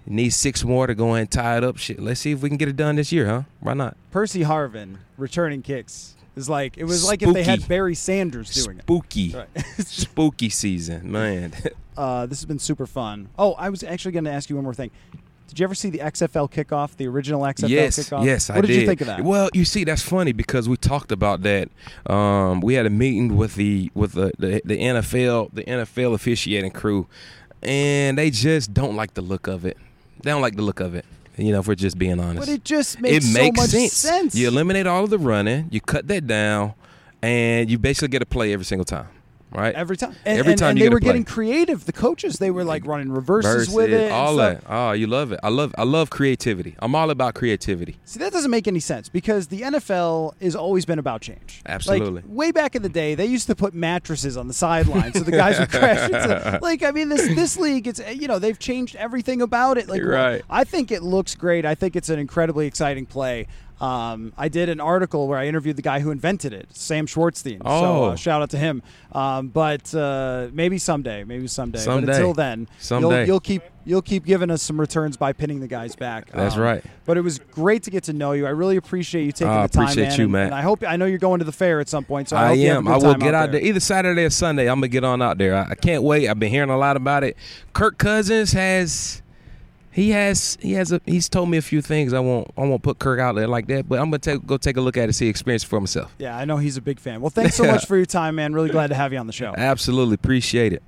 Needs 0.09 0.35
six 0.35 0.63
more 0.63 0.87
to 0.87 0.95
go 0.95 1.13
and 1.13 1.29
tie 1.29 1.57
it 1.57 1.63
up. 1.63 1.77
Shit, 1.77 1.99
let's 1.99 2.21
see 2.21 2.31
if 2.31 2.41
we 2.41 2.49
can 2.49 2.57
get 2.57 2.69
it 2.69 2.77
done 2.77 2.95
this 2.95 3.11
year, 3.11 3.27
huh? 3.27 3.43
Why 3.59 3.73
not? 3.73 3.97
Percy 4.11 4.41
Harvin 4.41 4.97
returning 5.17 5.61
kicks 5.61 6.15
is 6.37 6.47
like 6.47 6.77
it 6.77 6.85
was 6.85 7.05
like 7.05 7.21
if 7.21 7.33
they 7.33 7.43
had 7.43 7.67
Barry 7.67 7.95
Sanders 7.95 8.53
doing 8.53 8.77
it. 8.77 8.83
Spooky, 8.83 9.35
spooky 9.79 10.49
season, 10.49 11.11
man. 11.11 11.53
uh, 11.97 12.25
this 12.25 12.39
has 12.39 12.45
been 12.45 12.59
super 12.59 12.85
fun. 12.85 13.29
Oh, 13.37 13.53
I 13.53 13.69
was 13.69 13.83
actually 13.83 14.13
going 14.13 14.23
to 14.25 14.31
ask 14.31 14.49
you 14.49 14.55
one 14.55 14.63
more 14.63 14.73
thing. 14.73 14.91
Did 15.47 15.59
you 15.59 15.63
ever 15.63 15.75
see 15.75 15.89
the 15.89 15.99
XFL 15.99 16.51
kickoff, 16.51 16.97
the 16.97 17.07
original 17.07 17.41
XFL 17.41 17.69
yes, 17.69 17.97
kickoff? 17.97 18.25
yes, 18.25 18.49
what 18.49 18.57
I 18.57 18.61
did, 18.61 18.63
What 18.63 18.67
did. 18.67 18.81
you 18.81 18.87
think 18.87 19.01
of 19.01 19.07
that? 19.07 19.23
Well, 19.23 19.49
you 19.53 19.63
see, 19.63 19.85
that's 19.85 20.01
funny 20.01 20.33
because 20.33 20.67
we 20.67 20.75
talked 20.75 21.11
about 21.11 21.41
that. 21.43 21.69
Um, 22.05 22.59
we 22.59 22.73
had 22.73 22.85
a 22.85 22.89
meeting 22.89 23.37
with 23.37 23.55
the 23.55 23.91
with 23.93 24.13
the, 24.13 24.31
the 24.37 24.61
the 24.63 24.77
NFL 24.77 25.53
the 25.53 25.63
NFL 25.63 26.13
officiating 26.13 26.71
crew, 26.71 27.07
and 27.61 28.17
they 28.17 28.29
just 28.29 28.73
don't 28.73 28.95
like 28.95 29.13
the 29.13 29.21
look 29.21 29.47
of 29.47 29.65
it. 29.65 29.77
They 30.21 30.31
don't 30.31 30.41
like 30.41 30.55
the 30.55 30.61
look 30.61 30.79
of 30.79 30.95
it. 30.95 31.05
You 31.37 31.51
know, 31.51 31.59
if 31.59 31.67
we're 31.67 31.75
just 31.75 31.99
being 31.99 32.19
honest. 32.19 32.39
but 32.39 32.49
it 32.49 32.63
just 32.63 32.99
makes, 32.99 33.27
it 33.27 33.33
makes 33.33 33.57
so 33.57 33.61
much 33.61 33.69
sense. 33.69 33.93
sense. 33.93 34.35
You 34.35 34.47
eliminate 34.47 34.87
all 34.87 35.03
of 35.03 35.11
the 35.11 35.19
running, 35.19 35.67
you 35.71 35.79
cut 35.79 36.07
that 36.07 36.25
down, 36.25 36.73
and 37.21 37.69
you 37.69 37.77
basically 37.77 38.07
get 38.07 38.23
a 38.23 38.25
play 38.25 38.53
every 38.53 38.65
single 38.65 38.85
time, 38.85 39.07
right? 39.51 39.73
every 39.75 39.97
time. 39.97 40.15
And, 40.25 40.39
Every 40.39 40.53
and- 40.53 40.59
time 40.59 40.69
and 40.71 40.79
you 40.79 40.85
they 40.85 40.89
were 40.89 40.99
play. 40.99 41.07
getting 41.09 41.23
creative. 41.25 41.85
The 41.85 41.93
coaches, 41.93 42.37
they 42.37 42.51
were 42.51 42.63
like 42.63 42.85
running 42.85 43.11
reverses 43.11 43.69
with 43.69 43.91
it. 43.91 44.11
all 44.11 44.35
that. 44.37 44.63
Oh, 44.67 44.91
you 44.91 45.07
love 45.07 45.31
it. 45.31 45.39
I 45.43 45.49
love. 45.49 45.73
I 45.77 45.83
love 45.83 46.09
creativity. 46.09 46.75
I'm 46.79 46.95
all 46.95 47.09
about 47.09 47.33
creativity. 47.35 47.97
See, 48.05 48.19
that 48.19 48.31
doesn't 48.33 48.51
make 48.51 48.67
any 48.67 48.79
sense 48.79 49.09
because 49.09 49.47
the 49.47 49.61
NFL 49.61 50.39
has 50.41 50.55
always 50.55 50.85
been 50.85 50.99
about 50.99 51.21
change. 51.21 51.61
Absolutely. 51.65 52.21
Like, 52.21 52.23
way 52.27 52.51
back 52.51 52.75
in 52.75 52.81
the 52.83 52.89
day, 52.89 53.15
they 53.15 53.25
used 53.25 53.47
to 53.47 53.55
put 53.55 53.73
mattresses 53.73 54.37
on 54.37 54.47
the 54.47 54.53
sideline 54.53 55.13
so 55.13 55.21
the 55.21 55.31
guys 55.31 55.59
would 55.59 55.69
crash 55.69 56.09
into. 56.09 56.59
Like, 56.67 56.83
I 56.83 56.91
mean, 56.91 57.09
this 57.09 57.27
this 57.35 57.57
league, 57.57 57.87
it's 57.87 57.99
eh, 57.99 58.11
you 58.11 58.27
know 58.27 58.39
they've 58.39 58.57
changed 58.59 58.95
everything 58.95 59.41
about 59.41 59.77
it. 59.77 59.87
Like, 59.87 59.99
You're 60.01 60.11
right. 60.11 60.41
I 60.49 60.63
think 60.63 60.91
it 60.91 61.03
looks 61.03 61.35
great. 61.35 61.65
I 61.65 61.75
think 61.75 61.95
it's 61.95 62.09
an 62.09 62.19
incredibly 62.19 62.67
exciting 62.67 63.05
play. 63.05 63.47
Um, 63.79 64.33
I 64.37 64.47
did 64.49 64.69
an 64.69 64.79
article 64.79 65.27
where 65.27 65.37
I 65.37 65.45
interviewed 65.47 65.75
the 65.75 65.81
guy 65.83 65.99
who 65.99 66.09
invented 66.09 66.51
it, 66.53 66.67
Sam 66.75 67.05
Schwartzstein. 67.05 67.59
So 67.59 67.67
Oh. 67.67 68.03
uh, 68.05 68.15
shout 68.15 68.41
out 68.41 68.49
to 68.51 68.57
him. 68.57 68.81
Um, 69.11 69.49
but 69.49 69.93
uh, 69.93 70.47
maybe 70.51 70.77
someday, 70.79 71.23
maybe 71.23 71.47
someday. 71.47 71.77
But 71.79 71.83
Someday. 71.83 72.11
until 72.13 72.33
then, 72.33 72.67
Someday. 72.79 73.19
You'll, 73.19 73.25
you'll 73.27 73.39
keep 73.39 73.61
you'll 73.85 74.01
keep 74.01 74.25
giving 74.25 74.51
us 74.51 74.61
some 74.61 74.77
returns 74.79 75.15
by 75.15 75.31
pinning 75.31 75.61
the 75.61 75.67
guys 75.67 75.95
back. 75.95 76.29
That's 76.31 76.55
Um, 76.55 76.61
right. 76.61 76.83
But 77.05 77.15
it 77.17 77.21
was 77.21 77.39
great 77.39 77.83
to 77.83 77.89
get 77.91 78.03
to 78.05 78.13
know 78.13 78.33
you. 78.33 78.45
I 78.45 78.49
really 78.49 78.75
appreciate 78.75 79.23
you 79.25 79.31
taking 79.31 79.47
I 79.47 79.61
the 79.67 79.69
time, 79.69 79.81
I 79.87 79.91
appreciate 79.91 80.09
man. 80.09 80.17
you, 80.17 80.23
and, 80.25 80.31
man. 80.33 80.45
and 80.47 80.55
I 80.55 80.61
hope 80.61 80.83
I 80.85 80.97
know 80.97 81.05
you're 81.05 81.19
going 81.19 81.39
to 81.39 81.45
the 81.45 81.51
fair 81.53 81.79
at 81.79 81.87
some 81.87 82.03
point. 82.03 82.29
So 82.29 82.35
I, 82.35 82.45
I, 82.45 82.47
hope 82.49 82.57
you 82.57 82.67
have 82.67 82.75
a 82.75 82.79
am. 82.79 82.87
I 82.89 82.97
will 82.97 83.13
get 83.15 83.33
out 83.33 83.51
there. 83.51 83.61
there 83.61 83.69
either 83.69 83.79
Saturday 83.79 84.23
or 84.25 84.29
Sunday. 84.29 84.67
I'm 84.69 84.77
gonna 84.79 84.89
get 84.89 85.03
on 85.05 85.21
out 85.21 85.37
there. 85.37 85.55
I, 85.55 85.69
I 85.71 85.75
can't 85.75 86.03
wait. 86.03 86.27
I've 86.27 86.39
been 86.39 86.49
hearing 86.51 86.69
a 86.69 86.77
lot 86.77 86.97
about 86.97 87.23
it. 87.23 87.37
Kirk 87.73 87.97
Cousins 87.97 88.51
has. 88.53 89.21
He 89.97 90.11
has 90.11 90.59
he 90.61 90.73
has 90.73 90.91
a 90.91 91.01
he's 91.07 91.27
told 91.27 91.49
me 91.49 91.57
a 91.57 91.61
few 91.63 91.81
things. 91.81 92.13
I 92.13 92.19
won't 92.19 92.51
I 92.55 92.61
won't 92.61 92.83
put 92.83 92.99
Kirk 92.99 93.19
out 93.19 93.33
there 93.33 93.47
like 93.47 93.65
that, 93.65 93.89
but 93.89 93.97
I'm 93.97 94.11
gonna 94.11 94.19
take, 94.19 94.45
go 94.45 94.55
take 94.55 94.77
a 94.77 94.81
look 94.81 94.95
at 94.95 95.09
it, 95.09 95.13
see 95.13 95.27
experience 95.27 95.63
for 95.63 95.81
myself. 95.81 96.13
Yeah, 96.19 96.37
I 96.37 96.45
know 96.45 96.57
he's 96.57 96.77
a 96.77 96.81
big 96.81 96.99
fan. 96.99 97.19
Well, 97.19 97.31
thanks 97.31 97.55
so 97.55 97.63
much 97.73 97.87
for 97.87 97.97
your 97.97 98.05
time, 98.05 98.35
man. 98.35 98.53
Really 98.53 98.69
glad 98.69 98.89
to 98.89 98.95
have 98.95 99.11
you 99.11 99.17
on 99.17 99.25
the 99.25 99.33
show. 99.33 99.55
Absolutely 99.57 100.13
appreciate 100.13 100.71
it. 100.71 100.83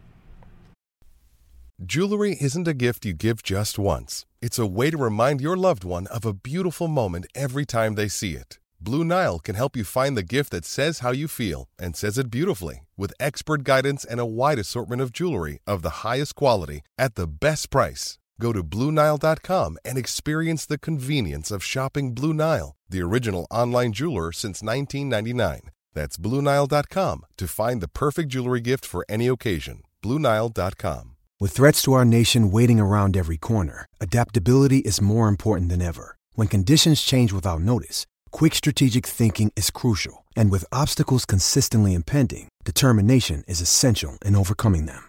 Jewelry 1.84 2.38
isn't 2.40 2.68
a 2.68 2.76
gift 2.76 3.04
you 3.04 3.14
give 3.14 3.42
just 3.42 3.80
once. 3.80 4.28
It's 4.44 4.60
a 4.60 4.68
way 4.68 4.92
to 4.92 4.98
remind 4.98 5.42
your 5.42 5.58
loved 5.58 5.84
one 5.84 6.06
of 6.06 6.24
a 6.24 6.32
beautiful 6.32 6.88
moment 6.88 7.26
every 7.34 7.66
time 7.66 7.96
they 7.96 8.10
see 8.10 8.34
it. 8.36 8.60
Blue 8.80 9.04
Nile 9.04 9.40
can 9.40 9.56
help 9.56 9.76
you 9.76 9.84
find 9.84 10.16
the 10.16 10.22
gift 10.22 10.52
that 10.52 10.66
says 10.66 11.00
how 11.00 11.10
you 11.10 11.28
feel 11.28 11.68
and 11.80 11.96
says 11.96 12.20
it 12.20 12.30
beautifully 12.30 12.86
with 12.96 13.14
expert 13.20 13.64
guidance 13.64 14.06
and 14.06 14.20
a 14.20 14.26
wide 14.26 14.60
assortment 14.60 15.02
of 15.02 15.12
jewelry 15.12 15.58
of 15.66 15.82
the 15.82 16.06
highest 16.06 16.36
quality 16.36 16.84
at 16.96 17.16
the 17.16 17.26
best 17.26 17.72
price. 17.72 18.20
Go 18.40 18.54
to 18.54 18.64
BlueNile.com 18.64 19.78
and 19.84 19.98
experience 19.98 20.66
the 20.66 20.78
convenience 20.78 21.52
of 21.52 21.64
shopping 21.64 22.14
Blue 22.14 22.34
Nile, 22.34 22.76
the 22.90 23.02
original 23.02 23.46
online 23.52 23.92
jeweler 23.92 24.32
since 24.32 24.64
1999. 24.64 25.70
That's 25.94 26.18
BlueNile.com 26.18 27.26
to 27.38 27.48
find 27.48 27.82
the 27.82 27.90
perfect 27.90 28.30
jewelry 28.30 28.62
gift 28.62 28.86
for 28.86 29.06
any 29.10 29.28
occasion. 29.28 29.82
BlueNile.com. 30.04 31.16
With 31.42 31.52
threats 31.52 31.82
to 31.84 31.94
our 31.94 32.06
nation 32.06 32.52
waiting 32.52 32.80
around 32.80 33.16
every 33.16 33.38
corner, 33.38 33.86
adaptability 34.02 34.80
is 34.80 35.02
more 35.02 35.28
important 35.28 35.70
than 35.70 35.82
ever. 35.82 36.18
When 36.34 36.48
conditions 36.48 37.02
change 37.02 37.32
without 37.32 37.62
notice, 37.62 38.06
quick 38.32 38.56
strategic 38.56 39.06
thinking 39.06 39.52
is 39.56 39.72
crucial. 39.72 40.26
And 40.36 40.52
with 40.52 40.66
obstacles 40.72 41.26
consistently 41.26 41.94
impending, 41.94 42.50
determination 42.64 43.44
is 43.48 43.62
essential 43.62 44.18
in 44.26 44.36
overcoming 44.36 44.86
them. 44.86 45.09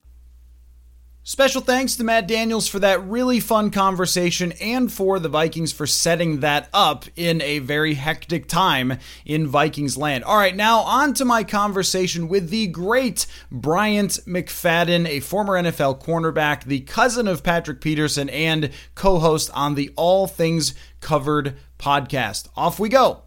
Special 1.31 1.61
thanks 1.61 1.95
to 1.95 2.03
Matt 2.03 2.27
Daniels 2.27 2.67
for 2.67 2.79
that 2.79 3.07
really 3.07 3.39
fun 3.39 3.71
conversation 3.71 4.51
and 4.59 4.91
for 4.91 5.17
the 5.17 5.29
Vikings 5.29 5.71
for 5.71 5.87
setting 5.87 6.41
that 6.41 6.67
up 6.73 7.05
in 7.15 7.41
a 7.41 7.59
very 7.59 7.93
hectic 7.93 8.49
time 8.49 8.97
in 9.23 9.47
Vikings 9.47 9.95
land. 9.95 10.25
All 10.25 10.35
right, 10.35 10.53
now 10.53 10.79
on 10.79 11.13
to 11.13 11.23
my 11.23 11.45
conversation 11.45 12.27
with 12.27 12.49
the 12.49 12.67
great 12.67 13.27
Bryant 13.49 14.19
McFadden, 14.27 15.07
a 15.07 15.21
former 15.21 15.53
NFL 15.53 16.03
cornerback, 16.03 16.65
the 16.65 16.81
cousin 16.81 17.29
of 17.29 17.43
Patrick 17.43 17.79
Peterson, 17.79 18.29
and 18.29 18.69
co 18.93 19.17
host 19.17 19.49
on 19.53 19.75
the 19.75 19.89
All 19.95 20.27
Things 20.27 20.73
Covered 20.99 21.55
podcast. 21.79 22.49
Off 22.57 22.77
we 22.77 22.89
go. 22.89 23.23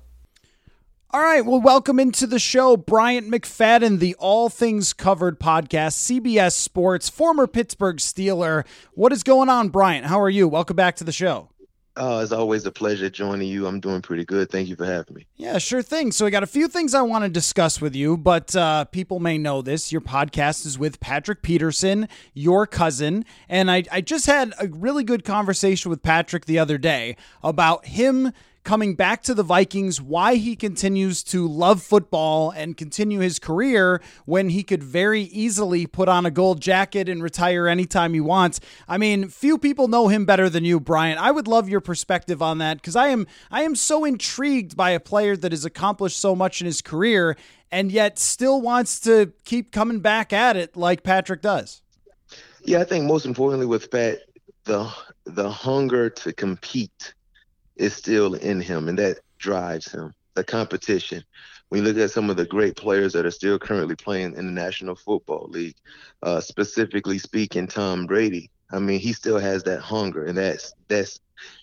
All 1.15 1.23
right, 1.23 1.47
well, 1.47 1.61
welcome 1.61 2.01
into 2.01 2.27
the 2.27 2.41
show, 2.41 2.77
Bryant 2.77 3.31
McFadden, 3.31 4.01
the 4.01 4.17
All 4.17 4.49
Things 4.49 4.93
Covered 4.93 5.39
podcast, 5.39 6.11
CBS 6.11 6.55
Sports, 6.55 7.09
former 7.09 7.47
Pittsburgh 7.47 7.99
Steeler. 7.99 8.67
What 8.95 9.13
is 9.13 9.23
going 9.23 9.49
on, 9.49 9.69
Bryant? 9.69 10.07
How 10.07 10.21
are 10.21 10.29
you? 10.29 10.49
Welcome 10.49 10.75
back 10.75 10.97
to 10.97 11.05
the 11.05 11.13
show. 11.13 11.51
Oh, 11.97 12.19
it's 12.19 12.33
always 12.33 12.67
a 12.67 12.73
pleasure 12.73 13.09
joining 13.09 13.47
you. 13.47 13.69
I'm 13.69 13.79
doing 13.79 14.03
pretty 14.03 14.25
good. 14.25 14.51
Thank 14.51 14.67
you 14.67 14.75
for 14.75 14.87
having 14.87 15.15
me. 15.15 15.27
Yeah, 15.37 15.59
sure 15.59 15.83
thing. 15.83 16.11
So, 16.11 16.27
I 16.27 16.31
got 16.31 16.43
a 16.43 16.49
few 16.49 16.67
things 16.67 16.95
I 16.95 17.03
want 17.03 17.23
to 17.23 17.31
discuss 17.31 17.81
with 17.81 17.95
you, 17.95 18.17
but 18.17 18.57
uh, 18.57 18.87
people 18.87 19.21
may 19.21 19.39
know 19.39 19.63
this. 19.63 19.93
Your 19.93 20.01
podcast 20.01 20.67
is 20.67 20.81
with 20.81 20.99
Patrick 20.99 21.43
Peterson, 21.43 22.09
your 22.33 22.67
cousin. 22.67 23.25
And 23.49 23.71
I, 23.71 23.85
I 23.93 24.01
just 24.01 24.27
had 24.27 24.53
a 24.59 24.67
really 24.67 25.05
good 25.05 25.25
conversation 25.25 25.91
with 25.91 26.03
Patrick 26.03 26.47
the 26.47 26.59
other 26.59 26.77
day 26.77 27.17
about 27.41 27.87
him 27.87 28.33
coming 28.65 28.95
back 28.95 29.23
to 29.23 29.35
the 29.35 29.43
Vikings, 29.43 30.01
why 30.01 30.37
he 30.37 30.57
continues 30.57 31.23
to 31.25 31.47
love 31.47 31.83
football 31.83 32.51
and 32.51 32.77
continue 32.77 33.21
his 33.21 33.39
career 33.39 34.01
when 34.25 34.49
he 34.49 34.63
could 34.63 34.83
very 34.83 35.23
easily 35.23 35.87
put 35.87 36.09
on 36.09 36.27
a 36.27 36.31
gold 36.31 36.61
jacket 36.61 37.09
and 37.09 37.23
retire 37.23 37.69
anytime 37.69 38.15
he 38.15 38.21
wants. 38.21 38.59
I 38.89 38.99
mean, 38.99 39.29
few 39.29 39.59
people 39.59 39.87
know 39.87 40.09
him 40.09 40.25
better 40.25 40.49
than 40.49 40.65
you, 40.65 40.81
Bryant. 40.81 41.21
I 41.21 41.31
would 41.31 41.47
love 41.47 41.69
your 41.69 41.81
perspective 41.81 42.41
on 42.43 42.59
that 42.59 42.79
because 42.79 42.97
I 42.97 43.09
am 43.09 43.27
I 43.51 43.63
am 43.63 43.77
so 43.77 44.05
intrigued 44.05 44.77
by 44.77 44.91
a 44.91 45.01
player 45.01 45.37
that 45.37 45.53
has 45.53 45.65
accomplished 45.65 46.19
so 46.19 46.35
much 46.35 46.61
in 46.61 46.67
his 46.67 46.81
career 46.81 47.37
and 47.71 47.93
yet 47.93 48.19
still 48.19 48.61
wants 48.61 48.99
to 49.01 49.33
keep 49.45 49.73
coming 49.73 50.01
back 50.01 50.33
at 50.33 50.57
it 50.57 50.77
like 50.77 51.03
Patrick 51.03 51.43
does. 51.43 51.83
Yeah, 52.65 52.81
I 52.81 52.85
think 52.85 53.05
most 53.05 53.27
importantly 53.27 53.67
with 53.67 53.91
Pat, 53.91 54.21
the 54.65 54.91
the 55.27 55.51
hunger 55.51 56.09
to 56.09 56.33
compete 56.33 57.15
is 57.77 57.95
still 57.95 58.35
in 58.35 58.61
him, 58.61 58.89
and 58.89 58.99
that 58.99 59.21
drives 59.39 59.91
him. 59.91 60.13
The 60.35 60.45
competition. 60.45 61.23
When 61.69 61.83
you 61.83 61.89
look 61.89 61.99
at 62.03 62.11
some 62.11 62.29
of 62.29 62.37
the 62.37 62.45
great 62.45 62.77
players 62.77 63.13
that 63.13 63.27
are 63.27 63.31
still 63.31 63.59
currently 63.59 63.97
playing 63.97 64.35
in 64.37 64.47
the 64.47 64.53
National 64.53 64.95
Football 64.95 65.49
League, 65.49 65.77
uh, 66.23 66.41
specifically 66.41 67.19
speaking, 67.19 67.67
Tom 67.67 68.07
Brady. 68.07 68.51
I 68.73 68.79
mean, 68.79 68.99
he 68.99 69.13
still 69.13 69.39
has 69.39 69.63
that 69.65 69.81
hunger, 69.81 70.25
and 70.25 70.37
that's 70.37 70.73
that's 70.89 71.21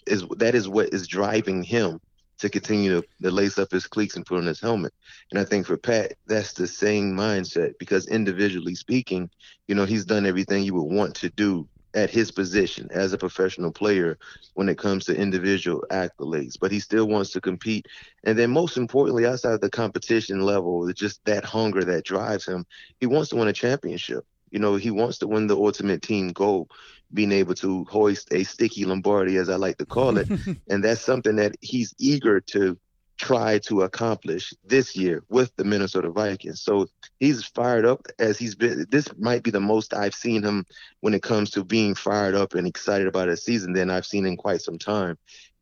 is 0.07 0.25
that 0.37 0.55
is 0.55 0.69
what 0.69 0.93
is 0.93 1.07
driving 1.07 1.63
him 1.63 1.99
to 2.39 2.49
continue 2.49 3.01
to, 3.01 3.07
to 3.21 3.31
lace 3.31 3.59
up 3.59 3.71
his 3.71 3.87
cleats 3.87 4.15
and 4.15 4.25
put 4.25 4.37
on 4.37 4.45
his 4.45 4.59
helmet. 4.59 4.93
And 5.29 5.39
I 5.39 5.43
think 5.45 5.65
for 5.65 5.77
Pat, 5.77 6.13
that's 6.27 6.53
the 6.53 6.67
same 6.67 7.15
mindset 7.15 7.73
because 7.79 8.07
individually 8.07 8.75
speaking, 8.75 9.29
you 9.67 9.75
know, 9.75 9.85
he's 9.85 10.05
done 10.05 10.25
everything 10.25 10.63
you 10.63 10.73
would 10.73 10.93
want 10.95 11.15
to 11.15 11.29
do 11.29 11.67
at 11.93 12.09
his 12.09 12.31
position 12.31 12.87
as 12.91 13.13
a 13.13 13.17
professional 13.17 13.71
player 13.71 14.17
when 14.53 14.69
it 14.69 14.77
comes 14.77 15.05
to 15.05 15.15
individual 15.15 15.83
accolades, 15.91 16.57
but 16.59 16.71
he 16.71 16.79
still 16.79 17.07
wants 17.07 17.31
to 17.31 17.41
compete. 17.41 17.87
And 18.23 18.37
then, 18.37 18.51
most 18.51 18.77
importantly, 18.77 19.25
outside 19.25 19.53
of 19.53 19.61
the 19.61 19.69
competition 19.69 20.41
level, 20.41 20.91
just 20.93 21.23
that 21.25 21.43
hunger 21.43 21.83
that 21.83 22.05
drives 22.05 22.47
him, 22.47 22.65
he 22.99 23.07
wants 23.07 23.29
to 23.29 23.35
win 23.35 23.47
a 23.47 23.53
championship. 23.53 24.25
You 24.51 24.59
know, 24.59 24.75
he 24.75 24.91
wants 24.91 25.17
to 25.19 25.27
win 25.27 25.47
the 25.47 25.55
ultimate 25.55 26.01
team 26.01 26.29
goal, 26.29 26.67
being 27.13 27.31
able 27.31 27.55
to 27.55 27.85
hoist 27.85 28.27
a 28.31 28.43
sticky 28.43 28.85
Lombardi, 28.85 29.37
as 29.37 29.49
I 29.49 29.55
like 29.55 29.77
to 29.77 29.85
call 29.85 30.17
it. 30.17 30.29
and 30.69 30.83
that's 30.83 31.01
something 31.01 31.37
that 31.37 31.55
he's 31.61 31.93
eager 31.99 32.41
to 32.41 32.77
try 33.21 33.59
to 33.59 33.83
accomplish 33.83 34.51
this 34.65 34.95
year 34.95 35.23
with 35.29 35.55
the 35.55 35.63
Minnesota 35.63 36.09
Vikings. 36.09 36.59
So 36.59 36.87
he's 37.19 37.45
fired 37.45 37.85
up 37.85 38.07
as 38.17 38.39
he's 38.39 38.55
been. 38.55 38.87
This 38.89 39.07
might 39.19 39.43
be 39.43 39.51
the 39.51 39.59
most 39.59 39.93
I've 39.93 40.15
seen 40.15 40.41
him 40.41 40.65
when 41.01 41.13
it 41.13 41.21
comes 41.21 41.51
to 41.51 41.63
being 41.63 41.93
fired 41.93 42.33
up 42.33 42.55
and 42.55 42.65
excited 42.65 43.05
about 43.05 43.29
a 43.29 43.37
season 43.37 43.73
than 43.73 43.91
I've 43.91 44.07
seen 44.07 44.25
in 44.25 44.37
quite 44.37 44.61
some 44.61 44.79
time. 44.79 45.19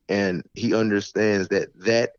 And 0.07 0.43
he 0.53 0.73
understands 0.73 1.49
that 1.49 1.77
that 1.81 2.11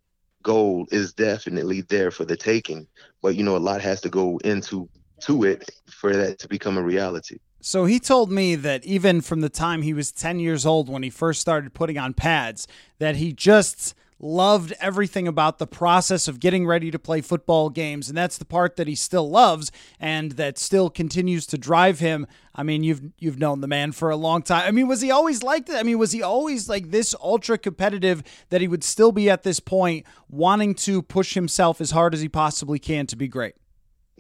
goal 0.43 0.87
is 0.93 1.15
definitely 1.15 1.81
there 1.81 2.11
for 2.11 2.27
the 2.27 2.37
taking. 2.37 2.87
But 3.23 3.35
you 3.35 3.43
know, 3.43 3.57
a 3.57 3.59
lot 3.59 3.81
has 3.81 4.03
to 4.03 4.11
go 4.11 4.39
into 4.45 4.91
to 5.21 5.45
it 5.45 5.71
for 5.91 6.15
that 6.15 6.39
to 6.41 6.49
become 6.49 6.77
a 6.77 6.83
reality. 6.83 7.39
So 7.63 7.87
he 7.87 7.99
told 7.99 8.31
me 8.31 8.57
that 8.57 8.85
even 8.85 9.23
from 9.23 9.41
the 9.41 9.51
time 9.51 9.83
he 9.83 9.95
was 9.95 10.13
10 10.13 10.39
years 10.39 10.67
old 10.67 10.89
when 10.89 11.03
he 11.03 11.11
first 11.11 11.41
started 11.41 11.73
putting 11.73 11.99
on 11.99 12.13
pads, 12.13 12.67
that 12.99 13.17
he 13.17 13.33
just 13.33 13.95
loved 14.21 14.73
everything 14.81 15.27
about 15.27 15.59
the 15.59 15.67
process 15.67 16.29
of 16.29 16.41
getting 16.41 16.67
ready 16.67 16.91
to 16.91 16.99
play 16.99 17.21
football 17.21 17.71
games 17.71 18.09
and 18.09 18.17
that's 18.17 18.37
the 18.37 18.45
part 18.45 18.77
that 18.77 18.87
he 18.87 18.95
still 18.95 19.29
loves 19.29 19.73
and 19.99 20.33
that 20.33 20.59
still 20.59 20.91
continues 20.91 21.47
to 21.47 21.57
drive 21.57 21.99
him. 21.99 22.27
I 22.55 22.63
mean 22.63 22.85
you've 22.85 23.03
you've 23.19 23.39
known 23.39 23.63
the 23.63 23.67
man 23.67 23.93
for 23.93 24.11
a 24.11 24.17
long 24.17 24.43
time. 24.43 24.65
I 24.67 24.71
mean 24.71 24.87
was 24.87 25.01
he 25.01 25.11
always 25.11 25.43
like 25.43 25.67
that? 25.67 25.79
I 25.79 25.83
mean 25.83 25.99
was 25.99 26.13
he 26.13 26.23
always 26.23 26.69
like 26.69 26.91
this 26.91 27.15
ultra 27.23 27.57
competitive 27.57 28.23
that 28.51 28.61
he 28.61 28.69
would 28.69 28.85
still 28.85 29.13
be 29.13 29.31
at 29.31 29.43
this 29.43 29.61
point 29.61 30.07
wanting 30.29 30.75
to 30.75 31.03
push 31.03 31.35
himself 31.35 31.81
as 31.81 31.93
hard 31.93 32.13
as 32.13 32.21
he 32.21 32.29
possibly 32.29 32.79
can 32.79 33.07
to 33.07 33.17
be 33.17 33.27
great 33.27 33.55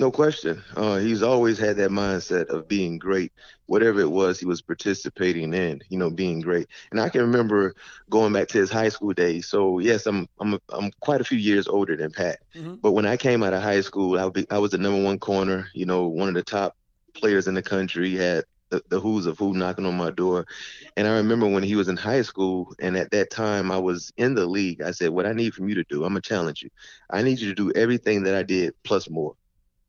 no 0.01 0.11
question. 0.11 0.65
Uh, 0.77 0.97
he's 0.97 1.23
always 1.23 1.59
had 1.59 1.77
that 1.77 1.91
mindset 1.91 2.47
of 2.47 2.67
being 2.67 2.99
great, 2.99 3.33
whatever 3.67 4.01
it 4.01 4.11
was 4.11 4.41
he 4.41 4.47
was 4.47 4.63
participating 4.63 5.53
in. 5.53 5.81
You 5.91 5.99
know, 5.99 6.11
being 6.11 6.41
great. 6.41 6.67
And 6.91 6.99
I 6.99 7.11
can 7.11 7.21
remember 7.21 7.75
going 8.09 8.33
back 8.33 8.49
to 8.49 8.59
his 8.59 8.71
high 8.71 8.89
school 8.89 9.13
days. 9.13 9.47
So 9.47 9.79
yes, 9.79 10.07
I'm 10.07 10.27
I'm 10.41 10.59
I'm 10.71 10.91
quite 11.01 11.21
a 11.21 11.25
few 11.25 11.39
years 11.39 11.69
older 11.69 11.97
than 11.97 12.11
Pat. 12.11 12.39
Mm-hmm. 12.57 12.77
But 12.77 12.93
when 12.93 13.07
I 13.07 13.17
came 13.19 13.43
out 13.43 13.53
of 13.53 13.63
high 13.63 13.83
school, 13.83 14.19
I, 14.19 14.29
be, 14.31 14.47
I 14.51 14.59
was 14.59 14.71
the 14.71 14.79
number 14.79 15.05
one 15.05 15.19
corner. 15.19 15.69
You 15.75 15.85
know, 15.85 16.09
one 16.09 16.29
of 16.29 16.35
the 16.35 16.43
top 16.43 16.77
players 17.15 17.47
in 17.47 17.55
the 17.55 17.63
country. 17.63 18.17
Had 18.17 18.45
the, 18.71 18.83
the 18.89 19.01
who's 19.01 19.27
of 19.27 19.39
who 19.39 19.53
knocking 19.53 19.85
on 19.85 19.97
my 19.97 20.11
door. 20.11 20.47
And 20.97 21.07
I 21.07 21.17
remember 21.17 21.47
when 21.47 21.63
he 21.63 21.77
was 21.77 21.89
in 21.89 21.97
high 21.97 22.23
school, 22.23 22.73
and 22.81 22.97
at 22.97 23.11
that 23.11 23.31
time 23.31 23.71
I 23.71 23.79
was 23.79 24.13
in 24.17 24.35
the 24.35 24.47
league. 24.47 24.81
I 24.81 24.93
said, 24.93 25.11
"What 25.11 25.27
I 25.27 25.33
need 25.33 25.53
from 25.53 25.69
you 25.69 25.75
to 25.75 25.85
do, 25.91 26.05
I'm 26.05 26.13
gonna 26.13 26.23
challenge 26.23 26.63
you. 26.63 26.71
I 27.11 27.21
need 27.23 27.41
you 27.41 27.49
to 27.49 27.55
do 27.55 27.79
everything 27.79 28.23
that 28.23 28.35
I 28.35 28.43
did 28.43 28.73
plus 28.83 29.11
more." 29.11 29.35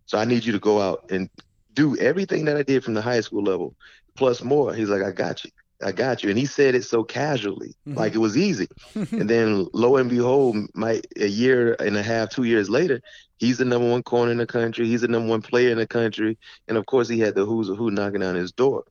So 0.06 0.18
I 0.18 0.26
need 0.26 0.46
you 0.46 0.52
to 0.54 0.60
go 0.60 0.82
out 0.82 1.10
and 1.10 1.30
do 1.74 1.98
everything 1.98 2.46
that 2.46 2.58
I 2.58 2.64
did 2.64 2.84
from 2.84 2.94
the 2.94 3.02
high 3.02 3.22
school 3.22 3.44
level, 3.44 3.76
plus 4.16 4.44
more. 4.44 4.74
He's 4.74 4.90
like, 4.90 5.04
I 5.04 5.12
got 5.12 5.44
you. 5.44 5.52
I 5.84 5.92
got 5.92 6.24
you. 6.24 6.30
And 6.30 6.38
he 6.38 6.46
said 6.46 6.76
it 6.76 6.84
so 6.84 7.04
casually, 7.04 7.76
mm-hmm. 7.88 7.98
like 7.98 8.14
it 8.14 8.20
was 8.20 8.38
easy. 8.38 8.68
and 8.96 9.30
then 9.30 9.68
lo 9.74 9.98
and 9.98 10.10
behold, 10.10 10.58
my 10.74 11.02
a 11.18 11.28
year 11.28 11.76
and 11.80 11.98
a 11.98 12.04
half, 12.04 12.30
two 12.30 12.44
years 12.44 12.70
later, 12.70 13.02
he's 13.38 13.58
the 13.58 13.66
number 13.66 13.90
one 13.90 14.04
corner 14.04 14.32
in 14.32 14.38
the 14.38 14.46
country. 14.46 14.88
He's 14.88 15.02
the 15.02 15.08
number 15.08 15.30
one 15.30 15.42
player 15.42 15.72
in 15.72 15.78
the 15.78 15.88
country. 15.88 16.38
And 16.68 16.78
of 16.78 16.86
course 16.86 17.08
he 17.08 17.20
had 17.20 17.36
the 17.36 17.46
who's 17.46 17.70
of 17.70 17.78
who 17.78 17.92
knocking 17.92 18.24
on 18.24 18.36
his 18.36 18.52
door. 18.52 18.84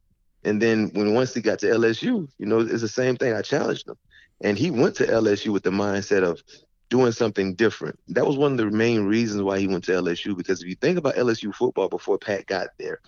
And 0.43 0.61
then 0.61 0.91
when 0.95 1.15
once 1.15 1.35
he 1.35 1.41
got 1.41 1.59
to 1.61 1.67
LSU, 1.67 2.29
you 2.39 2.47
know, 2.47 2.61
it's 2.61 2.81
the 2.81 2.89
same 2.89 3.17
thing. 3.17 3.35
I 3.35 3.43
challenged 3.43 3.89
him. 3.89 3.97
And 4.41 4.59
he 4.59 4.71
went 4.71 4.97
to 4.97 5.07
LSU 5.07 5.53
with 5.53 5.63
the 5.63 5.71
mindset 5.71 6.23
of 6.23 6.43
doing 6.91 7.13
something 7.13 7.55
different. 7.55 7.99
That 8.09 8.27
was 8.27 8.37
one 8.37 8.53
of 8.53 8.59
the 8.59 8.67
main 8.67 9.05
reasons 9.05 9.43
why 9.43 9.59
he 9.59 9.67
went 9.67 9.85
to 9.85 9.93
LSU 9.93 10.37
because 10.37 10.63
if 10.63 10.69
you 10.69 10.75
think 10.75 10.99
about 10.99 11.15
LSU 11.15 11.55
football 11.55 11.89
before 11.89 12.19
Pat 12.19 12.47
got 12.47 12.69
there, 12.79 13.01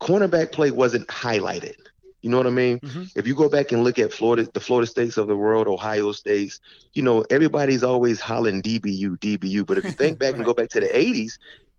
cornerback 0.00 0.52
play 0.52 0.70
wasn't 0.70 1.06
highlighted. 1.06 1.76
You 2.20 2.30
know 2.30 2.36
what 2.36 2.46
I 2.46 2.50
mean? 2.50 2.78
Mm-hmm. 2.80 3.04
If 3.16 3.26
you 3.26 3.34
go 3.34 3.48
back 3.48 3.72
and 3.72 3.82
look 3.82 3.98
at 3.98 4.12
Florida, 4.12 4.48
the 4.52 4.60
Florida 4.60 4.86
states 4.86 5.16
of 5.16 5.26
the 5.26 5.36
world, 5.36 5.66
Ohio 5.66 6.12
states, 6.12 6.60
you 6.92 7.02
know, 7.02 7.24
everybody's 7.30 7.82
always 7.82 8.20
hollering 8.20 8.62
DBU, 8.62 9.18
DBU. 9.18 9.66
But 9.66 9.78
if 9.78 9.84
you 9.84 9.90
think 9.92 10.18
back 10.20 10.32
right. 10.32 10.36
and 10.36 10.44
go 10.44 10.54
back 10.54 10.68
to 10.70 10.80
the 10.80 10.86
80s, 10.86 11.32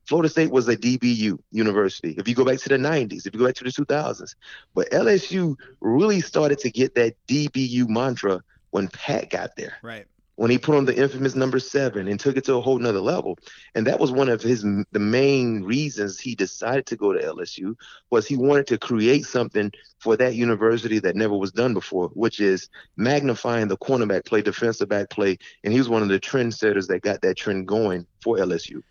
Florida 0.05 0.27
State 0.27 0.51
was 0.51 0.67
a 0.67 0.75
DBU 0.75 1.39
university. 1.51 2.13
If 2.17 2.27
you 2.27 2.35
go 2.35 2.43
back 2.43 2.59
to 2.59 2.69
the 2.69 2.75
90s, 2.75 3.25
if 3.25 3.33
you 3.33 3.39
go 3.39 3.45
back 3.45 3.55
to 3.55 3.63
the 3.63 3.69
2000s, 3.69 4.35
but 4.73 4.89
LSU 4.91 5.55
really 5.79 6.19
started 6.19 6.59
to 6.59 6.69
get 6.69 6.95
that 6.95 7.15
DBU 7.29 7.87
mantra 7.87 8.41
when 8.71 8.89
Pat 8.89 9.29
got 9.29 9.55
there. 9.55 9.77
Right 9.81 10.05
when 10.35 10.49
he 10.49 10.57
put 10.57 10.75
on 10.75 10.85
the 10.85 10.95
infamous 10.95 11.35
number 11.35 11.59
seven 11.59 12.07
and 12.07 12.19
took 12.19 12.37
it 12.37 12.43
to 12.45 12.55
a 12.55 12.61
whole 12.61 12.79
nother 12.79 12.99
level. 12.99 13.37
And 13.75 13.85
that 13.87 13.99
was 13.99 14.11
one 14.11 14.29
of 14.29 14.41
his 14.41 14.63
the 14.63 14.99
main 14.99 15.63
reasons 15.63 16.19
he 16.19 16.35
decided 16.35 16.85
to 16.87 16.95
go 16.95 17.13
to 17.13 17.19
LSU 17.19 17.75
was 18.09 18.25
he 18.25 18.35
wanted 18.35 18.67
to 18.67 18.77
create 18.77 19.25
something 19.25 19.71
for 19.99 20.17
that 20.17 20.35
university 20.35 20.99
that 20.99 21.15
never 21.15 21.37
was 21.37 21.51
done 21.51 21.73
before, 21.73 22.09
which 22.09 22.39
is 22.39 22.69
magnifying 22.97 23.67
the 23.67 23.77
cornerback 23.77 24.25
play, 24.25 24.41
defensive 24.41 24.89
back 24.89 25.09
play. 25.09 25.37
And 25.63 25.71
he 25.71 25.79
was 25.79 25.89
one 25.89 26.01
of 26.01 26.09
the 26.09 26.19
trendsetters 26.19 26.87
that 26.87 27.01
got 27.01 27.21
that 27.21 27.37
trend 27.37 27.67
going 27.67 28.05
for 28.21 28.37
LSU. 28.37 28.81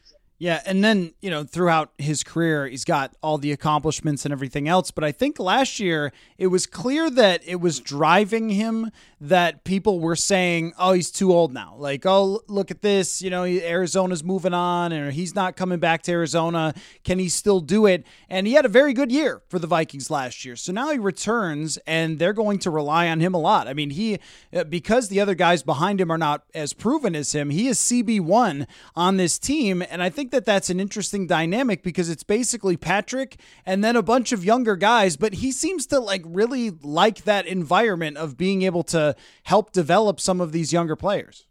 Yeah, 0.43 0.61
and 0.67 0.83
then, 0.83 1.15
you 1.21 1.31
know, 1.31 1.45
throughout 1.45 1.93
his 1.99 2.25
career, 2.25 2.67
he's 2.67 2.85
got 2.85 3.15
all 3.23 3.39
the 3.39 3.53
accomplishments 3.53 4.25
and 4.25 4.33
everything 4.33 4.67
else. 4.67 4.91
But 4.91 5.05
I 5.05 5.13
think 5.13 5.39
last 5.39 5.79
year 5.79 6.13
it 6.37 6.49
was 6.49 6.67
clear 6.67 7.09
that 7.11 7.43
it 7.47 7.61
was 7.61 7.79
driving 7.79 8.51
him 8.51 8.91
that 9.21 9.63
people 9.63 10.01
were 10.01 10.17
saying, 10.17 10.73
oh, 10.81 10.95
he's 10.95 11.13
too 11.13 11.33
old 11.33 11.55
now. 11.55 11.77
Like, 11.79 12.05
oh, 12.05 12.41
look 12.49 12.73
at 12.73 12.83
this. 12.83 13.23
You 13.23 13.31
know, 13.31 13.45
Arizona's 13.45 14.25
moving 14.25 14.53
on 14.53 14.93
or 14.93 15.13
he's 15.13 15.33
not 15.33 15.55
coming 15.55 15.79
back 15.79 16.03
to 16.03 16.11
Arizona. 16.11 16.75
Can 17.05 17.21
he 17.21 17.29
still 17.29 17.61
do 17.61 17.87
it? 17.87 18.05
And 18.29 18.49
he 18.49 18.55
had 18.55 18.65
a 18.65 18.69
very 18.69 18.93
good 18.93 19.13
year 19.13 19.43
for 19.49 19.61
the 19.61 19.69
Vikings 19.69 20.11
last 20.11 20.45
year. 20.45 20.57
So 20.57 20.73
now 20.73 20.91
he 20.91 20.99
returns 20.99 21.79
and 21.87 22.19
they're 22.19 22.33
going 22.33 22.59
to 22.59 22.71
rely 22.71 23.07
on 23.07 23.21
him 23.21 23.33
a 23.33 23.39
lot. 23.39 23.69
I 23.69 23.75
mean, 23.75 23.91
he, 23.91 24.19
uh, 24.53 24.65
because 24.65 25.09
the 25.09 25.21
other 25.21 25.37
guys 25.37 25.63
behind 25.63 26.01
him 26.01 26.11
are 26.11 26.19
not 26.19 26.43
as 26.53 26.73
proven 26.73 27.15
as 27.15 27.33
him, 27.33 27.51
he 27.51 27.69
is 27.69 27.79
CB1 27.79 28.67
on 28.97 29.19
this 29.19 29.39
team. 29.39 29.85
And 29.89 30.03
I 30.03 30.11
think 30.11 30.32
that 30.33 30.45
that's 30.45 30.69
an 30.69 30.81
interesting 30.81 31.27
dynamic 31.27 31.83
because 31.83 32.11
it's 32.11 32.25
basically 32.25 32.77
Patrick 32.77 33.37
and 33.65 33.83
then 33.85 33.97
a 33.97 34.03
bunch 34.03 34.33
of 34.33 34.45
younger 34.45 34.77
guys, 34.77 35.17
but 35.17 35.35
he 35.35 35.53
seems 35.53 35.87
to 35.87 36.01
like 36.01 36.23
really 36.27 36.71
like 36.83 37.25
that 37.25 37.47
environment 37.47 38.17
of 38.17 38.37
being 38.37 38.63
able 38.63 38.83
to 38.85 39.15
help 39.45 39.73
develop 39.73 40.21
some 40.21 40.41
of 40.41 40.53
these 40.53 40.73
younger 40.73 40.97
players. 40.97 41.47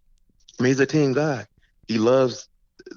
I 0.59 0.63
mean, 0.63 0.71
he's 0.71 0.79
a 0.79 0.85
team 0.85 1.13
guy. 1.13 1.47
He 1.87 1.97
loves 1.97 2.49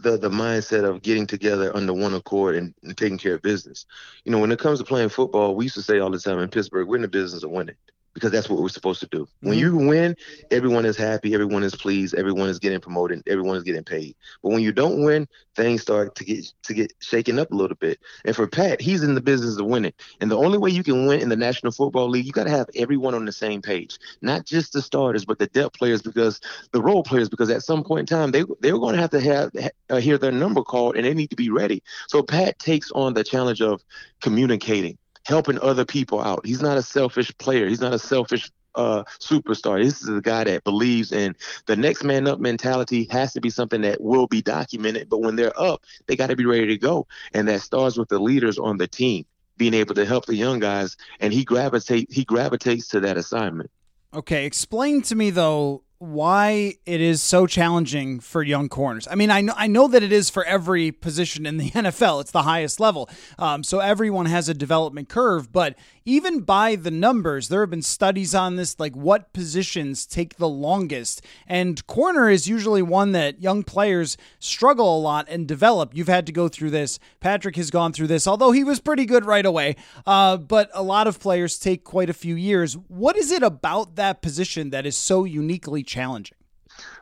the 0.03 0.19
the 0.19 0.31
mindset 0.31 0.85
of 0.85 1.03
getting 1.03 1.27
together 1.27 1.75
under 1.75 1.93
one 1.93 2.15
accord 2.15 2.57
and, 2.57 2.75
and 2.83 2.97
taking 2.97 3.19
care 3.19 3.35
of 3.35 3.43
business. 3.43 3.87
You 4.25 4.33
know, 4.33 4.39
when 4.39 4.51
it 4.53 4.59
comes 4.59 4.81
to 4.81 4.85
playing 4.85 5.11
football, 5.11 5.55
we 5.55 5.67
used 5.67 5.77
to 5.77 5.83
say 5.83 6.01
all 6.01 6.11
the 6.11 6.19
time 6.19 6.39
in 6.41 6.49
Pittsburgh, 6.49 6.89
we're 6.89 6.97
in 6.97 7.03
the 7.03 7.09
business 7.09 7.43
of 7.43 7.51
winning 7.51 7.77
because 8.15 8.31
that's 8.31 8.49
what 8.49 8.61
we're 8.61 8.69
supposed 8.69 9.01
to 9.01 9.09
do. 9.11 9.25
Mm-hmm. 9.25 9.49
When 9.49 9.59
you 9.59 9.77
win, 9.77 10.17
everyone 10.51 10.87
is 10.87 10.97
happy, 10.97 11.35
everyone 11.35 11.63
is 11.63 11.75
pleased, 11.75 12.15
everyone 12.15 12.49
is 12.49 12.59
getting 12.59 12.81
promoted, 12.81 13.23
everyone 13.27 13.57
is 13.57 13.65
getting 13.65 13.85
paid. 13.85 14.15
But 14.43 14.51
when 14.51 14.63
you 14.63 14.73
don't 14.73 15.03
win, 15.03 15.29
things 15.57 15.83
start 15.83 16.15
to 16.17 16.25
get 16.25 16.47
to 16.63 16.75
get 16.75 16.93
shaken 17.01 17.39
up 17.39 17.51
a 17.51 17.55
little 17.55 17.77
bit. 17.77 17.99
And 18.25 18.35
for 18.35 18.47
Pat, 18.47 18.81
he's 18.81 19.03
in 19.03 19.15
the 19.15 19.21
business 19.21 19.59
of 19.59 19.67
winning. 19.67 19.93
And 20.21 20.31
the 20.31 20.39
only 20.39 20.59
way 20.59 20.71
you 20.71 20.83
can 20.83 21.07
win 21.07 21.21
in 21.21 21.29
the 21.29 21.37
National 21.37 21.73
Football 21.73 22.09
League, 22.09 22.27
you 22.27 22.33
got 22.33 22.45
to 22.45 22.51
have 22.51 22.71
everyone 22.77 23.15
on 23.15 23.25
the 23.25 23.33
same 23.33 23.61
page, 23.61 23.99
not 24.23 24.47
just 24.47 24.73
the 24.73 24.83
starters, 24.83 25.25
but 25.25 25.39
the 25.39 25.47
depth 25.49 25.77
players, 25.77 26.03
because 26.03 26.41
the 26.73 26.81
role 26.83 27.03
players, 27.03 27.29
because 27.29 27.51
at 27.51 27.63
some 27.63 27.85
point 27.85 28.11
in 28.11 28.17
time 28.17 28.31
they 28.31 28.45
they're 28.61 28.79
going 28.79 28.95
to 28.95 29.01
have 29.01 29.11
to 29.11 29.21
have 29.21 29.51
uh, 29.91 29.97
hear 29.97 30.19
their 30.19 30.33
number 30.33 30.63
called 30.63 30.97
and 30.97 31.05
they 31.05 31.15
need 31.15 31.31
to 31.31 31.37
be 31.37 31.51
ready. 31.51 31.83
So 32.09 32.23
Pat 32.23 32.59
takes 32.59 32.91
on 32.93 33.15
the 33.15 33.25
challenge 33.25 33.61
of 33.61 33.83
communicating 34.21 34.99
helping 35.25 35.59
other 35.61 35.85
people 35.85 36.21
out. 36.21 36.45
He's 36.47 36.63
not 36.63 36.77
a 36.77 36.83
selfish 36.83 37.37
player. 37.39 37.67
He's 37.69 37.81
not 37.81 37.95
a 37.95 37.99
selfish 37.99 38.51
uh, 38.75 39.05
superstar. 39.21 39.83
This 39.83 40.03
is 40.03 40.09
a 40.09 40.21
guy 40.21 40.45
that 40.45 40.65
believes 40.65 41.13
in 41.13 41.37
the 41.67 41.77
next 41.77 42.05
man 42.05 42.27
up 42.27 42.41
mentality 42.41 43.09
has 43.11 43.33
to 43.35 43.41
be 43.41 43.51
something 43.51 43.83
that 43.83 44.01
will 44.01 44.27
be 44.27 44.43
documented. 44.43 45.09
But 45.09 45.21
when 45.21 45.37
they're 45.37 45.59
up, 45.59 45.83
they 46.07 46.17
got 46.17 46.29
to 46.29 46.37
be 46.37 46.47
ready 46.47 46.67
to 46.67 46.79
go. 46.79 47.07
And 47.33 47.49
that 47.49 47.61
starts 47.61 47.97
with 47.97 48.09
the 48.09 48.19
leaders 48.19 48.59
on 48.59 48.79
the 48.79 48.87
team 48.87 49.25
being 49.57 49.75
able 49.75 49.95
to 49.95 50.05
help 50.05 50.27
the 50.27 50.35
young 50.35 50.59
guys. 50.59 50.97
And 51.21 51.33
he 51.33 51.45
gravitate 51.45 52.13
he 52.13 52.25
gravitates 52.25 52.89
to 52.89 53.01
that 53.01 53.17
assignment. 53.17 53.71
Okay, 54.13 54.47
explain 54.47 55.03
to 55.03 55.15
me 55.15 55.31
though 55.31 55.83
why 56.05 56.75
it 56.87 57.01
is 57.01 57.23
so 57.23 57.47
challenging 57.47 58.21
for 58.21 58.43
young 58.43 58.69
corners. 58.69 59.09
I 59.11 59.15
mean, 59.15 59.31
I 59.31 59.41
know 59.41 59.55
I 59.57 59.67
know 59.67 59.89
that 59.89 60.03
it 60.03 60.13
is 60.13 60.31
for 60.31 60.45
every 60.45 60.93
position 60.93 61.47
in 61.47 61.57
the 61.57 61.71
NFL. 61.73 62.21
It's 62.21 62.31
the 62.31 62.43
highest 62.43 62.81
level, 62.81 63.09
um, 63.39 63.65
so 63.65 63.81
everyone 63.81 64.27
has 64.27 64.49
a 64.49 64.55
development 64.55 65.09
curve. 65.09 65.53
But 65.53 65.77
even 66.07 66.41
by 66.41 66.77
the 66.77 66.91
numbers, 66.91 67.49
there 67.49 67.61
have 67.61 67.71
been 67.71 67.81
studies 67.81 68.35
on 68.35 68.57
this, 68.57 68.79
like 68.79 68.95
what 68.95 69.33
positions 69.33 70.05
take 70.05 70.37
the 70.37 70.49
longest. 70.49 71.25
And 71.47 71.85
corner 71.87 72.29
is 72.29 72.47
usually 72.47 72.83
one 72.83 73.13
that 73.13 73.41
young 73.41 73.63
players 73.63 74.19
struggle 74.39 74.99
a 74.99 75.01
lot 75.01 75.27
and 75.31 75.49
develop. 75.49 75.95
You've 75.95 76.09
had 76.09 76.27
to 76.27 76.33
go 76.33 76.49
through 76.49 76.71
this. 76.71 76.99
Patrick 77.21 77.57
has 77.57 77.71
gone 77.71 77.95
through 77.95 78.09
this, 78.09 78.27
although 78.27 78.53
he 78.53 78.65
was 78.65 78.81
pretty 78.81 79.07
good 79.07 79.25
right 79.25 79.47
away. 79.47 79.77
Uh, 80.07 80.37
but 80.37 80.71
a 80.75 80.83
lot 80.83 81.07
of 81.07 81.19
players 81.19 81.59
take 81.59 81.85
quite 81.85 82.11
a 82.11 82.15
few 82.15 82.35
years. 82.35 82.75
What 82.89 83.17
is 83.17 83.31
it 83.31 83.43
about 83.43 83.97
that 83.97 84.21
position 84.21 84.71
that 84.71 84.85
is 84.85 84.97
so 84.97 85.25
uniquely 85.25 85.83
challenging? 85.83 86.37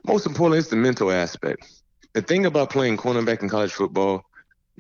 Most 0.07 0.27
importantly, 0.27 0.59
it's 0.59 0.69
the 0.69 0.77
mental 0.77 1.11
aspect. 1.11 1.69
The 2.12 2.23
thing 2.23 2.47
about 2.47 2.71
playing 2.71 2.99
cornerback 2.99 3.43
in 3.43 3.49
college 3.49 3.73
football, 3.73 4.25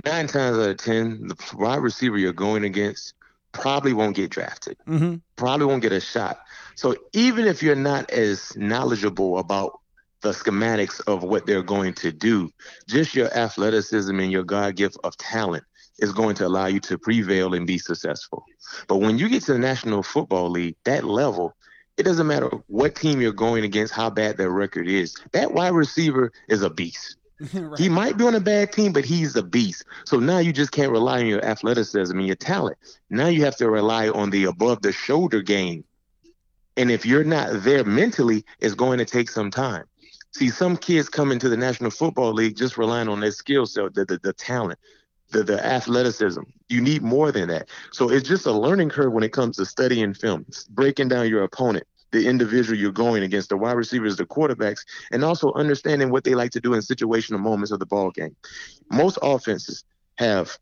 nine 0.04 0.28
times 0.28 0.58
out 0.58 0.68
of 0.68 0.76
ten, 0.76 1.26
the 1.26 1.36
wide 1.56 1.80
receiver 1.80 2.18
you're 2.18 2.32
going 2.32 2.64
against 2.64 3.14
probably 3.52 3.92
won't 3.92 4.16
get 4.16 4.30
drafted, 4.30 4.76
mm-hmm. 4.86 5.16
probably 5.36 5.66
won't 5.66 5.82
get 5.82 5.92
a 5.92 6.00
shot. 6.00 6.40
So 6.74 6.96
even 7.12 7.46
if 7.46 7.62
you're 7.62 7.74
not 7.76 8.10
as 8.10 8.56
knowledgeable 8.56 9.38
about 9.38 9.78
the 10.22 10.30
schematics 10.30 11.00
of 11.06 11.22
what 11.22 11.46
they're 11.46 11.62
going 11.62 11.94
to 11.94 12.12
do, 12.12 12.50
just 12.88 13.14
your 13.14 13.32
athleticism 13.36 14.18
and 14.18 14.32
your 14.32 14.44
God 14.44 14.76
gift 14.76 14.96
of 15.04 15.16
talent 15.16 15.64
is 15.98 16.12
going 16.12 16.34
to 16.36 16.46
allow 16.46 16.66
you 16.66 16.80
to 16.80 16.98
prevail 16.98 17.54
and 17.54 17.66
be 17.66 17.78
successful. 17.78 18.44
But 18.88 18.96
when 18.96 19.18
you 19.18 19.28
get 19.28 19.42
to 19.44 19.52
the 19.52 19.58
National 19.58 20.02
Football 20.02 20.50
League, 20.50 20.76
that 20.84 21.04
level, 21.04 21.54
it 21.98 22.04
doesn't 22.04 22.26
matter 22.26 22.50
what 22.68 22.94
team 22.94 23.20
you're 23.20 23.32
going 23.32 23.64
against, 23.64 23.92
how 23.92 24.10
bad 24.10 24.38
their 24.38 24.50
record 24.50 24.88
is. 24.88 25.14
That 25.32 25.52
wide 25.52 25.74
receiver 25.74 26.32
is 26.48 26.62
a 26.62 26.70
beast. 26.70 27.16
right. 27.54 27.78
He 27.78 27.88
might 27.88 28.16
be 28.16 28.24
on 28.24 28.34
a 28.34 28.40
bad 28.40 28.72
team, 28.72 28.92
but 28.92 29.04
he's 29.04 29.36
a 29.36 29.42
beast. 29.42 29.84
So 30.04 30.18
now 30.18 30.38
you 30.38 30.52
just 30.52 30.72
can't 30.72 30.92
rely 30.92 31.20
on 31.20 31.26
your 31.26 31.44
athleticism 31.44 32.16
and 32.16 32.26
your 32.26 32.36
talent. 32.36 32.78
Now 33.10 33.26
you 33.26 33.44
have 33.44 33.56
to 33.56 33.70
rely 33.70 34.08
on 34.08 34.30
the 34.30 34.44
above 34.44 34.82
the 34.82 34.92
shoulder 34.92 35.42
game. 35.42 35.84
And 36.76 36.90
if 36.90 37.04
you're 37.04 37.24
not 37.24 37.62
there 37.62 37.84
mentally, 37.84 38.44
it's 38.60 38.74
going 38.74 38.98
to 38.98 39.04
take 39.04 39.30
some 39.30 39.50
time. 39.50 39.84
See, 40.32 40.48
some 40.48 40.76
kids 40.78 41.08
come 41.10 41.30
into 41.30 41.48
the 41.48 41.56
National 41.56 41.90
Football 41.90 42.32
League 42.32 42.56
just 42.56 42.78
relying 42.78 43.08
on 43.08 43.20
their 43.20 43.32
skill 43.32 43.66
set, 43.66 43.94
the, 43.94 44.06
the, 44.06 44.18
the 44.22 44.32
talent, 44.32 44.78
the, 45.30 45.42
the 45.42 45.64
athleticism. 45.64 46.42
You 46.70 46.80
need 46.80 47.02
more 47.02 47.30
than 47.32 47.48
that. 47.48 47.68
So 47.92 48.08
it's 48.08 48.26
just 48.26 48.46
a 48.46 48.52
learning 48.52 48.88
curve 48.88 49.12
when 49.12 49.24
it 49.24 49.32
comes 49.32 49.58
to 49.58 49.66
studying 49.66 50.14
film, 50.14 50.46
breaking 50.70 51.08
down 51.08 51.28
your 51.28 51.42
opponent, 51.42 51.86
the 52.12 52.26
individual 52.26 52.78
you're 52.78 52.92
going 52.92 53.22
against, 53.22 53.48
the 53.48 53.56
wide 53.56 53.76
receivers, 53.76 54.16
the 54.16 54.26
quarterbacks, 54.26 54.84
and 55.10 55.24
also 55.24 55.52
understanding 55.54 56.10
what 56.10 56.24
they 56.24 56.34
like 56.34 56.52
to 56.52 56.60
do 56.60 56.74
in 56.74 56.80
situational 56.80 57.40
moments 57.40 57.72
of 57.72 57.78
the 57.78 57.86
ball 57.86 58.10
game. 58.10 58.36
Most 58.90 59.18
offenses 59.22 59.84
have 60.18 60.58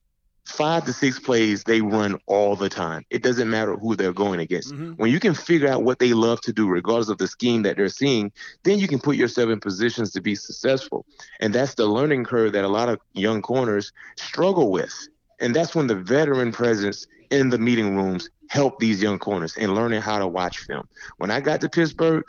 five 0.47 0.85
to 0.85 0.93
six 0.93 1.19
plays 1.19 1.65
they 1.65 1.81
run 1.81 2.19
all 2.27 2.57
the 2.57 2.69
time. 2.69 3.05
It 3.11 3.23
doesn't 3.23 3.49
matter 3.49 3.77
who 3.77 3.95
they're 3.95 4.13
going 4.13 4.41
against. 4.41 4.73
Mm-hmm. 4.73 4.93
When 4.93 5.11
you 5.11 5.21
can 5.21 5.35
figure 5.35 5.69
out 5.69 5.85
what 5.85 5.99
they 5.99 6.13
love 6.13 6.41
to 6.43 6.53
do, 6.53 6.69
regardless 6.69 7.09
of 7.09 7.19
the 7.19 7.29
scheme 7.29 7.63
that 7.63 7.77
they're 7.77 7.89
seeing, 7.89 8.33
then 8.65 8.79
you 8.79 8.89
can 8.89 8.99
put 8.99 9.17
yourself 9.17 9.51
in 9.51 9.61
positions 9.61 10.13
to 10.13 10.21
be 10.21 10.35
successful. 10.35 11.05
And 11.41 11.55
that's 11.55 11.75
the 11.75 11.87
learning 11.87 12.25
curve 12.25 12.53
that 12.53 12.65
a 12.65 12.69
lot 12.69 12.89
of 12.89 12.99
young 13.13 13.43
corners 13.43 13.93
struggle 14.17 14.71
with. 14.71 14.93
And 15.41 15.55
that's 15.55 15.75
when 15.75 15.87
the 15.87 15.97
veteran 15.97 16.53
presence 16.53 17.07
in 17.31 17.49
the 17.49 17.59
meeting 17.59 17.97
rooms 17.97 18.29
help 18.49 18.79
these 18.79 19.03
young 19.03 19.19
corners 19.19 19.57
in 19.57 19.75
learning 19.75 20.03
how 20.03 20.19
to 20.19 20.27
watch 20.27 20.59
film. 20.59 20.87
When 21.19 21.31
I 21.31 21.41
got 21.41 21.61
to 21.63 21.69
Pittsburgh, 21.69 22.25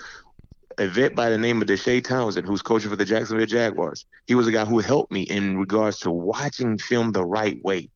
a 0.77 0.87
vet 0.87 1.15
by 1.15 1.29
the 1.29 1.37
name 1.37 1.61
of 1.61 1.67
Deshea 1.67 2.03
Townsend, 2.03 2.47
who's 2.47 2.61
coaching 2.61 2.89
for 2.89 2.95
the 2.95 3.05
Jacksonville 3.05 3.45
Jaguars, 3.45 4.05
he 4.27 4.35
was 4.35 4.47
a 4.47 4.51
guy 4.51 4.65
who 4.65 4.79
helped 4.79 5.11
me 5.11 5.23
in 5.23 5.57
regards 5.57 5.99
to 5.99 6.11
watching 6.11 6.77
film 6.77 7.11
the 7.11 7.25
right 7.25 7.61
way. 7.63 7.89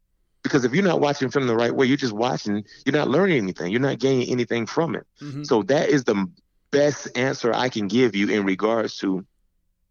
Because 0.44 0.66
if 0.66 0.74
you're 0.74 0.84
not 0.84 1.00
watching 1.00 1.30
film 1.30 1.48
the 1.48 1.56
right 1.56 1.74
way, 1.74 1.86
you're 1.86 1.98
just 1.98 2.14
watching, 2.14 2.64
you're 2.86 2.94
not 2.94 3.08
learning 3.08 3.38
anything, 3.38 3.72
you're 3.72 3.82
not 3.82 4.00
gaining 4.00 4.30
anything 4.30 4.66
from 4.66 4.96
it. 4.96 5.06
Mm-hmm. 5.22 5.44
So 5.44 5.64
that 5.64 5.90
is 5.90 6.04
the 6.04 6.30
best 6.72 7.08
answer 7.16 7.54
I 7.54 7.70
can 7.70 7.88
give 7.88 8.16
you 8.16 8.30
in 8.30 8.46
regards 8.46 8.98
to 8.98 9.26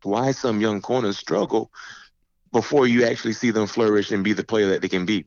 why 0.03 0.33
some 0.33 0.61
young 0.61 0.81
corners 0.81 1.19
struggle 1.19 1.71
before 2.55 2.89
you 2.89 3.05
actually 3.07 3.35
see 3.35 3.51
them 3.53 3.69
flourish 3.69 4.13
and 4.13 4.25
be 4.25 4.33
the 4.35 4.45
player 4.45 4.69
that 4.71 4.83
they 4.83 4.89
can 4.89 5.07
be. 5.07 5.27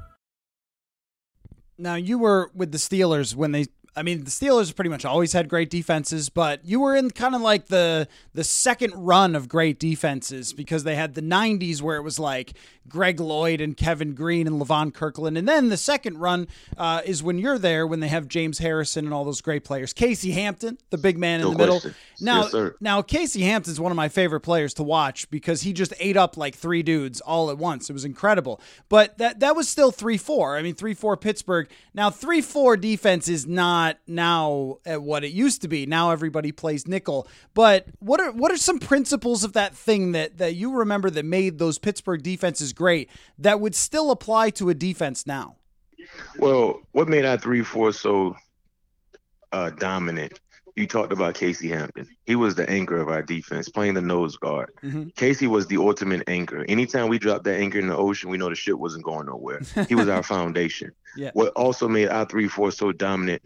Now 1.81 1.95
you 1.95 2.19
were 2.19 2.51
with 2.53 2.71
the 2.71 2.77
Steelers 2.77 3.35
when 3.35 3.51
they 3.51 3.65
I 3.93 4.03
mean, 4.03 4.23
the 4.23 4.31
Steelers 4.31 4.73
pretty 4.73 4.89
much 4.89 5.03
always 5.03 5.33
had 5.33 5.49
great 5.49 5.69
defenses, 5.69 6.29
but 6.29 6.63
you 6.63 6.79
were 6.79 6.95
in 6.95 7.11
kind 7.11 7.35
of 7.35 7.41
like 7.41 7.67
the 7.67 8.07
the 8.33 8.43
second 8.43 8.93
run 8.95 9.35
of 9.35 9.49
great 9.49 9.79
defenses 9.79 10.53
because 10.53 10.85
they 10.85 10.95
had 10.95 11.13
the 11.13 11.21
90s 11.21 11.81
where 11.81 11.97
it 11.97 12.01
was 12.01 12.17
like 12.17 12.53
Greg 12.87 13.19
Lloyd 13.19 13.61
and 13.61 13.77
Kevin 13.77 14.13
Greene 14.15 14.47
and 14.47 14.61
Levon 14.61 14.93
Kirkland. 14.93 15.37
And 15.37 15.47
then 15.47 15.69
the 15.69 15.77
second 15.77 16.17
run 16.17 16.47
uh, 16.77 17.01
is 17.05 17.23
when 17.23 17.37
you're 17.37 17.57
there 17.57 17.85
when 17.87 17.99
they 17.99 18.07
have 18.07 18.27
James 18.27 18.59
Harrison 18.59 19.05
and 19.05 19.13
all 19.13 19.23
those 19.23 19.41
great 19.41 19.63
players. 19.63 19.93
Casey 19.93 20.31
Hampton, 20.31 20.77
the 20.89 20.97
big 20.97 21.17
man 21.17 21.39
in 21.39 21.45
No 21.47 21.51
the 21.51 21.57
middle. 21.57 21.81
Now, 22.19 22.47
Yes, 22.51 22.71
now 22.81 23.01
Casey 23.01 23.41
Hampton's 23.41 23.79
one 23.79 23.91
of 23.91 23.95
my 23.95 24.09
favorite 24.09 24.41
players 24.41 24.73
to 24.75 24.83
watch 24.83 25.29
because 25.29 25.61
he 25.61 25.73
just 25.73 25.93
ate 25.99 26.17
up 26.17 26.37
like 26.37 26.55
three 26.55 26.83
dudes 26.83 27.21
all 27.21 27.49
at 27.49 27.57
once. 27.57 27.89
It 27.89 27.93
was 27.93 28.05
incredible. 28.05 28.59
But 28.89 29.17
that 29.19 29.39
that 29.39 29.55
was 29.55 29.69
still 29.69 29.91
3-4. 29.91 30.57
I 30.57 30.61
mean 30.61 30.75
3-4 30.75 31.19
Pittsburgh. 31.19 31.69
Now 31.93 32.09
3-4 32.09 32.79
defense 32.79 33.27
is 33.27 33.47
not 33.47 33.97
now 34.07 34.77
at 34.85 35.01
what 35.01 35.23
it 35.23 35.31
used 35.31 35.61
to 35.61 35.67
be. 35.67 35.85
Now 35.85 36.11
everybody 36.11 36.51
plays 36.51 36.87
nickel. 36.87 37.27
But 37.53 37.87
what 37.99 38.19
are 38.19 38.31
what 38.31 38.51
are 38.51 38.57
some 38.57 38.79
principles 38.79 39.43
of 39.43 39.53
that 39.53 39.75
thing 39.75 40.11
that 40.13 40.37
that 40.37 40.55
you 40.55 40.71
remember 40.73 41.09
that 41.09 41.25
made 41.25 41.57
those 41.57 41.77
Pittsburgh 41.77 42.21
defenses 42.21 42.73
great 42.81 43.09
that 43.37 43.59
would 43.59 43.75
still 43.75 44.09
apply 44.09 44.49
to 44.49 44.69
a 44.69 44.73
defense 44.73 45.27
now? 45.27 45.55
Well, 46.39 46.81
what 46.93 47.07
made 47.07 47.25
our 47.25 47.37
three 47.37 47.61
four 47.63 47.93
so 47.93 48.35
uh, 49.51 49.69
dominant? 49.69 50.39
You 50.75 50.87
talked 50.87 51.11
about 51.13 51.35
Casey 51.35 51.67
Hampton. 51.69 52.07
He 52.25 52.35
was 52.35 52.55
the 52.55 52.67
anchor 52.69 52.97
of 52.97 53.07
our 53.09 53.21
defense, 53.21 53.69
playing 53.69 53.93
the 53.95 54.01
nose 54.01 54.35
guard. 54.37 54.69
Mhm. 54.81 55.13
Casey 55.15 55.45
was 55.45 55.67
the 55.67 55.77
ultimate 55.77 56.23
anchor. 56.27 56.65
Anytime 56.67 57.07
we 57.09 57.19
dropped 57.19 57.43
that 57.43 57.59
anchor 57.59 57.77
in 57.77 57.87
the 57.89 57.95
ocean, 57.97 58.29
we 58.31 58.37
know 58.37 58.49
the 58.49 58.55
ship 58.55 58.77
wasn't 58.77 59.03
going 59.03 59.27
nowhere. 59.27 59.61
He 59.89 59.95
was 59.95 60.07
our 60.07 60.23
foundation. 60.35 60.91
Yeah. 61.15 61.31
What 61.33 61.49
also 61.53 61.87
made 61.87 62.07
our 62.07 62.25
three 62.25 62.47
four 62.47 62.71
so 62.71 62.91
dominant? 62.93 63.41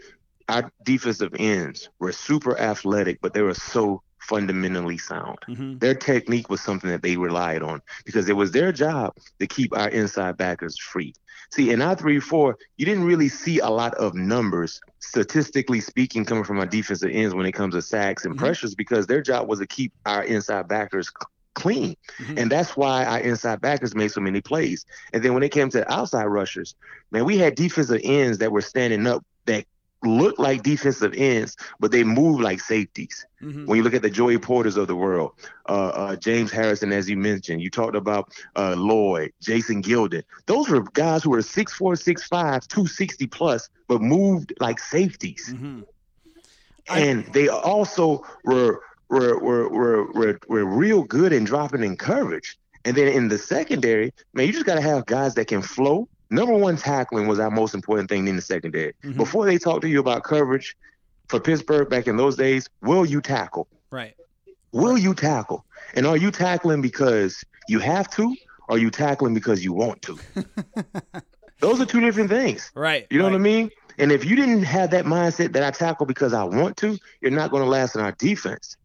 Our 0.48 0.72
defensive 0.84 1.34
ends 1.38 1.90
were 2.00 2.12
super 2.14 2.58
athletic, 2.58 3.20
but 3.22 3.34
they 3.34 3.42
were 3.42 3.56
so 3.56 4.02
fundamentally 4.28 4.98
sound. 4.98 5.38
Mhm. 5.50 5.80
Their 5.80 5.96
technique 5.96 6.50
was 6.50 6.62
something 6.62 6.90
that 6.90 7.02
they 7.04 7.18
relied 7.18 7.62
on 7.62 7.82
because 8.06 8.28
it 8.30 8.36
was 8.36 8.52
their 8.52 8.72
job 8.72 9.14
to 9.40 9.48
keep 9.48 9.76
our 9.78 9.90
inside 9.90 10.38
backers 10.38 10.78
free. 10.80 11.14
See, 11.52 11.72
in 11.72 11.82
our 11.82 11.96
3 11.96 12.20
4, 12.20 12.56
you 12.78 12.86
didn't 12.86 13.06
really 13.06 13.30
see 13.30 13.60
a 13.60 13.70
lot 13.70 13.94
of 13.96 14.16
numbers, 14.16 14.80
statistically 15.00 15.80
speaking, 15.82 16.26
coming 16.26 16.44
from 16.44 16.60
our 16.60 16.66
defensive 16.66 17.12
ends 17.14 17.36
when 17.36 17.46
it 17.46 17.52
comes 17.54 17.76
to 17.76 17.82
sacks 17.82 18.26
and 18.26 18.36
pressures 18.38 18.76
because 18.76 19.08
their 19.08 19.22
job 19.22 19.48
was 19.48 19.60
to 19.60 19.68
keep 19.68 19.94
our 20.06 20.24
inside 20.24 20.68
backers 20.68 21.08
c- 21.08 21.28
clean. 21.56 21.96
And 22.38 22.52
that's 22.52 22.76
why 22.76 23.06
our 23.06 23.20
inside 23.20 23.62
backers 23.62 23.96
made 23.96 24.12
so 24.12 24.22
many 24.22 24.42
plays. 24.42 24.86
And 25.14 25.24
then 25.24 25.34
when 25.34 25.44
it 25.44 25.52
came 25.52 25.70
to 25.70 25.92
outside 25.92 26.26
rushers, 26.26 26.76
man, 27.12 27.26
we 27.26 27.38
had 27.38 27.56
defensive 27.56 28.02
ends 28.04 28.40
that 28.40 28.52
were 28.52 28.62
standing 28.62 29.08
up 29.08 29.24
that 29.46 29.66
looked 30.06 30.40
like 30.40 30.64
defensive 30.64 31.14
ends, 31.16 31.56
but 31.80 31.92
they 31.92 32.04
move 32.04 32.40
like 32.40 32.60
safeties. 32.62 33.26
Mhm. 33.42 33.66
When 33.66 33.78
you 33.78 33.84
look 33.84 33.94
at 33.94 34.02
the 34.02 34.10
Joey 34.10 34.38
Porters 34.38 34.78
of 34.78 34.88
the 34.88 34.96
world, 34.96 35.32
uh, 35.68 35.88
uh, 35.88 36.16
James 36.16 36.52
Harrison, 36.52 36.92
as 36.92 37.10
you 37.10 37.18
mentioned, 37.18 37.62
you 37.62 37.70
talked 37.70 37.96
about 37.96 38.32
uh, 38.56 38.76
Lloyd, 38.78 39.32
Jason 39.42 39.82
Gildon. 39.82 40.24
Those 40.46 40.70
were 40.70 40.84
guys 40.94 41.24
who 41.24 41.32
were 41.32 41.42
6'4", 41.42 41.96
6'5", 41.96 42.68
260 42.68 43.28
plus, 43.28 43.70
but 43.88 44.02
moved 44.02 44.54
like 44.60 44.80
safeties. 44.80 45.54
Mm-hmm. 45.54 45.82
And 46.90 47.26
they 47.34 47.48
also 47.48 48.24
were 48.44 48.82
were, 49.10 49.40
were 49.40 49.70
were 49.70 50.12
were 50.12 50.40
were 50.48 50.66
real 50.66 51.04
good 51.04 51.34
in 51.34 51.44
dropping 51.44 51.84
in 51.84 51.96
coverage. 51.98 52.58
And 52.86 52.96
then 52.96 53.08
in 53.08 53.30
the 53.30 53.38
secondary, 53.38 54.14
man, 54.34 54.46
you 54.46 54.54
just 54.54 54.66
got 54.66 54.76
to 54.76 54.82
have 54.82 55.06
guys 55.08 55.34
that 55.36 55.48
can 55.48 55.62
flow. 55.62 56.08
Number 56.30 56.54
one, 56.54 56.78
tackling 56.78 57.28
was 57.28 57.40
our 57.40 57.52
most 57.52 57.74
important 57.74 58.10
thing 58.10 58.28
in 58.28 58.36
the 58.36 58.42
secondary. 58.42 58.94
Mhm. 59.04 59.18
Before 59.18 59.46
they 59.46 59.58
talk 59.58 59.82
to 59.82 59.90
you 59.90 60.00
about 60.00 60.24
coverage 60.24 60.76
for 61.30 61.40
Pittsburgh 61.40 61.90
back 61.90 62.08
in 62.08 62.18
those 62.18 62.36
days, 62.36 62.68
will 62.82 63.06
you 63.06 63.22
tackle? 63.22 63.68
Right. 63.92 64.16
Will 64.72 64.98
you 64.98 65.14
tackle? 65.14 65.66
And 65.94 66.06
are 66.06 66.18
you 66.18 66.32
tackling 66.32 66.82
because 66.82 67.44
you 67.68 67.80
have 67.80 68.10
to, 68.12 68.36
or 68.68 68.76
are 68.76 68.80
you 68.80 68.90
tackling 68.90 69.34
because 69.34 69.64
you 69.64 69.74
want 69.74 70.02
to? 70.04 70.20
Those 71.62 71.80
are 71.80 71.86
two 71.86 72.02
different 72.02 72.30
things. 72.30 72.72
Right. 72.76 73.08
You 73.10 73.20
know 73.20 73.26
right. 73.26 73.32
what 73.32 73.40
I 73.40 73.44
mean? 73.44 73.70
And 73.98 74.12
if 74.12 74.26
you 74.26 74.36
didn't 74.36 74.64
have 74.64 74.92
that 74.92 75.06
mindset 75.06 75.54
that 75.54 75.64
I 75.64 75.72
tackle 75.72 76.06
because 76.06 76.34
I 76.34 76.44
want 76.44 76.76
to, 76.78 76.98
you're 77.22 77.32
not 77.32 77.50
going 77.50 77.64
to 77.64 77.70
last 77.70 77.96
in 77.96 78.02
our 78.02 78.12
defense. 78.12 78.76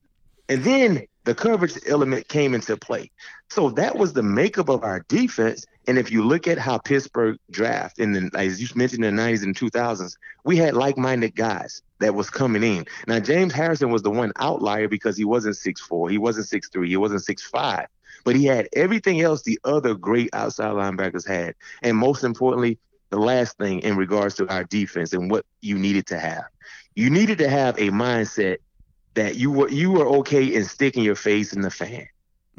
And 0.48 0.62
then 0.62 1.06
the 1.24 1.34
coverage 1.34 1.78
element 1.86 2.28
came 2.28 2.54
into 2.54 2.76
play. 2.76 3.10
So 3.50 3.70
that 3.70 3.96
was 3.96 4.12
the 4.12 4.22
makeup 4.22 4.68
of 4.68 4.84
our 4.84 5.04
defense. 5.08 5.66
And 5.86 5.98
if 5.98 6.12
you 6.12 6.22
look 6.22 6.46
at 6.46 6.58
how 6.58 6.78
Pittsburgh 6.78 7.38
draft, 7.50 7.98
and 7.98 8.14
then 8.14 8.30
as 8.34 8.60
you 8.60 8.68
mentioned 8.74 9.04
in 9.04 9.16
the 9.16 9.22
90s 9.22 9.42
and 9.42 9.56
2000s, 9.56 10.16
we 10.44 10.56
had 10.56 10.74
like-minded 10.74 11.34
guys 11.34 11.82
that 11.98 12.14
was 12.14 12.30
coming 12.30 12.62
in. 12.62 12.86
Now 13.06 13.18
James 13.20 13.52
Harrison 13.52 13.90
was 13.90 14.02
the 14.02 14.10
one 14.10 14.32
outlier 14.36 14.88
because 14.88 15.16
he 15.16 15.24
wasn't 15.24 15.56
6'4", 15.56 16.10
he 16.10 16.18
wasn't 16.18 16.46
6'3", 16.46 16.86
he 16.86 16.96
wasn't 16.96 17.22
6'5", 17.22 17.86
but 18.24 18.36
he 18.36 18.44
had 18.44 18.68
everything 18.74 19.20
else 19.20 19.42
the 19.42 19.58
other 19.64 19.94
great 19.94 20.30
outside 20.32 20.72
linebackers 20.72 21.26
had. 21.26 21.54
And 21.82 21.96
most 21.96 22.24
importantly, 22.24 22.78
the 23.10 23.18
last 23.18 23.56
thing 23.58 23.80
in 23.80 23.96
regards 23.96 24.36
to 24.36 24.48
our 24.48 24.64
defense 24.64 25.12
and 25.12 25.30
what 25.30 25.44
you 25.60 25.78
needed 25.78 26.06
to 26.06 26.18
have. 26.18 26.44
You 26.94 27.10
needed 27.10 27.38
to 27.38 27.48
have 27.48 27.76
a 27.78 27.90
mindset 27.90 28.58
that 29.14 29.36
you 29.36 29.50
were 29.50 29.68
you 29.68 29.90
were 29.90 30.06
okay 30.18 30.44
in 30.44 30.64
sticking 30.64 31.02
your 31.02 31.16
face 31.16 31.52
in 31.52 31.60
the 31.60 31.70
fan. 31.70 32.06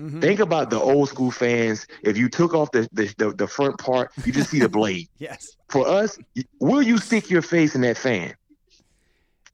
Mhm. 0.01 0.21
Think 0.21 0.39
about 0.39 0.69
the 0.71 0.79
old 0.79 1.09
school 1.09 1.29
fans. 1.31 1.85
If 2.01 2.17
you 2.17 2.27
took 2.29 2.53
off 2.55 2.71
the 2.71 2.87
the, 2.91 3.13
the, 3.17 3.31
the 3.33 3.47
front 3.47 3.77
part, 3.77 4.11
you 4.25 4.31
just 4.31 4.49
see 4.49 4.59
the 4.59 4.69
blade. 4.69 5.07
Yes. 5.19 5.55
For 5.69 5.87
us, 5.87 6.17
will 6.59 6.81
you 6.81 6.97
stick 6.97 7.29
your 7.29 7.41
face 7.43 7.75
in 7.75 7.81
that 7.81 7.97
fan? 7.97 8.33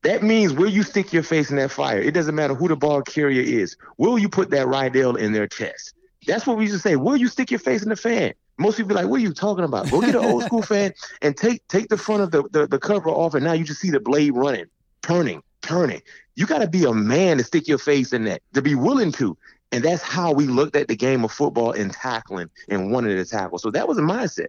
That 0.04 0.24
means 0.24 0.54
will 0.54 0.70
you 0.70 0.84
stick 0.84 1.12
your 1.12 1.24
face 1.24 1.50
in 1.50 1.58
that 1.58 1.72
fire? 1.72 2.00
It 2.00 2.14
doesn't 2.14 2.34
matter 2.36 2.54
who 2.56 2.68
the 2.68 2.76
ball 2.76 3.02
carrier 3.02 3.42
is. 3.42 3.76
Will 3.98 4.18
you 4.18 4.30
put 4.30 4.50
that 4.52 4.68
Riddell 4.68 5.16
in 5.16 5.34
their 5.34 5.48
chest? 5.48 5.94
That's 6.26 6.48
what 6.48 6.58
we 6.58 6.64
used 6.64 6.76
to 6.76 6.80
say. 6.80 6.96
Will 6.96 7.18
you 7.18 7.28
stick 7.28 7.52
your 7.52 7.60
face 7.60 7.84
in 7.84 7.90
the 7.90 7.96
fan? 7.96 8.34
Most 8.58 8.78
people 8.78 8.90
be 8.90 8.96
like, 8.96 9.08
what 9.08 9.18
are 9.20 9.24
you 9.24 9.34
talking 9.34 9.64
about? 9.66 9.90
Go 9.92 10.02
get 10.02 10.16
an 10.16 10.26
old 10.26 10.44
school 10.44 10.62
fan 10.62 10.94
and 11.22 11.36
take 11.36 11.68
take 11.68 11.90
the 11.90 11.98
front 11.98 12.24
of 12.24 12.32
the, 12.32 12.44
the, 12.52 12.68
the 12.68 12.80
cover 12.80 13.10
off, 13.10 13.34
and 13.34 13.44
now 13.44 13.54
you 13.54 13.64
just 13.64 13.82
see 13.82 13.92
the 13.92 14.00
blade 14.00 14.32
running, 14.36 14.66
turning, 15.02 15.44
turning. 15.62 16.02
You 16.36 16.46
got 16.46 16.60
to 16.60 16.68
be 16.68 16.86
a 16.86 16.94
man 16.94 17.38
to 17.38 17.44
stick 17.44 17.68
your 17.68 17.78
face 17.78 18.14
in 18.14 18.24
that, 18.26 18.42
to 18.54 18.62
be 18.62 18.76
willing 18.76 19.12
to. 19.14 19.38
And 19.72 19.84
that's 19.84 20.02
how 20.02 20.32
we 20.32 20.48
looked 20.48 20.76
at 20.76 20.88
the 20.88 20.96
game 20.96 21.26
of 21.26 21.32
football 21.32 21.72
and 21.72 21.92
tackling 21.92 22.50
and 22.70 22.92
wanted 22.92 23.16
to 23.16 23.26
tackle. 23.26 23.58
So 23.58 23.70
that 23.72 23.88
was 23.88 23.98
a 23.98 24.02
mindset. 24.02 24.48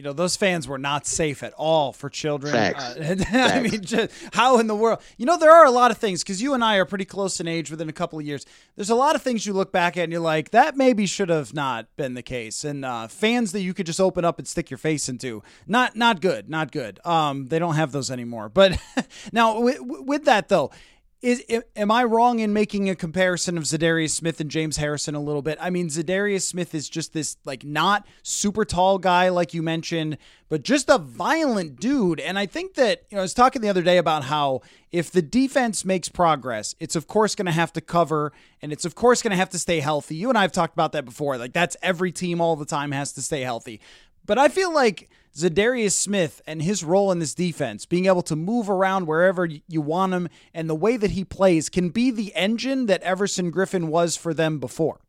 You 0.00 0.04
know, 0.04 0.14
those 0.14 0.34
fans 0.34 0.66
were 0.66 0.78
not 0.78 1.06
safe 1.06 1.42
at 1.42 1.52
all 1.58 1.92
for 1.92 2.08
children. 2.08 2.54
Facts. 2.54 2.96
Uh, 2.96 3.24
I 3.34 3.60
mean, 3.60 3.82
just, 3.82 4.10
how 4.32 4.58
in 4.58 4.66
the 4.66 4.74
world? 4.74 5.02
You 5.18 5.26
know, 5.26 5.36
there 5.36 5.52
are 5.52 5.66
a 5.66 5.70
lot 5.70 5.90
of 5.90 5.98
things 5.98 6.22
because 6.22 6.40
you 6.40 6.54
and 6.54 6.64
I 6.64 6.76
are 6.76 6.86
pretty 6.86 7.04
close 7.04 7.38
in 7.38 7.46
age 7.46 7.70
within 7.70 7.86
a 7.86 7.92
couple 7.92 8.18
of 8.18 8.24
years. 8.24 8.46
There's 8.76 8.88
a 8.88 8.94
lot 8.94 9.14
of 9.14 9.20
things 9.20 9.44
you 9.44 9.52
look 9.52 9.72
back 9.72 9.98
at 9.98 10.04
and 10.04 10.10
you're 10.10 10.22
like, 10.22 10.52
that 10.52 10.74
maybe 10.74 11.04
should 11.04 11.28
have 11.28 11.52
not 11.52 11.86
been 11.98 12.14
the 12.14 12.22
case. 12.22 12.64
And 12.64 12.82
uh, 12.82 13.08
fans 13.08 13.52
that 13.52 13.60
you 13.60 13.74
could 13.74 13.84
just 13.84 14.00
open 14.00 14.24
up 14.24 14.38
and 14.38 14.48
stick 14.48 14.70
your 14.70 14.78
face 14.78 15.06
into, 15.06 15.42
not 15.66 15.96
not 15.96 16.22
good, 16.22 16.48
not 16.48 16.72
good. 16.72 16.98
Um, 17.04 17.48
they 17.48 17.58
don't 17.58 17.74
have 17.74 17.92
those 17.92 18.10
anymore. 18.10 18.48
But 18.48 18.80
now 19.34 19.60
with, 19.60 19.80
with 19.82 20.24
that 20.24 20.48
though, 20.48 20.70
is 21.22 21.44
am 21.76 21.90
I 21.90 22.04
wrong 22.04 22.38
in 22.38 22.52
making 22.52 22.88
a 22.88 22.96
comparison 22.96 23.58
of 23.58 23.64
Za'Darius 23.64 24.10
Smith 24.10 24.40
and 24.40 24.50
James 24.50 24.78
Harrison 24.78 25.14
a 25.14 25.20
little 25.20 25.42
bit? 25.42 25.58
I 25.60 25.68
mean, 25.68 25.88
Za'Darius 25.88 26.42
Smith 26.42 26.74
is 26.74 26.88
just 26.88 27.12
this 27.12 27.36
like 27.44 27.62
not 27.62 28.06
super 28.22 28.64
tall 28.64 28.96
guy 28.96 29.28
like 29.28 29.52
you 29.52 29.62
mentioned, 29.62 30.16
but 30.48 30.62
just 30.62 30.88
a 30.88 30.96
violent 30.96 31.78
dude. 31.78 32.20
And 32.20 32.38
I 32.38 32.46
think 32.46 32.74
that 32.74 33.04
you 33.10 33.16
know, 33.16 33.20
I 33.20 33.22
was 33.22 33.34
talking 33.34 33.60
the 33.60 33.68
other 33.68 33.82
day 33.82 33.98
about 33.98 34.24
how 34.24 34.62
if 34.92 35.10
the 35.10 35.20
defense 35.20 35.84
makes 35.84 36.08
progress, 36.08 36.74
it's 36.80 36.96
of 36.96 37.06
course 37.06 37.34
going 37.34 37.46
to 37.46 37.52
have 37.52 37.72
to 37.74 37.82
cover 37.82 38.32
and 38.62 38.72
it's 38.72 38.86
of 38.86 38.94
course 38.94 39.20
going 39.20 39.32
to 39.32 39.36
have 39.36 39.50
to 39.50 39.58
stay 39.58 39.80
healthy. 39.80 40.16
You 40.16 40.30
and 40.30 40.38
I 40.38 40.42
have 40.42 40.52
talked 40.52 40.74
about 40.74 40.92
that 40.92 41.04
before. 41.04 41.36
Like 41.36 41.52
that's 41.52 41.76
every 41.82 42.12
team 42.12 42.40
all 42.40 42.56
the 42.56 42.64
time 42.64 42.92
has 42.92 43.12
to 43.12 43.22
stay 43.22 43.42
healthy. 43.42 43.80
But 44.24 44.38
I 44.38 44.48
feel 44.48 44.72
like 44.72 45.10
Za'Darius 45.34 45.92
Smith 45.92 46.42
and 46.46 46.62
his 46.62 46.82
role 46.82 47.12
in 47.12 47.18
this 47.18 47.34
defense, 47.34 47.86
being 47.86 48.06
able 48.06 48.22
to 48.22 48.36
move 48.36 48.68
around 48.68 49.06
wherever 49.06 49.46
you 49.46 49.80
want 49.80 50.12
him, 50.12 50.28
and 50.52 50.68
the 50.68 50.74
way 50.74 50.96
that 50.96 51.12
he 51.12 51.24
plays 51.24 51.68
can 51.68 51.90
be 51.90 52.10
the 52.10 52.34
engine 52.34 52.86
that 52.86 53.02
Everson 53.02 53.52
Griffen 53.52 53.86
was 53.86 54.16
for 54.16 54.34
them 54.34 54.58
before. 54.58 55.00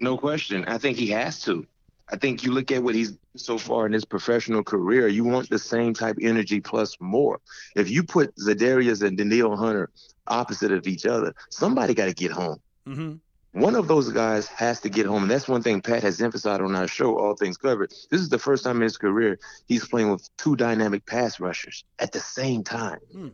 No 0.00 0.18
question. 0.18 0.64
I 0.66 0.78
think 0.78 0.98
he 0.98 1.08
has 1.10 1.40
to. 1.42 1.66
I 2.08 2.16
think 2.16 2.44
you 2.44 2.52
look 2.52 2.70
at 2.70 2.82
what 2.82 2.94
he's 2.94 3.18
so 3.34 3.58
far 3.58 3.86
in 3.86 3.92
his 3.92 4.04
professional 4.04 4.62
career, 4.62 5.08
you 5.08 5.24
want 5.24 5.50
the 5.50 5.58
same 5.58 5.92
type 5.92 6.16
energy 6.20 6.60
plus 6.60 6.96
more. 7.00 7.40
If 7.74 7.90
you 7.90 8.02
put 8.04 8.34
Za'Darius 8.36 9.02
and 9.02 9.18
Danielle 9.18 9.56
Hunter 9.56 9.90
opposite 10.26 10.72
of 10.72 10.86
each 10.86 11.06
other, 11.06 11.34
somebody 11.50 11.94
got 11.94 12.06
to 12.06 12.14
get 12.14 12.30
home. 12.30 12.58
Mm-hmm. 12.86 13.14
One 13.56 13.74
of 13.74 13.88
those 13.88 14.10
guys 14.10 14.48
has 14.48 14.82
to 14.82 14.90
get 14.90 15.06
home. 15.06 15.22
And 15.22 15.30
that's 15.30 15.48
one 15.48 15.62
thing 15.62 15.80
Pat 15.80 16.02
has 16.02 16.20
emphasized 16.20 16.60
on 16.60 16.76
our 16.76 16.86
show, 16.86 17.18
All 17.18 17.34
Things 17.34 17.56
Covered. 17.56 17.90
This 18.10 18.20
is 18.20 18.28
the 18.28 18.38
first 18.38 18.64
time 18.64 18.76
in 18.76 18.82
his 18.82 18.98
career 18.98 19.38
he's 19.66 19.88
playing 19.88 20.10
with 20.10 20.28
two 20.36 20.56
dynamic 20.56 21.06
pass 21.06 21.40
rushers 21.40 21.82
at 21.98 22.12
the 22.12 22.20
same 22.20 22.64
time. 22.64 22.98
Hmm. 23.10 23.28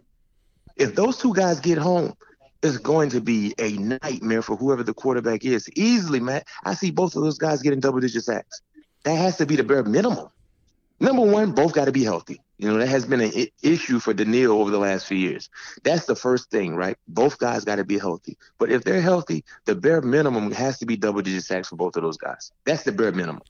If 0.77 0.95
those 0.95 1.19
two 1.19 1.35
guys 1.35 1.59
get 1.59 1.77
home, 1.77 2.15
it's 2.63 2.79
going 2.79 3.11
to 3.11 3.21
be 3.21 3.53
a 3.59 3.73
nightmare 3.73 4.43
for 4.43 4.55
whoever 4.55 4.85
the 4.85 4.95
quarterback 4.95 5.45
is. 5.45 5.69
Easily, 5.75 6.21
Matt. 6.21 6.47
I 6.65 6.75
see 6.75 6.93
both 6.93 7.17
of 7.17 7.25
those 7.25 7.39
guys 7.39 7.61
getting 7.61 7.81
double 7.81 7.99
digit 7.99 8.23
sacks. 8.23 8.63
That 9.03 9.17
has 9.17 9.39
to 9.39 9.47
be 9.47 9.57
the 9.57 9.65
bare 9.65 9.83
minimum. 9.83 10.29
Number 11.01 11.23
one, 11.23 11.51
both 11.51 11.73
got 11.73 11.87
to 11.87 11.93
be 11.93 12.05
healthy. 12.05 12.41
You 12.63 12.69
know, 12.69 12.79
that 12.79 12.87
has 12.87 13.05
been 13.05 13.21
an 13.21 13.33
issue 13.61 13.99
for 13.99 14.15
Danielle 14.15 14.53
over 14.53 14.71
the 14.71 14.79
last 14.79 15.09
few 15.09 15.19
years. 15.19 15.51
That's 15.83 16.07
the 16.07 16.15
first 16.15 16.49
thing, 16.49 16.77
right? 16.77 16.97
Both 17.09 17.39
guys 17.39 17.65
got 17.65 17.77
to 17.77 17.85
be 17.85 17.99
healthy. 17.99 18.39
But 18.57 18.71
if 18.71 18.85
they're 18.85 19.01
healthy, 19.01 19.45
the 19.65 19.75
bare 19.75 20.01
minimum 20.01 20.53
has 20.53 20.79
to 20.79 20.87
be 20.87 20.97
double 20.97 21.23
digit 21.23 21.43
sacks 21.43 21.71
for 21.71 21.75
both 21.75 21.97
of 21.97 22.05
those 22.05 22.19
guys. 22.19 22.53
That's 22.65 22.85
the 22.85 22.93
bare 22.93 23.11
minimum. 23.11 23.43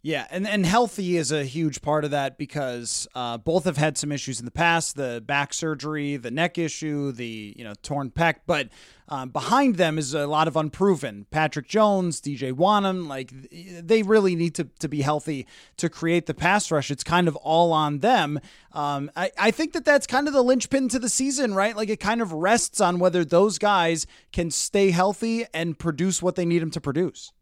Yeah, 0.00 0.28
and, 0.30 0.46
and 0.46 0.64
healthy 0.64 1.16
is 1.16 1.32
a 1.32 1.42
huge 1.42 1.82
part 1.82 2.04
of 2.04 2.12
that 2.12 2.38
because 2.38 3.08
uh, 3.16 3.36
both 3.36 3.64
have 3.64 3.76
had 3.76 3.98
some 3.98 4.12
issues 4.12 4.38
in 4.38 4.44
the 4.44 4.52
past: 4.52 4.94
the 4.94 5.22
back 5.26 5.52
surgery, 5.52 6.16
the 6.16 6.30
neck 6.30 6.56
issue, 6.56 7.10
the 7.10 7.54
you 7.56 7.64
know 7.64 7.74
torn 7.82 8.10
pec. 8.10 8.36
But 8.46 8.68
um, 9.08 9.30
behind 9.30 9.74
them 9.74 9.98
is 9.98 10.14
a 10.14 10.28
lot 10.28 10.46
of 10.46 10.56
unproven. 10.56 11.26
Patrick 11.32 11.66
Jones, 11.66 12.20
DJ 12.20 12.52
Wonnum, 12.52 13.08
like 13.08 13.32
they 13.50 14.04
really 14.04 14.36
need 14.36 14.54
to, 14.54 14.64
to 14.78 14.88
be 14.88 15.02
healthy 15.02 15.46
to 15.78 15.88
create 15.88 16.26
the 16.26 16.34
pass 16.34 16.70
rush. 16.70 16.92
It's 16.92 17.04
kind 17.04 17.26
of 17.26 17.34
all 17.36 17.72
on 17.72 17.98
them. 17.98 18.38
Um, 18.72 19.10
I, 19.16 19.32
I 19.36 19.50
think 19.50 19.72
that 19.72 19.84
that's 19.84 20.06
kind 20.06 20.28
of 20.28 20.34
the 20.34 20.42
linchpin 20.42 20.90
to 20.90 21.00
the 21.00 21.08
season, 21.08 21.54
right? 21.54 21.74
Like 21.76 21.88
it 21.88 21.98
kind 22.00 22.20
of 22.20 22.32
rests 22.32 22.80
on 22.80 23.00
whether 23.00 23.24
those 23.24 23.58
guys 23.58 24.06
can 24.32 24.50
stay 24.52 24.90
healthy 24.90 25.46
and 25.52 25.76
produce 25.76 26.22
what 26.22 26.36
they 26.36 26.44
need 26.44 26.60
them 26.60 26.70
to 26.72 26.80
produce. 26.80 27.32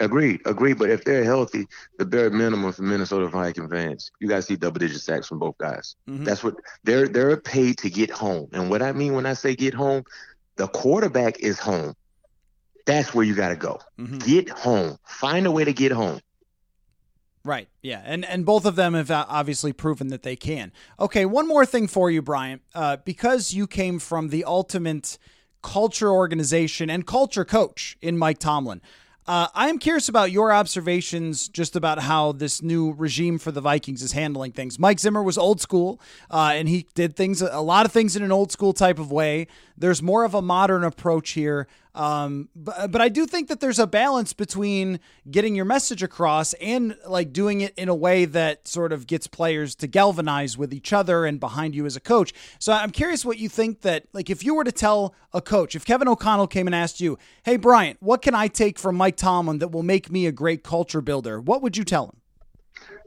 Agreed, 0.00 0.40
agreed. 0.46 0.78
But 0.78 0.90
if 0.90 1.04
they're 1.04 1.22
healthy, 1.24 1.66
the 1.98 2.04
bare 2.04 2.30
minimum 2.30 2.72
for 2.72 2.82
Minnesota 2.82 3.28
Viking 3.28 3.68
fans, 3.68 4.10
you 4.18 4.28
got 4.28 4.36
to 4.36 4.42
see 4.42 4.56
double 4.56 4.80
digit 4.80 5.00
sacks 5.00 5.28
from 5.28 5.38
both 5.38 5.56
guys. 5.58 5.94
Mhm. 6.08 6.24
That's 6.24 6.42
what 6.42 6.54
they're 6.82 7.06
they're 7.06 7.36
paid 7.36 7.78
to 7.78 7.90
get 7.90 8.10
home. 8.10 8.48
And 8.52 8.68
what 8.68 8.82
I 8.82 8.92
mean 8.92 9.14
when 9.14 9.26
I 9.26 9.34
say 9.34 9.54
get 9.54 9.74
home, 9.74 10.02
the 10.56 10.66
quarterback 10.66 11.38
is 11.38 11.58
home. 11.60 11.94
That's 12.84 13.14
where 13.14 13.24
you 13.24 13.36
got 13.36 13.50
to 13.50 13.56
go. 13.56 13.78
Mhm. 13.98 14.24
Get 14.24 14.48
home. 14.48 14.98
Find 15.06 15.46
a 15.46 15.52
way 15.52 15.64
to 15.64 15.72
get 15.72 15.92
home. 15.92 16.20
Right. 17.44 17.68
Yeah. 17.82 18.02
And 18.04 18.24
and 18.24 18.44
both 18.46 18.64
of 18.64 18.76
them 18.76 18.94
have 18.94 19.10
obviously 19.10 19.72
proven 19.72 20.08
that 20.08 20.22
they 20.22 20.36
can. 20.36 20.72
Okay. 20.98 21.26
One 21.26 21.46
more 21.46 21.66
thing 21.66 21.86
for 21.86 22.10
you, 22.10 22.22
Bryant. 22.22 22.62
Uh, 22.74 22.96
because 23.04 23.52
you 23.52 23.66
came 23.66 23.98
from 23.98 24.28
the 24.30 24.44
ultimate 24.44 25.18
culture 25.62 26.10
organization 26.10 26.90
and 26.90 27.06
culture 27.06 27.44
coach 27.44 27.96
in 28.02 28.18
Mike 28.18 28.38
Tomlin. 28.38 28.80
Uh, 29.24 29.46
I 29.54 29.68
am 29.68 29.78
curious 29.78 30.08
about 30.08 30.32
your 30.32 30.52
observations 30.52 31.46
just 31.48 31.76
about 31.76 32.00
how 32.00 32.32
this 32.32 32.60
new 32.60 32.92
regime 32.92 33.38
for 33.38 33.52
the 33.52 33.60
Vikings 33.60 34.02
is 34.02 34.12
handling 34.12 34.50
things. 34.50 34.80
Mike 34.80 34.98
Zimmer 34.98 35.22
was 35.22 35.38
old 35.38 35.60
school, 35.60 36.00
uh, 36.28 36.52
and 36.54 36.68
he 36.68 36.88
did 36.94 37.14
things, 37.14 37.40
a 37.40 37.60
lot 37.60 37.86
of 37.86 37.92
things 37.92 38.16
in 38.16 38.24
an 38.24 38.32
old 38.32 38.50
school 38.50 38.72
type 38.72 38.98
of 38.98 39.12
way. 39.12 39.46
There's 39.78 40.02
more 40.02 40.24
of 40.24 40.34
a 40.34 40.42
modern 40.42 40.82
approach 40.82 41.30
here. 41.30 41.68
Um, 41.94 42.48
but, 42.56 42.90
but 42.90 43.00
I 43.00 43.08
do 43.08 43.26
think 43.26 43.48
that 43.48 43.60
there's 43.60 43.78
a 43.78 43.86
balance 43.86 44.32
between 44.32 44.98
getting 45.30 45.54
your 45.54 45.64
message 45.64 46.02
across 46.02 46.54
and 46.54 46.96
like 47.06 47.32
doing 47.32 47.60
it 47.60 47.74
in 47.76 47.88
a 47.88 47.94
way 47.94 48.24
that 48.24 48.66
sort 48.66 48.92
of 48.92 49.06
gets 49.06 49.26
players 49.26 49.74
to 49.76 49.86
galvanize 49.86 50.56
with 50.56 50.72
each 50.72 50.92
other 50.92 51.26
and 51.26 51.38
behind 51.38 51.74
you 51.74 51.84
as 51.84 51.96
a 51.96 52.00
coach. 52.00 52.32
So 52.58 52.72
I'm 52.72 52.90
curious 52.90 53.24
what 53.24 53.38
you 53.38 53.48
think 53.48 53.82
that 53.82 54.06
like 54.12 54.30
if 54.30 54.42
you 54.44 54.54
were 54.54 54.64
to 54.64 54.72
tell 54.72 55.14
a 55.32 55.42
coach, 55.42 55.74
if 55.74 55.84
Kevin 55.84 56.08
O'Connell 56.08 56.46
came 56.46 56.66
and 56.66 56.74
asked 56.74 57.00
you, 57.00 57.18
"Hey 57.42 57.56
Bryant, 57.56 57.98
what 58.00 58.22
can 58.22 58.34
I 58.34 58.48
take 58.48 58.78
from 58.78 58.96
Mike 58.96 59.16
Tomlin 59.16 59.58
that 59.58 59.68
will 59.68 59.82
make 59.82 60.10
me 60.10 60.26
a 60.26 60.32
great 60.32 60.62
culture 60.64 61.00
builder?" 61.00 61.40
What 61.40 61.62
would 61.62 61.76
you 61.76 61.84
tell 61.84 62.06
him? 62.06 62.22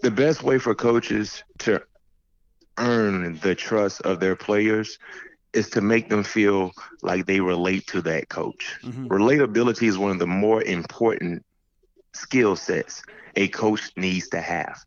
the 0.01 0.11
best 0.11 0.43
way 0.43 0.59
for 0.59 0.75
coaches 0.75 1.43
to 1.59 1.81
earn 2.77 3.39
the 3.39 3.55
trust 3.55 4.01
of 4.01 4.19
their 4.19 4.36
players 4.36 4.99
is 5.56 5.70
to 5.72 5.82
make 5.82 6.10
them 6.10 6.24
feel 6.24 6.72
like 7.01 7.26
they 7.26 7.39
relate 7.39 7.88
to 7.88 8.01
that 8.01 8.30
coach. 8.30 8.76
Mm-hmm. 8.84 9.08
Relatability 9.08 9.88
is 9.88 9.97
one 9.97 10.12
of 10.12 10.20
the 10.20 10.28
more 10.28 10.62
important 10.64 11.43
skill 12.14 12.56
sets 12.56 13.03
a 13.36 13.47
coach 13.47 13.91
needs 13.97 14.30
to 14.30 14.41
have. 14.41 14.78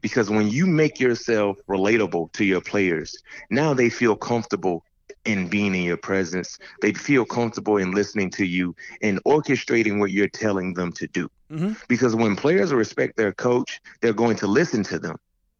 Because 0.00 0.28
when 0.28 0.48
you 0.48 0.66
make 0.66 1.00
yourself 1.00 1.56
relatable 1.68 2.32
to 2.32 2.44
your 2.44 2.60
players, 2.60 3.16
now 3.50 3.72
they 3.72 3.88
feel 3.88 4.16
comfortable 4.16 4.84
in 5.24 5.48
being 5.48 5.74
in 5.74 5.82
your 5.82 5.96
presence. 5.96 6.58
They 6.82 6.92
feel 6.92 7.24
comfortable 7.24 7.78
in 7.78 7.92
listening 7.92 8.30
to 8.32 8.44
you 8.44 8.74
and 9.00 9.22
orchestrating 9.24 9.98
what 9.98 10.10
you're 10.10 10.28
telling 10.28 10.74
them 10.74 10.92
to 10.92 11.06
do. 11.06 11.30
Mm-hmm. 11.50 11.72
Because 11.88 12.14
when 12.14 12.36
players 12.36 12.72
respect 12.72 13.16
their 13.16 13.32
coach, 13.32 13.80
they're 14.00 14.12
going 14.12 14.36
to 14.36 14.46
listen 14.46 14.82
to 14.84 14.98
them. 14.98 15.16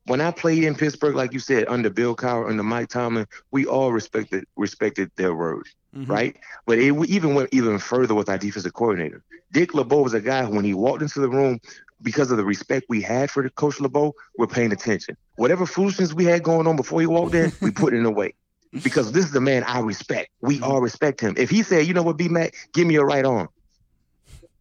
When 0.07 0.21
I 0.21 0.31
played 0.31 0.65
in 0.65 0.75
Pittsburgh, 0.75 1.15
like 1.15 1.33
you 1.33 1.39
said, 1.39 1.67
under 1.69 1.89
Bill 1.89 2.15
Cowher, 2.15 2.49
under 2.49 2.63
Mike 2.63 2.89
Tomlin, 2.89 3.27
we 3.51 3.67
all 3.67 3.93
respected 3.93 4.45
respected 4.57 5.11
their 5.17 5.35
word, 5.35 5.67
mm-hmm. 5.97 6.11
right? 6.11 6.37
But 6.67 6.79
it 6.79 6.95
even 7.09 7.35
went 7.35 7.49
even 7.53 7.79
further 7.79 8.15
with 8.15 8.29
our 8.29 8.39
defensive 8.39 8.75
coordinator. 8.75 9.23
Dick 9.53 9.73
LeBeau 9.73 10.03
was 10.03 10.15
a 10.15 10.21
guy 10.21 10.45
who, 10.45 10.57
when 10.57 10.65
he 10.65 10.75
walked 10.75 11.03
into 11.03 11.21
the 11.21 11.29
room, 11.29 11.61
because 12.03 12.31
of 12.31 12.37
the 12.37 12.45
respect 12.45 12.87
we 12.89 13.01
had 13.01 13.31
for 13.31 13.43
the 13.43 13.51
coach 13.51 13.81
LeBeau, 13.81 14.15
we're 14.37 14.47
paying 14.47 14.73
attention. 14.73 15.17
Whatever 15.37 15.67
foolishness 15.67 16.13
we 16.13 16.25
had 16.25 16.43
going 16.43 16.67
on 16.67 16.77
before 16.77 17.01
he 17.01 17.07
walked 17.07 17.35
in, 17.35 17.53
we 17.61 17.71
put 17.71 17.95
it 17.95 18.05
away. 18.05 18.35
Because 18.83 19.13
this 19.13 19.25
is 19.25 19.31
the 19.31 19.41
man 19.41 19.63
I 19.63 19.79
respect. 19.79 20.31
We 20.41 20.57
mm-hmm. 20.57 20.65
all 20.65 20.81
respect 20.81 21.21
him. 21.21 21.35
If 21.39 21.49
he 21.49 21.63
said, 21.63 21.87
you 21.87 21.95
know 21.95 22.03
what, 22.03 22.17
B 22.17 22.27
Mac, 22.27 22.57
give 22.73 22.89
me 22.89 22.97
a 22.97 23.05
right 23.05 23.25
arm. 23.25 23.49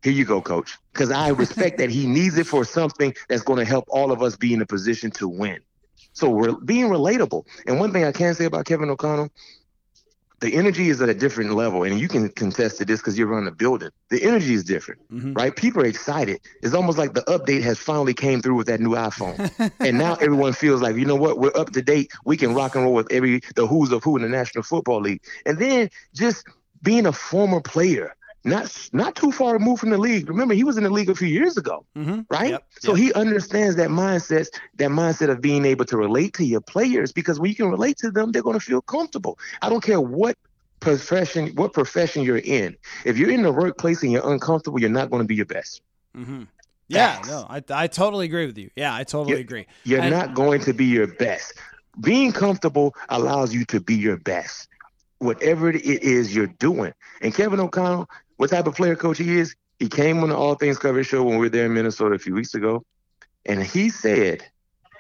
Here 0.04 0.14
you 0.14 0.26
go, 0.26 0.42
coach. 0.42 0.78
Because 0.92 1.12
I 1.12 1.30
respect 1.30 1.78
that 1.78 1.90
he 1.90 2.06
needs 2.08 2.38
it 2.38 2.46
for 2.46 2.66
something 2.66 3.14
that's 3.30 3.44
going 3.44 3.60
to 3.60 3.66
help 3.66 3.86
all 3.88 4.12
of 4.12 4.22
us 4.22 4.36
be 4.36 4.54
in 4.54 4.62
a 4.62 4.66
position 4.66 5.12
to 5.12 5.28
win. 5.28 5.60
So 6.12 6.30
we're 6.30 6.54
being 6.54 6.88
relatable. 6.88 7.46
And 7.66 7.80
one 7.80 7.92
thing 7.92 8.04
I 8.04 8.12
can 8.12 8.36
say 8.36 8.46
about 8.46 8.66
Kevin 8.66 8.90
O'Connell, 8.90 9.30
the 10.42 10.54
energy 10.56 10.90
is 10.90 11.02
at 11.02 11.08
a 11.08 11.14
different 11.14 11.54
level. 11.54 11.84
And 11.84 11.98
you 11.98 12.10
can 12.10 12.28
contest 12.30 12.78
to 12.80 12.86
this 12.86 13.00
because 13.00 13.18
you're 13.18 13.28
running 13.28 13.48
a 13.48 13.52
building. 13.52 13.90
The 14.10 14.22
energy 14.24 14.54
is 14.54 14.66
different, 14.66 15.02
mm-hmm. 15.10 15.34
right? 15.34 15.56
People 15.56 15.82
are 15.82 15.86
excited. 15.86 16.42
It's 16.62 16.74
almost 16.74 16.98
like 16.98 17.14
the 17.14 17.22
update 17.22 17.64
has 17.64 17.80
finally 17.80 18.14
came 18.14 18.42
through 18.42 18.56
with 18.56 18.68
that 18.68 18.82
new 18.82 18.92
iPhone. 18.92 19.72
and 19.80 19.98
now 19.98 20.16
everyone 20.16 20.52
feels 20.52 20.82
like, 20.82 20.98
you 20.98 21.06
know 21.06 21.16
what, 21.16 21.40
we're 21.40 21.56
up 21.56 21.72
to 21.72 21.82
date. 21.82 22.12
We 22.26 22.36
can 22.36 22.54
rock 22.54 22.76
and 22.76 22.84
roll 22.84 22.94
with 22.94 23.10
every 23.10 23.42
the 23.56 23.66
who's 23.66 23.92
of 23.94 24.04
who 24.04 24.18
in 24.18 24.22
the 24.22 24.30
National 24.30 24.64
Football 24.64 25.00
League. 25.00 25.22
And 25.46 25.58
then 25.58 25.90
just 26.14 26.46
being 26.82 27.06
a 27.06 27.14
former 27.14 27.62
player, 27.62 28.14
not 28.44 28.90
not 28.92 29.16
too 29.16 29.32
far 29.32 29.54
removed 29.54 29.80
from 29.80 29.90
the 29.90 29.98
league. 29.98 30.28
Remember, 30.30 30.54
he 30.54 30.64
was 30.64 30.78
in 30.78 30.84
the 30.84 30.90
league 30.90 31.10
a 31.10 31.16
few 31.16 31.28
years 31.28 31.58
ago, 31.58 31.86
right? 32.30 32.58
so 32.80 32.94
he 32.94 33.14
understands 33.14 33.76
that 33.78 33.90
mindset, 33.90 34.48
that 34.78 34.90
mindset 34.90 35.30
of 35.30 35.42
being 35.42 35.66
able 35.66 35.86
to 35.86 35.98
relate 35.98 36.34
to 36.36 36.44
your 36.46 36.62
players 36.62 37.12
because 37.12 37.40
when 37.40 37.50
you 37.50 37.56
can 37.56 37.70
relate 37.70 37.98
to 37.98 38.12
them, 38.12 38.32
they're 38.32 38.42
going 38.44 38.60
to 38.60 38.66
feel 38.66 38.82
comfortable. 38.82 39.40
I 39.62 39.70
don't 39.70 39.82
care 39.84 40.02
what 40.02 40.38
profession 40.80 41.50
what 41.56 41.74
profession 41.74 42.24
you're 42.24 42.38
in. 42.44 42.76
If 43.06 43.18
you're 43.18 43.32
in 43.32 43.44
the 43.44 43.52
workplace 43.52 44.04
and 44.04 44.12
you're 44.12 44.30
uncomfortable, 44.30 44.80
you're 44.80 44.90
not 44.90 45.10
going 45.10 45.22
to 45.22 45.28
be 45.28 45.36
your 45.36 45.46
best. 45.46 45.82
Mm-hmm. 46.16 46.44
Yeah, 46.90 47.22
no, 47.26 47.48
I, 47.50 47.64
I 47.72 47.88
totally 47.88 48.26
agree 48.26 48.46
with 48.46 48.58
you. 48.58 48.70
Yeah, 48.76 48.94
I 48.94 49.04
totally 49.06 49.40
agree. 49.40 49.66
You're 49.86 50.02
And- 50.02 50.12
not 50.12 50.34
going 50.36 50.60
to 50.62 50.74
be 50.74 50.86
your 50.86 51.08
best. 51.08 51.54
Being 52.02 52.32
comfortable 52.32 52.94
allows 53.10 53.54
you 53.54 53.66
to 53.66 53.80
be 53.80 53.96
your 53.96 54.18
best, 54.18 54.68
whatever 55.20 55.70
it 55.70 55.84
is 55.86 56.36
you're 56.36 56.48
doing. 56.48 56.94
And 57.22 57.34
Kevin 57.34 57.60
O'Connell, 57.60 58.10
what 58.38 58.50
type 58.50 58.68
of 58.68 58.76
player 58.76 58.96
coach 58.96 59.18
he 59.18 59.38
is, 59.38 59.56
he 59.80 59.88
came 59.90 60.22
on 60.24 60.30
the 60.30 60.36
All 60.38 60.56
Things 60.56 60.78
Coverage 60.78 61.08
show 61.08 61.24
when 61.24 61.34
we 61.38 61.46
were 61.46 61.50
there 61.50 61.66
in 61.66 61.74
Minnesota 61.74 62.16
a 62.16 62.20
few 62.20 62.34
weeks 62.34 62.54
ago, 62.54 62.84
and 63.46 63.62
he 63.64 63.90
said, 63.90 64.44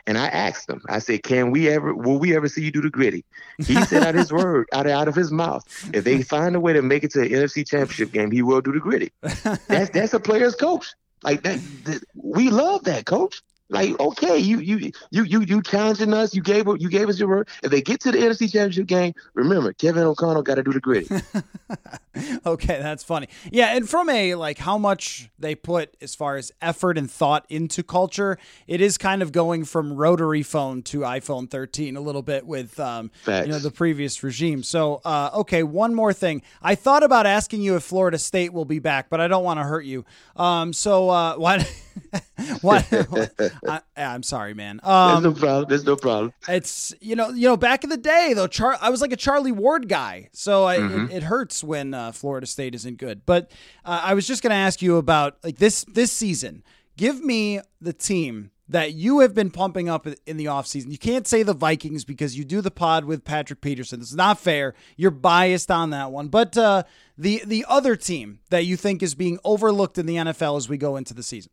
and 0.05 0.17
I 0.17 0.27
asked 0.27 0.69
him, 0.69 0.81
I 0.89 0.99
said, 0.99 1.23
"Can 1.23 1.51
we 1.51 1.69
ever? 1.69 1.93
Will 1.95 2.19
we 2.19 2.35
ever 2.35 2.49
see 2.49 2.61
you 2.63 2.71
do 2.71 2.81
the 2.81 2.89
Griddy?" 2.89 3.23
He 3.65 3.75
said 3.85 4.03
out 4.03 4.15
his 4.15 4.33
word, 4.33 4.67
out 4.73 4.85
of, 4.85 4.91
out 4.91 5.07
of 5.07 5.15
his 5.15 5.31
mouth, 5.31 5.63
if 5.93 6.03
they 6.03 6.21
find 6.23 6.55
a 6.55 6.59
way 6.59 6.73
to 6.73 6.81
make 6.81 7.05
it 7.05 7.11
to 7.11 7.21
the 7.21 7.29
NFC 7.29 7.65
Championship 7.65 8.11
game, 8.11 8.29
he 8.29 8.41
will 8.41 8.59
do 8.59 8.73
the 8.73 8.79
Griddy. 8.81 9.11
That's 9.21 9.89
that's 9.91 10.13
a 10.13 10.19
player's 10.19 10.55
coach. 10.55 10.87
Like 11.23 11.43
that, 11.43 11.59
that- 11.85 12.03
we 12.15 12.49
love 12.49 12.83
that 12.83 13.05
coach. 13.05 13.41
Like, 13.73 13.99
okay, 13.99 14.37
you 14.37 14.59
you 14.59 14.91
you 15.09 15.23
you 15.23 15.41
you 15.41 15.61
challenging 15.63 16.13
us. 16.13 16.35
You 16.35 16.43
gave 16.43 16.67
you 16.79 16.89
gave 16.89 17.09
us 17.09 17.19
your 17.19 17.27
word. 17.27 17.49
If 17.63 17.71
they 17.71 17.81
get 17.81 17.99
to 18.01 18.11
the 18.11 18.19
NFC 18.19 18.51
Championship 18.51 18.85
game, 18.85 19.13
remember 19.33 19.73
Kevin 19.73 20.03
O'Connell 20.03 20.43
got 20.43 20.55
to 20.55 20.63
do 20.63 20.73
the 20.73 20.79
Griddy. 20.79 21.07
okay, 22.45 22.79
that's 22.79 23.03
funny. 23.03 23.27
Yeah, 23.51 23.75
and 23.75 23.89
from 23.89 24.11
a 24.11 24.35
like 24.35 24.59
how 24.59 24.77
much 24.77 25.31
they 25.39 25.55
put 25.55 25.97
as 26.01 26.13
far 26.13 26.37
as 26.37 26.51
effort 26.61 26.99
and 26.99 27.09
thought 27.09 27.47
into 27.49 27.81
culture, 27.81 28.37
it 28.67 28.79
is 28.79 28.99
kind 28.99 29.23
of 29.23 29.31
going 29.31 29.65
from 29.65 29.93
rotary 29.93 30.43
phone 30.43 30.83
to 30.83 30.99
iPhone 30.99 31.49
13 31.49 31.97
a 31.97 32.01
little 32.01 32.21
bit 32.21 32.45
with 32.45 32.79
um, 32.79 33.09
you 33.25 33.47
know 33.47 33.57
the 33.57 33.71
previous 33.71 34.21
regime. 34.21 34.61
So, 34.61 35.01
uh, 35.03 35.31
okay, 35.33 35.63
one 35.63 35.95
more 35.95 36.13
thing. 36.13 36.43
I 36.61 36.75
thought 36.75 37.01
about 37.01 37.25
asking 37.25 37.63
you 37.63 37.75
if 37.75 37.81
Florida 37.81 38.19
State 38.19 38.53
will 38.53 38.65
be 38.65 38.77
back, 38.77 39.09
but 39.09 39.19
I 39.19 39.27
don't 39.27 39.43
want 39.43 39.59
to 39.59 39.63
hurt 39.63 39.85
you. 39.85 40.05
Um, 40.35 40.73
so 40.73 41.09
uh, 41.09 41.35
why? 41.37 41.65
why? 42.61 42.85
I, 43.67 43.81
I'm 43.95 44.23
sorry, 44.23 44.53
man. 44.53 44.79
There's 44.83 44.93
Um, 45.17 45.23
no 45.23 45.33
problem. 45.33 45.65
There's 45.69 45.85
no 45.85 45.95
problem. 45.95 46.33
it's 46.47 46.93
you 47.01 47.15
know 47.15 47.29
you 47.29 47.47
know 47.47 47.57
back 47.57 47.83
in 47.83 47.89
the 47.89 47.97
day 47.97 48.33
though 48.35 48.47
Char- 48.47 48.77
I 48.81 48.89
was 48.89 49.01
like 49.01 49.11
a 49.11 49.17
Charlie 49.17 49.51
Ward 49.51 49.87
guy 49.87 50.29
so 50.33 50.65
I, 50.65 50.77
Mhm. 50.77 51.09
it, 51.09 51.17
it 51.17 51.23
hurts 51.23 51.63
when 51.63 51.93
uh, 51.93 52.11
Florida 52.11 52.45
State 52.47 52.75
isn't 52.75 52.97
good 52.97 53.25
but 53.25 53.51
uh, 53.85 54.01
I 54.03 54.13
was 54.13 54.27
just 54.27 54.43
gonna 54.43 54.55
ask 54.55 54.81
you 54.81 54.97
about 54.97 55.37
like 55.43 55.57
this 55.57 55.85
this 55.85 56.11
season 56.11 56.63
give 56.97 57.21
me 57.23 57.59
the 57.81 57.93
team 57.93 58.51
that 58.69 58.93
you 58.93 59.19
have 59.19 59.33
been 59.33 59.51
pumping 59.51 59.89
up 59.89 60.07
in 60.25 60.37
the 60.37 60.45
offseason. 60.45 60.89
You 60.89 60.97
can't 60.97 61.27
say 61.27 61.43
the 61.43 61.53
Vikings 61.53 62.05
because 62.05 62.37
you 62.37 62.45
do 62.45 62.61
the 62.61 62.71
pod 62.71 63.03
with 63.03 63.25
Patrick 63.25 63.59
Peterson. 63.59 63.99
It's 63.99 64.13
not 64.13 64.39
fair. 64.39 64.73
You're 64.95 65.11
biased 65.11 65.69
on 65.69 65.89
that 65.89 66.11
one. 66.13 66.29
But 66.29 66.57
uh, 66.57 66.83
the 67.17 67.43
the 67.45 67.65
other 67.67 67.97
team 67.97 68.39
that 68.51 68.65
you 68.65 68.77
think 68.77 69.03
is 69.03 69.15
being 69.15 69.37
overlooked 69.43 69.97
in 69.97 70.05
the 70.05 70.15
NFL 70.15 70.55
as 70.57 70.69
we 70.69 70.77
go 70.77 70.95
into 70.95 71.13
the 71.13 71.23
season. 71.23 71.51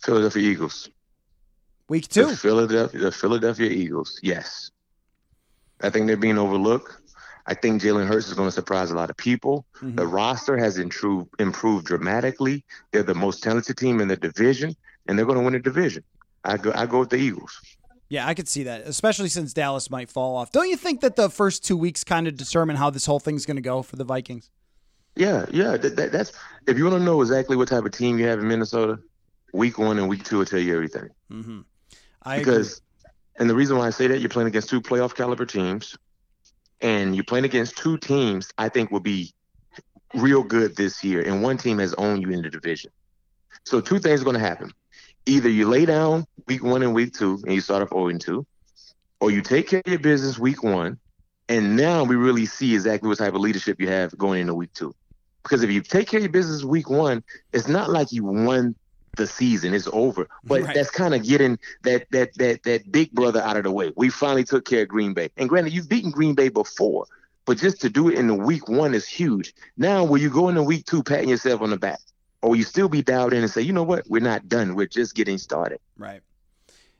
Philadelphia 0.00 0.48
Eagles. 0.48 0.88
Week 1.88 2.08
two. 2.08 2.26
The 2.26 2.36
Philadelphia, 2.36 3.00
the 3.00 3.12
Philadelphia 3.12 3.70
Eagles. 3.70 4.18
Yes. 4.22 4.70
I 5.82 5.90
think 5.90 6.06
they're 6.06 6.16
being 6.16 6.38
overlooked. 6.38 6.96
I 7.46 7.54
think 7.54 7.82
Jalen 7.82 8.06
Hurts 8.06 8.28
is 8.28 8.34
going 8.34 8.48
to 8.48 8.52
surprise 8.52 8.90
a 8.90 8.94
lot 8.94 9.10
of 9.10 9.16
people. 9.16 9.66
Mm-hmm. 9.76 9.96
The 9.96 10.06
roster 10.06 10.56
has 10.56 10.78
improved 10.78 11.28
improved 11.38 11.86
dramatically. 11.86 12.64
They're 12.90 13.02
the 13.02 13.14
most 13.14 13.42
talented 13.42 13.76
team 13.76 14.00
in 14.00 14.08
the 14.08 14.16
division, 14.16 14.74
and 15.06 15.18
they're 15.18 15.26
going 15.26 15.38
to 15.38 15.44
win 15.44 15.52
the 15.52 15.58
division. 15.58 16.04
I 16.44 16.56
go 16.56 16.72
I 16.74 16.86
go 16.86 17.00
with 17.00 17.10
the 17.10 17.16
Eagles. 17.16 17.60
Yeah, 18.08 18.26
I 18.26 18.34
could 18.34 18.48
see 18.48 18.62
that, 18.64 18.82
especially 18.82 19.28
since 19.28 19.52
Dallas 19.52 19.90
might 19.90 20.08
fall 20.08 20.36
off. 20.36 20.52
Don't 20.52 20.68
you 20.68 20.76
think 20.76 21.00
that 21.00 21.16
the 21.16 21.28
first 21.28 21.64
two 21.64 21.76
weeks 21.76 22.04
kind 22.04 22.26
of 22.28 22.36
determine 22.36 22.76
how 22.76 22.90
this 22.90 23.06
whole 23.06 23.18
thing's 23.18 23.44
going 23.44 23.56
to 23.56 23.62
go 23.62 23.82
for 23.82 23.96
the 23.96 24.04
Vikings? 24.04 24.50
Yeah, 25.16 25.46
yeah. 25.50 25.76
That, 25.76 25.96
that, 25.96 26.12
that's 26.12 26.32
if 26.66 26.78
you 26.78 26.84
want 26.84 26.96
to 26.96 27.02
know 27.02 27.20
exactly 27.20 27.56
what 27.56 27.68
type 27.68 27.84
of 27.84 27.92
team 27.92 28.18
you 28.18 28.26
have 28.26 28.38
in 28.38 28.48
Minnesota, 28.48 28.98
week 29.52 29.78
one 29.78 29.98
and 29.98 30.08
week 30.08 30.24
two 30.24 30.38
will 30.38 30.44
tell 30.44 30.60
you 30.60 30.74
everything. 30.74 31.08
Mm-hmm. 31.30 31.60
I 32.24 32.38
because, 32.38 32.80
and 33.38 33.48
the 33.48 33.54
reason 33.54 33.76
why 33.76 33.86
I 33.86 33.90
say 33.90 34.06
that 34.08 34.20
you're 34.20 34.28
playing 34.28 34.48
against 34.48 34.68
two 34.68 34.80
playoff 34.80 35.14
caliber 35.14 35.46
teams, 35.46 35.96
and 36.80 37.14
you're 37.14 37.24
playing 37.24 37.44
against 37.44 37.76
two 37.76 37.98
teams 37.98 38.50
I 38.58 38.68
think 38.68 38.90
will 38.90 39.00
be 39.00 39.32
real 40.14 40.42
good 40.42 40.76
this 40.76 41.02
year, 41.04 41.22
and 41.22 41.42
one 41.42 41.56
team 41.56 41.78
has 41.78 41.94
owned 41.94 42.22
you 42.22 42.30
in 42.30 42.42
the 42.42 42.50
division. 42.50 42.90
So 43.64 43.80
two 43.80 43.98
things 43.98 44.20
are 44.20 44.24
going 44.24 44.34
to 44.34 44.40
happen: 44.40 44.72
either 45.26 45.48
you 45.48 45.68
lay 45.68 45.86
down 45.86 46.24
week 46.46 46.62
one 46.62 46.82
and 46.82 46.94
week 46.94 47.14
two, 47.14 47.40
and 47.44 47.54
you 47.54 47.60
start 47.60 47.82
off 47.82 47.90
0 47.90 48.08
and 48.08 48.20
2, 48.20 48.46
or 49.20 49.30
you 49.30 49.42
take 49.42 49.68
care 49.68 49.82
of 49.84 49.90
your 49.90 50.00
business 50.00 50.38
week 50.38 50.62
one, 50.62 50.98
and 51.48 51.76
now 51.76 52.04
we 52.04 52.16
really 52.16 52.46
see 52.46 52.74
exactly 52.74 53.08
what 53.08 53.18
type 53.18 53.34
of 53.34 53.40
leadership 53.40 53.80
you 53.80 53.88
have 53.88 54.16
going 54.16 54.40
into 54.40 54.54
week 54.54 54.72
two. 54.72 54.94
Because 55.42 55.62
if 55.62 55.70
you 55.70 55.82
take 55.82 56.08
care 56.08 56.18
of 56.18 56.24
your 56.24 56.32
business 56.32 56.64
week 56.64 56.88
one, 56.88 57.22
it's 57.52 57.68
not 57.68 57.90
like 57.90 58.12
you 58.12 58.24
won 58.24 58.74
the 59.16 59.26
season; 59.26 59.74
is 59.74 59.88
over. 59.92 60.26
But 60.44 60.62
Right. 60.62 60.74
that's 60.74 60.90
kind 60.90 61.14
of 61.14 61.22
getting 61.22 61.58
that 61.82 62.06
that 62.10 62.34
that 62.34 62.62
that 62.64 62.90
big 62.92 63.12
brother 63.12 63.40
out 63.40 63.56
of 63.56 63.64
the 63.64 63.70
way. 63.70 63.92
We 63.96 64.08
finally 64.10 64.44
took 64.44 64.64
care 64.64 64.82
of 64.82 64.88
Green 64.88 65.14
Bay, 65.14 65.30
and 65.36 65.48
granted, 65.48 65.72
you've 65.72 65.88
beaten 65.88 66.10
Green 66.10 66.34
Bay 66.34 66.48
before, 66.48 67.06
but 67.46 67.58
just 67.58 67.80
to 67.82 67.90
do 67.90 68.08
it 68.08 68.14
in 68.14 68.26
the 68.26 68.34
week 68.34 68.68
one 68.68 68.94
is 68.94 69.06
huge. 69.06 69.54
Now, 69.76 70.04
will 70.04 70.18
you 70.18 70.30
go 70.30 70.48
into 70.48 70.62
week 70.62 70.86
two 70.86 71.02
patting 71.02 71.28
yourself 71.28 71.60
on 71.60 71.70
the 71.70 71.76
back, 71.76 72.00
or 72.42 72.50
will 72.50 72.56
you 72.56 72.64
still 72.64 72.88
be 72.88 73.02
dialed 73.02 73.32
in 73.32 73.42
and 73.42 73.50
say, 73.50 73.62
you 73.62 73.72
know 73.72 73.82
what, 73.82 74.04
we're 74.08 74.20
not 74.20 74.48
done, 74.48 74.74
we're 74.74 74.86
just 74.86 75.14
getting 75.14 75.38
started? 75.38 75.78
Right. 75.96 76.20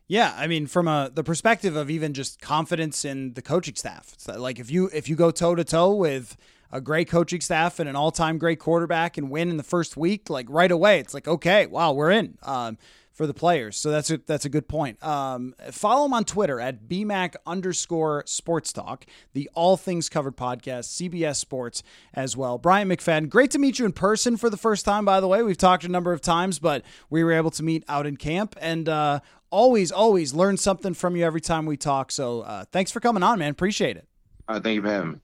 Yeah, 0.06 0.34
I 0.36 0.46
mean, 0.46 0.66
from 0.66 0.86
a 0.86 1.10
the 1.12 1.24
perspective 1.24 1.76
of 1.76 1.88
even 1.90 2.12
just 2.12 2.40
confidence 2.40 3.04
in 3.04 3.32
the 3.34 3.42
coaching 3.42 3.74
staff, 3.74 4.10
it's 4.12 4.28
like 4.28 4.58
if 4.58 4.70
you 4.70 4.90
if 4.92 5.08
you 5.08 5.16
go 5.16 5.30
toe 5.30 5.54
to 5.54 5.64
toe 5.64 5.94
with 5.94 6.36
a 6.74 6.80
great 6.80 7.08
coaching 7.08 7.40
staff 7.40 7.78
and 7.78 7.88
an 7.88 7.94
all 7.94 8.10
time 8.10 8.36
great 8.36 8.58
quarterback 8.58 9.16
and 9.16 9.30
win 9.30 9.48
in 9.48 9.56
the 9.56 9.62
first 9.62 9.96
week, 9.96 10.28
like 10.28 10.46
right 10.50 10.70
away, 10.70 10.98
it's 10.98 11.14
like 11.14 11.28
okay, 11.28 11.66
wow, 11.66 11.92
we're 11.92 12.10
in 12.10 12.36
um, 12.42 12.76
for 13.12 13.28
the 13.28 13.32
players. 13.32 13.76
So 13.76 13.92
that's 13.92 14.10
a 14.10 14.18
that's 14.18 14.44
a 14.44 14.48
good 14.48 14.66
point. 14.66 15.02
Um, 15.02 15.54
follow 15.70 16.04
him 16.04 16.12
on 16.12 16.24
Twitter 16.24 16.60
at 16.60 16.88
bmac 16.88 17.36
underscore 17.46 18.24
sports 18.26 18.72
talk, 18.72 19.06
the 19.34 19.48
All 19.54 19.76
Things 19.76 20.08
Covered 20.08 20.36
podcast, 20.36 21.00
CBS 21.00 21.36
Sports 21.36 21.84
as 22.12 22.36
well. 22.36 22.58
Bryant 22.58 22.90
McFadden, 22.90 23.28
great 23.28 23.52
to 23.52 23.58
meet 23.60 23.78
you 23.78 23.86
in 23.86 23.92
person 23.92 24.36
for 24.36 24.50
the 24.50 24.56
first 24.56 24.84
time. 24.84 25.04
By 25.04 25.20
the 25.20 25.28
way, 25.28 25.44
we've 25.44 25.56
talked 25.56 25.84
a 25.84 25.88
number 25.88 26.12
of 26.12 26.20
times, 26.20 26.58
but 26.58 26.84
we 27.08 27.22
were 27.22 27.32
able 27.32 27.52
to 27.52 27.62
meet 27.62 27.84
out 27.88 28.06
in 28.06 28.18
camp 28.18 28.56
and. 28.60 28.88
Uh, 28.88 29.20
always, 29.50 29.92
always 29.92 30.34
learn 30.34 30.56
something 30.56 30.94
from 30.94 31.14
you 31.14 31.24
every 31.24 31.40
time 31.40 31.64
we 31.64 31.76
talk. 31.76 32.10
So 32.10 32.40
uh, 32.40 32.64
thanks 32.72 32.90
for 32.90 32.98
coming 32.98 33.22
on, 33.22 33.38
man. 33.38 33.52
Appreciate 33.52 33.96
it. 33.96 34.08
Right, 34.48 34.60
thank 34.60 34.74
you 34.74 34.82
for 34.82 34.88
having 34.88 35.12
me. 35.12 35.23